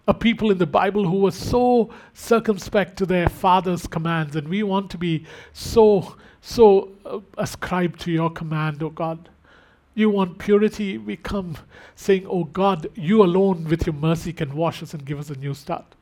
[0.08, 4.62] a people in the Bible who were so circumspect to their father's commands, and we
[4.64, 9.28] want to be so, so uh, ascribed to your command, O God.
[9.94, 11.56] You want purity, we come
[11.94, 15.36] saying, Oh God, you alone with your mercy can wash us and give us a
[15.36, 15.94] new start.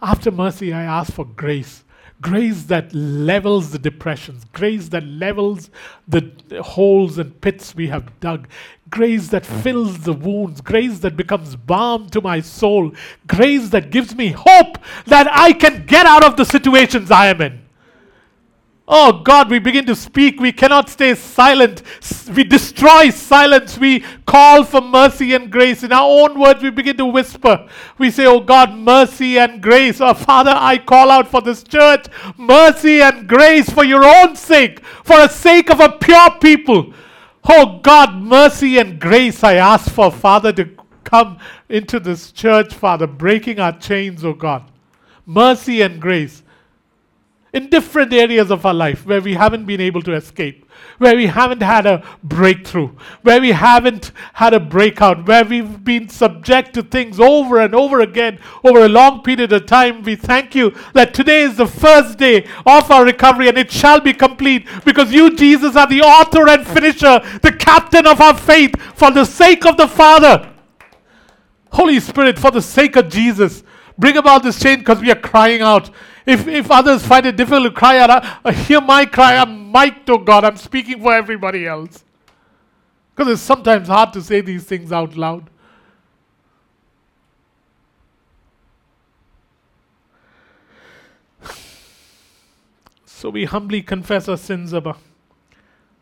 [0.00, 1.84] After mercy, I ask for grace.
[2.20, 5.70] Grace that levels the depressions, grace that levels
[6.08, 6.32] the
[6.62, 8.48] holes and pits we have dug,
[8.90, 9.60] grace that mm-hmm.
[9.60, 12.92] fills the wounds, grace that becomes balm to my soul,
[13.26, 17.40] grace that gives me hope that I can get out of the situations I am
[17.40, 17.67] in.
[18.90, 20.40] Oh God, we begin to speak.
[20.40, 21.82] We cannot stay silent.
[22.34, 23.76] We destroy silence.
[23.76, 25.82] We call for mercy and grace.
[25.82, 27.68] In our own words, we begin to whisper.
[27.98, 30.00] We say, Oh God, mercy and grace.
[30.00, 32.06] Oh Father, I call out for this church
[32.38, 36.94] mercy and grace for your own sake, for the sake of a pure people.
[37.46, 40.70] Oh God, mercy and grace I ask for, Father, to
[41.04, 41.38] come
[41.68, 44.64] into this church, Father, breaking our chains, oh God.
[45.26, 46.42] Mercy and grace
[47.52, 51.26] in different areas of our life where we haven't been able to escape, where we
[51.26, 52.88] haven't had a breakthrough,
[53.22, 58.00] where we haven't had a breakout, where we've been subject to things over and over
[58.00, 60.02] again over a long period of time.
[60.02, 64.00] We thank you that today is the first day of our recovery and it shall
[64.00, 68.78] be complete because you, Jesus, are the author and finisher, the captain of our faith
[68.94, 70.52] for the sake of the Father.
[71.72, 73.62] Holy Spirit, for the sake of Jesus,
[73.96, 75.90] bring about this change because we are crying out
[76.28, 79.36] if, if others find it difficult to cry out, uh, hear my cry.
[79.36, 80.44] I'm mic'd, God.
[80.44, 82.04] I'm speaking for everybody else.
[83.14, 85.48] Because it's sometimes hard to say these things out loud.
[93.06, 94.96] So we humbly confess our sins, Abba.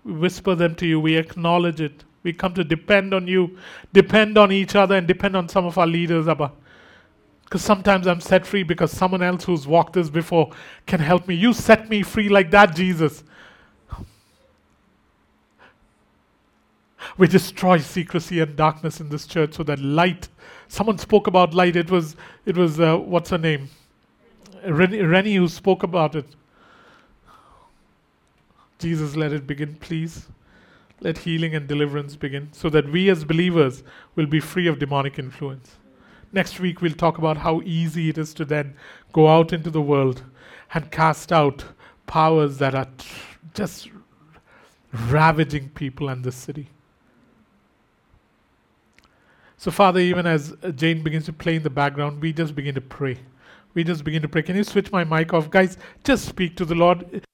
[0.05, 0.99] We whisper them to you.
[0.99, 2.05] We acknowledge it.
[2.25, 3.57] We come to depend on you,
[3.93, 6.51] depend on each other, and depend on some of our leaders, Abba.
[7.47, 10.51] Because sometimes I'm set free because someone else who's walked this before
[10.85, 11.37] can help me.
[11.37, 13.23] You set me free like that, Jesus.
[17.17, 20.29] We destroy secrecy and darkness in this church so that light.
[20.67, 21.77] Someone spoke about light.
[21.77, 22.17] It was,
[22.47, 23.71] it was uh, what's her name?
[24.67, 26.27] Rennie, Rennie who spoke about it.
[28.81, 30.27] Jesus, let it begin, please.
[31.01, 33.85] Let healing and deliverance begin so that we as believers
[34.17, 35.77] will be free of demonic influence.
[36.33, 38.75] Next week, we'll talk about how easy it is to then
[39.13, 40.25] go out into the world
[40.75, 41.65] and cast out
[42.07, 42.89] powers that are
[43.55, 43.89] just
[44.93, 46.69] ravaging people and the city.
[49.57, 52.81] So, Father, even as Jane begins to play in the background, we just begin to
[52.81, 53.19] pray.
[53.75, 54.43] We just begin to pray.
[54.43, 55.51] Can you switch my mic off?
[55.51, 57.25] Guys, just speak to the Lord.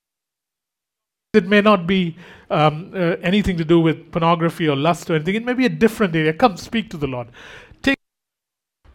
[1.35, 2.17] It may not be
[2.51, 5.35] um, uh, anything to do with pornography or lust or anything.
[5.35, 6.33] It may be a different area.
[6.33, 7.29] Come speak to the Lord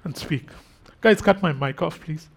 [0.07, 0.49] and speak.
[1.01, 2.29] Guys, cut my mic off, please.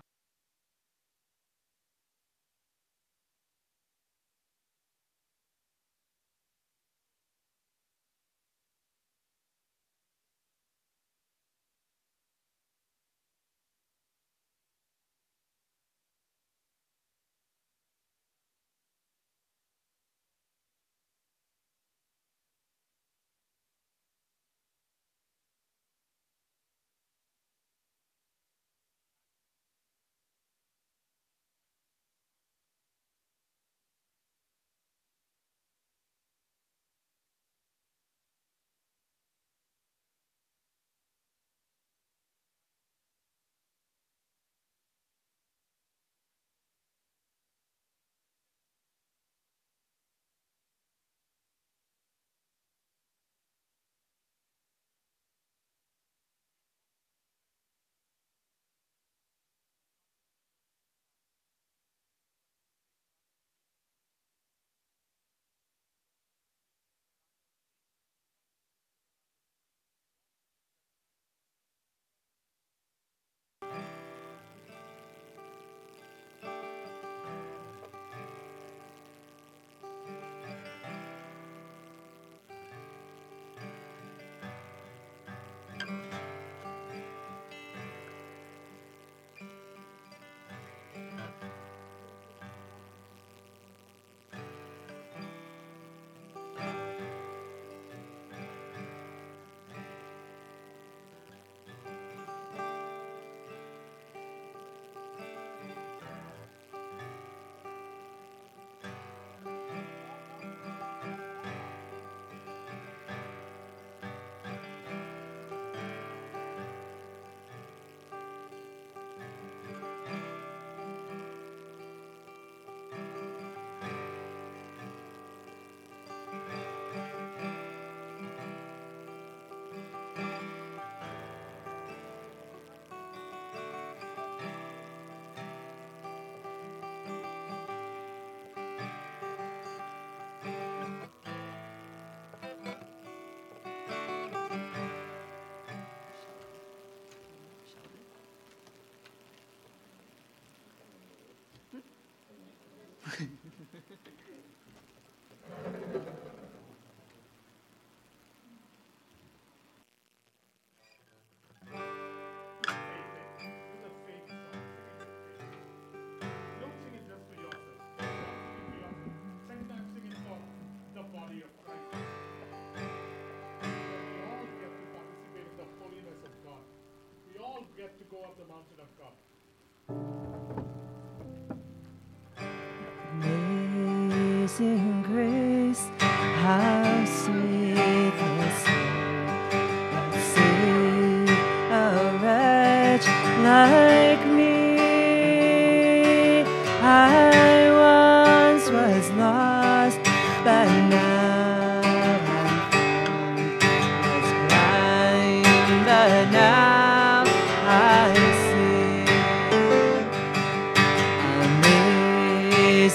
[177.80, 178.69] Get to go up the mountain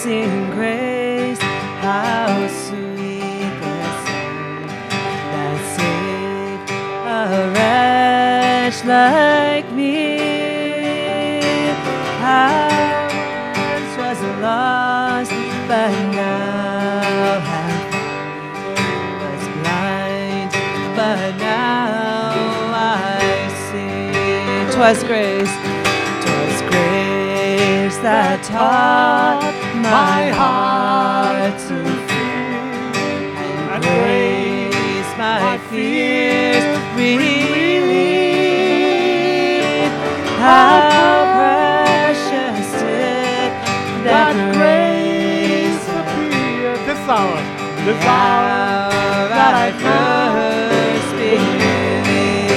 [0.06, 1.40] Amazing grace,
[1.82, 3.76] how sweet the
[4.06, 4.70] sound
[5.34, 6.70] that saved
[7.10, 10.20] a wretch like me.
[12.22, 12.70] I
[13.74, 15.32] once was lost,
[15.68, 17.90] but now found.
[19.22, 20.52] Was blind,
[20.96, 22.30] but now
[22.78, 24.72] I see.
[24.72, 25.65] 'twas grace
[28.06, 29.42] that taught
[29.82, 32.94] my heart to fear,
[33.74, 36.62] and grace my fears
[36.94, 37.66] relieved.
[40.38, 43.50] How precious did
[44.06, 47.42] that grace appear this hour.
[47.90, 52.54] This hour that I first believed.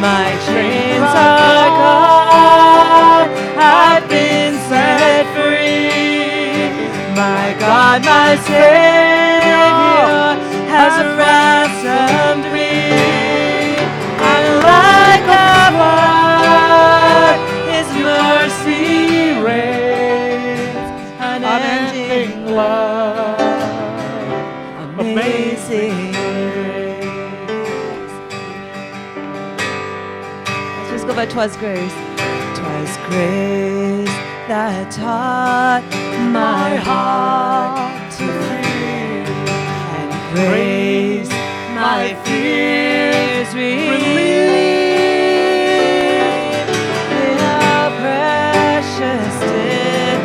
[0.00, 1.51] My chains are
[8.32, 9.76] my Savior,
[10.72, 12.72] has ransomed me.
[14.30, 17.36] And like a flood,
[17.72, 20.88] His mercy reigns,
[21.20, 23.68] unending love,
[24.98, 26.12] amazing.
[30.78, 31.96] Let's just go by 'Twas grace.
[32.54, 34.16] 'Twas grace Twice Grace
[34.48, 35.82] that taught
[36.32, 37.71] my heart
[40.34, 41.30] grace
[41.74, 44.02] my fears relieved.
[47.40, 50.20] How precious did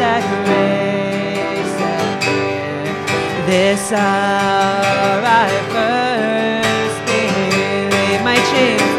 [0.00, 3.46] that grace appear.
[3.46, 8.24] This hour I first believed.
[8.24, 8.94] My chains,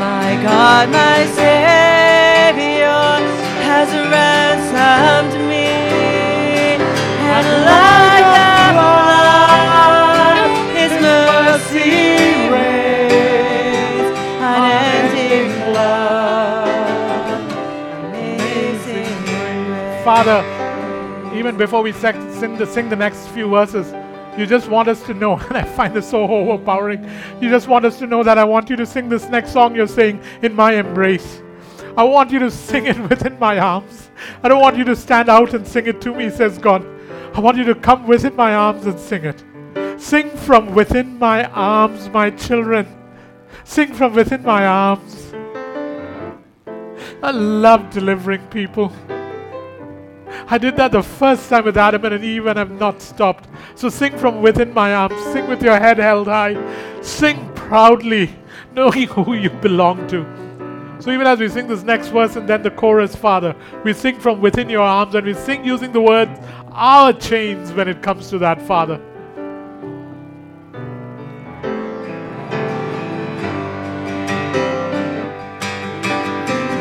[0.00, 1.26] My God, my
[20.22, 23.94] Father, even before we sing the, sing the next few verses,
[24.38, 27.10] you just want us to know, and I find this so overpowering.
[27.40, 29.74] You just want us to know that I want you to sing this next song
[29.74, 31.40] you're saying, In My Embrace.
[31.96, 34.10] I want you to sing it within my arms.
[34.42, 36.84] I don't want you to stand out and sing it to me, says God.
[37.32, 39.42] I want you to come within my arms and sing it.
[39.98, 42.86] Sing from within my arms, my children.
[43.64, 45.32] Sing from within my arms.
[47.22, 48.92] I love delivering people.
[50.48, 53.48] I did that the first time with Adam and Eve and I've not stopped.
[53.74, 55.20] So sing from within my arms.
[55.32, 56.56] Sing with your head held high.
[57.02, 58.34] Sing proudly,
[58.72, 60.24] knowing who you belong to.
[61.00, 64.20] So even as we sing this next verse and then the chorus, Father, we sing
[64.20, 66.28] from within your arms and we sing using the word
[66.72, 69.00] our chains when it comes to that, Father.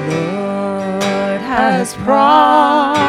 [0.10, 3.09] Lord has promised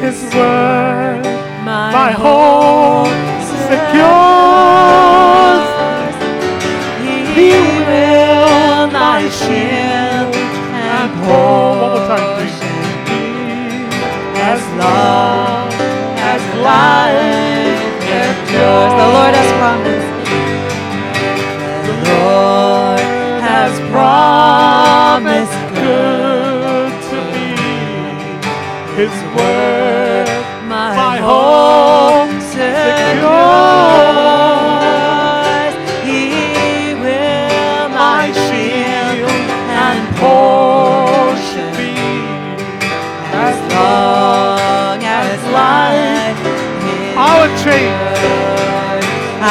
[0.00, 1.22] His word,
[1.62, 3.12] my, my home
[3.68, 4.10] secures.
[7.36, 7.52] He
[7.88, 10.34] will my shield
[10.72, 12.80] and One more time, portion
[14.40, 15.68] as long
[16.32, 18.92] as life endures.
[19.00, 20.12] The Lord has promised.
[21.88, 23.04] The Lord
[23.50, 27.48] has promised good to me.
[28.96, 29.69] His word,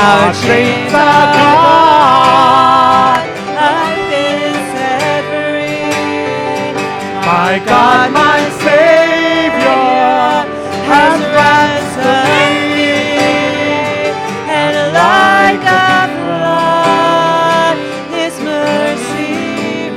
[0.02, 1.76] Are gone.
[3.60, 5.92] I've been set free.
[7.28, 9.84] My God, my Savior
[10.88, 12.96] has ransomed me,
[14.48, 17.78] and like a flood,
[18.16, 19.36] His mercy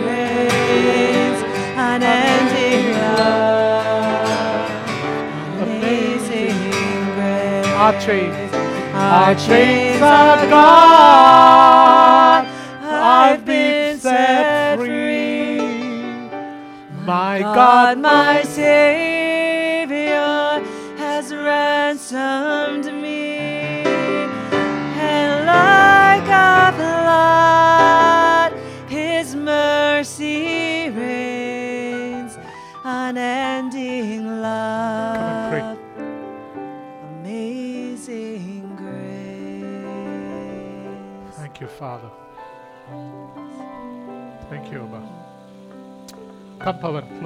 [0.04, 1.38] reigns,
[1.76, 4.66] unending love,
[5.62, 6.58] amazing
[7.14, 7.66] grace.
[7.68, 8.50] Our chains.
[8.94, 12.46] Our chains are gone.
[12.84, 15.60] I've been set free.
[17.04, 18.42] My God, God, my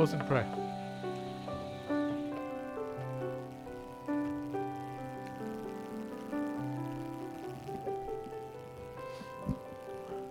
[0.06, 0.46] close in.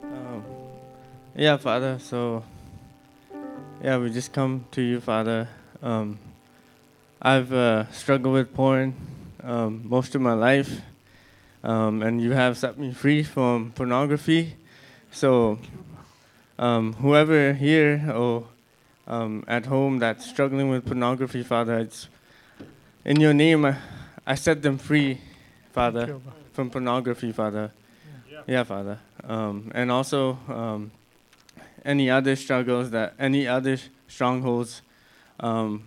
[0.03, 0.43] Um,
[1.35, 1.99] yeah, Father.
[1.99, 2.43] So,
[3.83, 5.49] yeah, we just come to you, Father.
[5.81, 6.19] Um,
[7.21, 8.93] I've uh, struggled with porn
[9.43, 10.81] um, most of my life,
[11.63, 14.55] um, and you have set me free from pornography.
[15.11, 15.59] So,
[16.57, 18.47] um, whoever here or
[19.07, 22.07] um, at home that's struggling with pornography, Father, it's
[23.03, 23.65] in your name.
[23.65, 23.77] I,
[24.25, 25.19] I set them free,
[25.71, 26.21] Father, you,
[26.53, 27.71] from pornography, Father.
[28.47, 28.99] Yeah, Father.
[29.23, 30.91] Um, and also, um,
[31.83, 33.77] any other struggles that, any other
[34.07, 34.81] strongholds
[35.39, 35.83] um,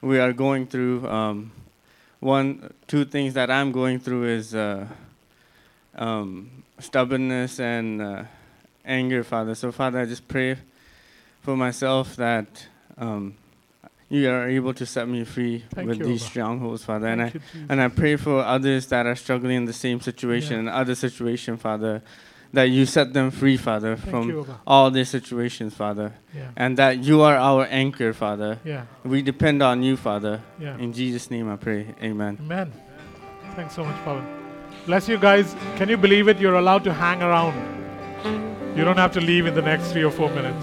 [0.00, 1.06] we are going through.
[1.08, 1.52] Um,
[2.20, 4.86] one, two things that I'm going through is uh,
[5.94, 8.24] um, stubbornness and uh,
[8.84, 9.54] anger, Father.
[9.54, 10.56] So, Father, I just pray
[11.42, 12.66] for myself that
[12.98, 13.34] um,
[14.08, 16.30] you are able to set me free Thank with you, these Abba.
[16.30, 17.06] strongholds, Father.
[17.08, 17.42] and I Jesus.
[17.68, 20.58] and I pray for others that are struggling in the same situation Yeah.
[20.60, 22.02] and other situation, Father,
[22.52, 26.12] that you set them free, Father, Thank from you, all their situations, Father.
[26.36, 26.48] Yeah.
[26.56, 28.58] And that you are our anchor, Father.
[28.64, 28.84] Yeah.
[29.04, 30.42] We depend on you, Father.
[30.60, 30.76] Yeah.
[30.76, 31.86] In Jesus' name I pray.
[32.02, 32.36] Amen.
[32.42, 32.72] Amen.
[33.56, 34.24] Thanks so much, Pavan.
[34.84, 35.56] Bless you guys.
[35.76, 36.38] Can you believe it?
[36.38, 37.54] You're allowed to hang around.
[38.76, 40.62] You don't have to leave in the next three or four minutes.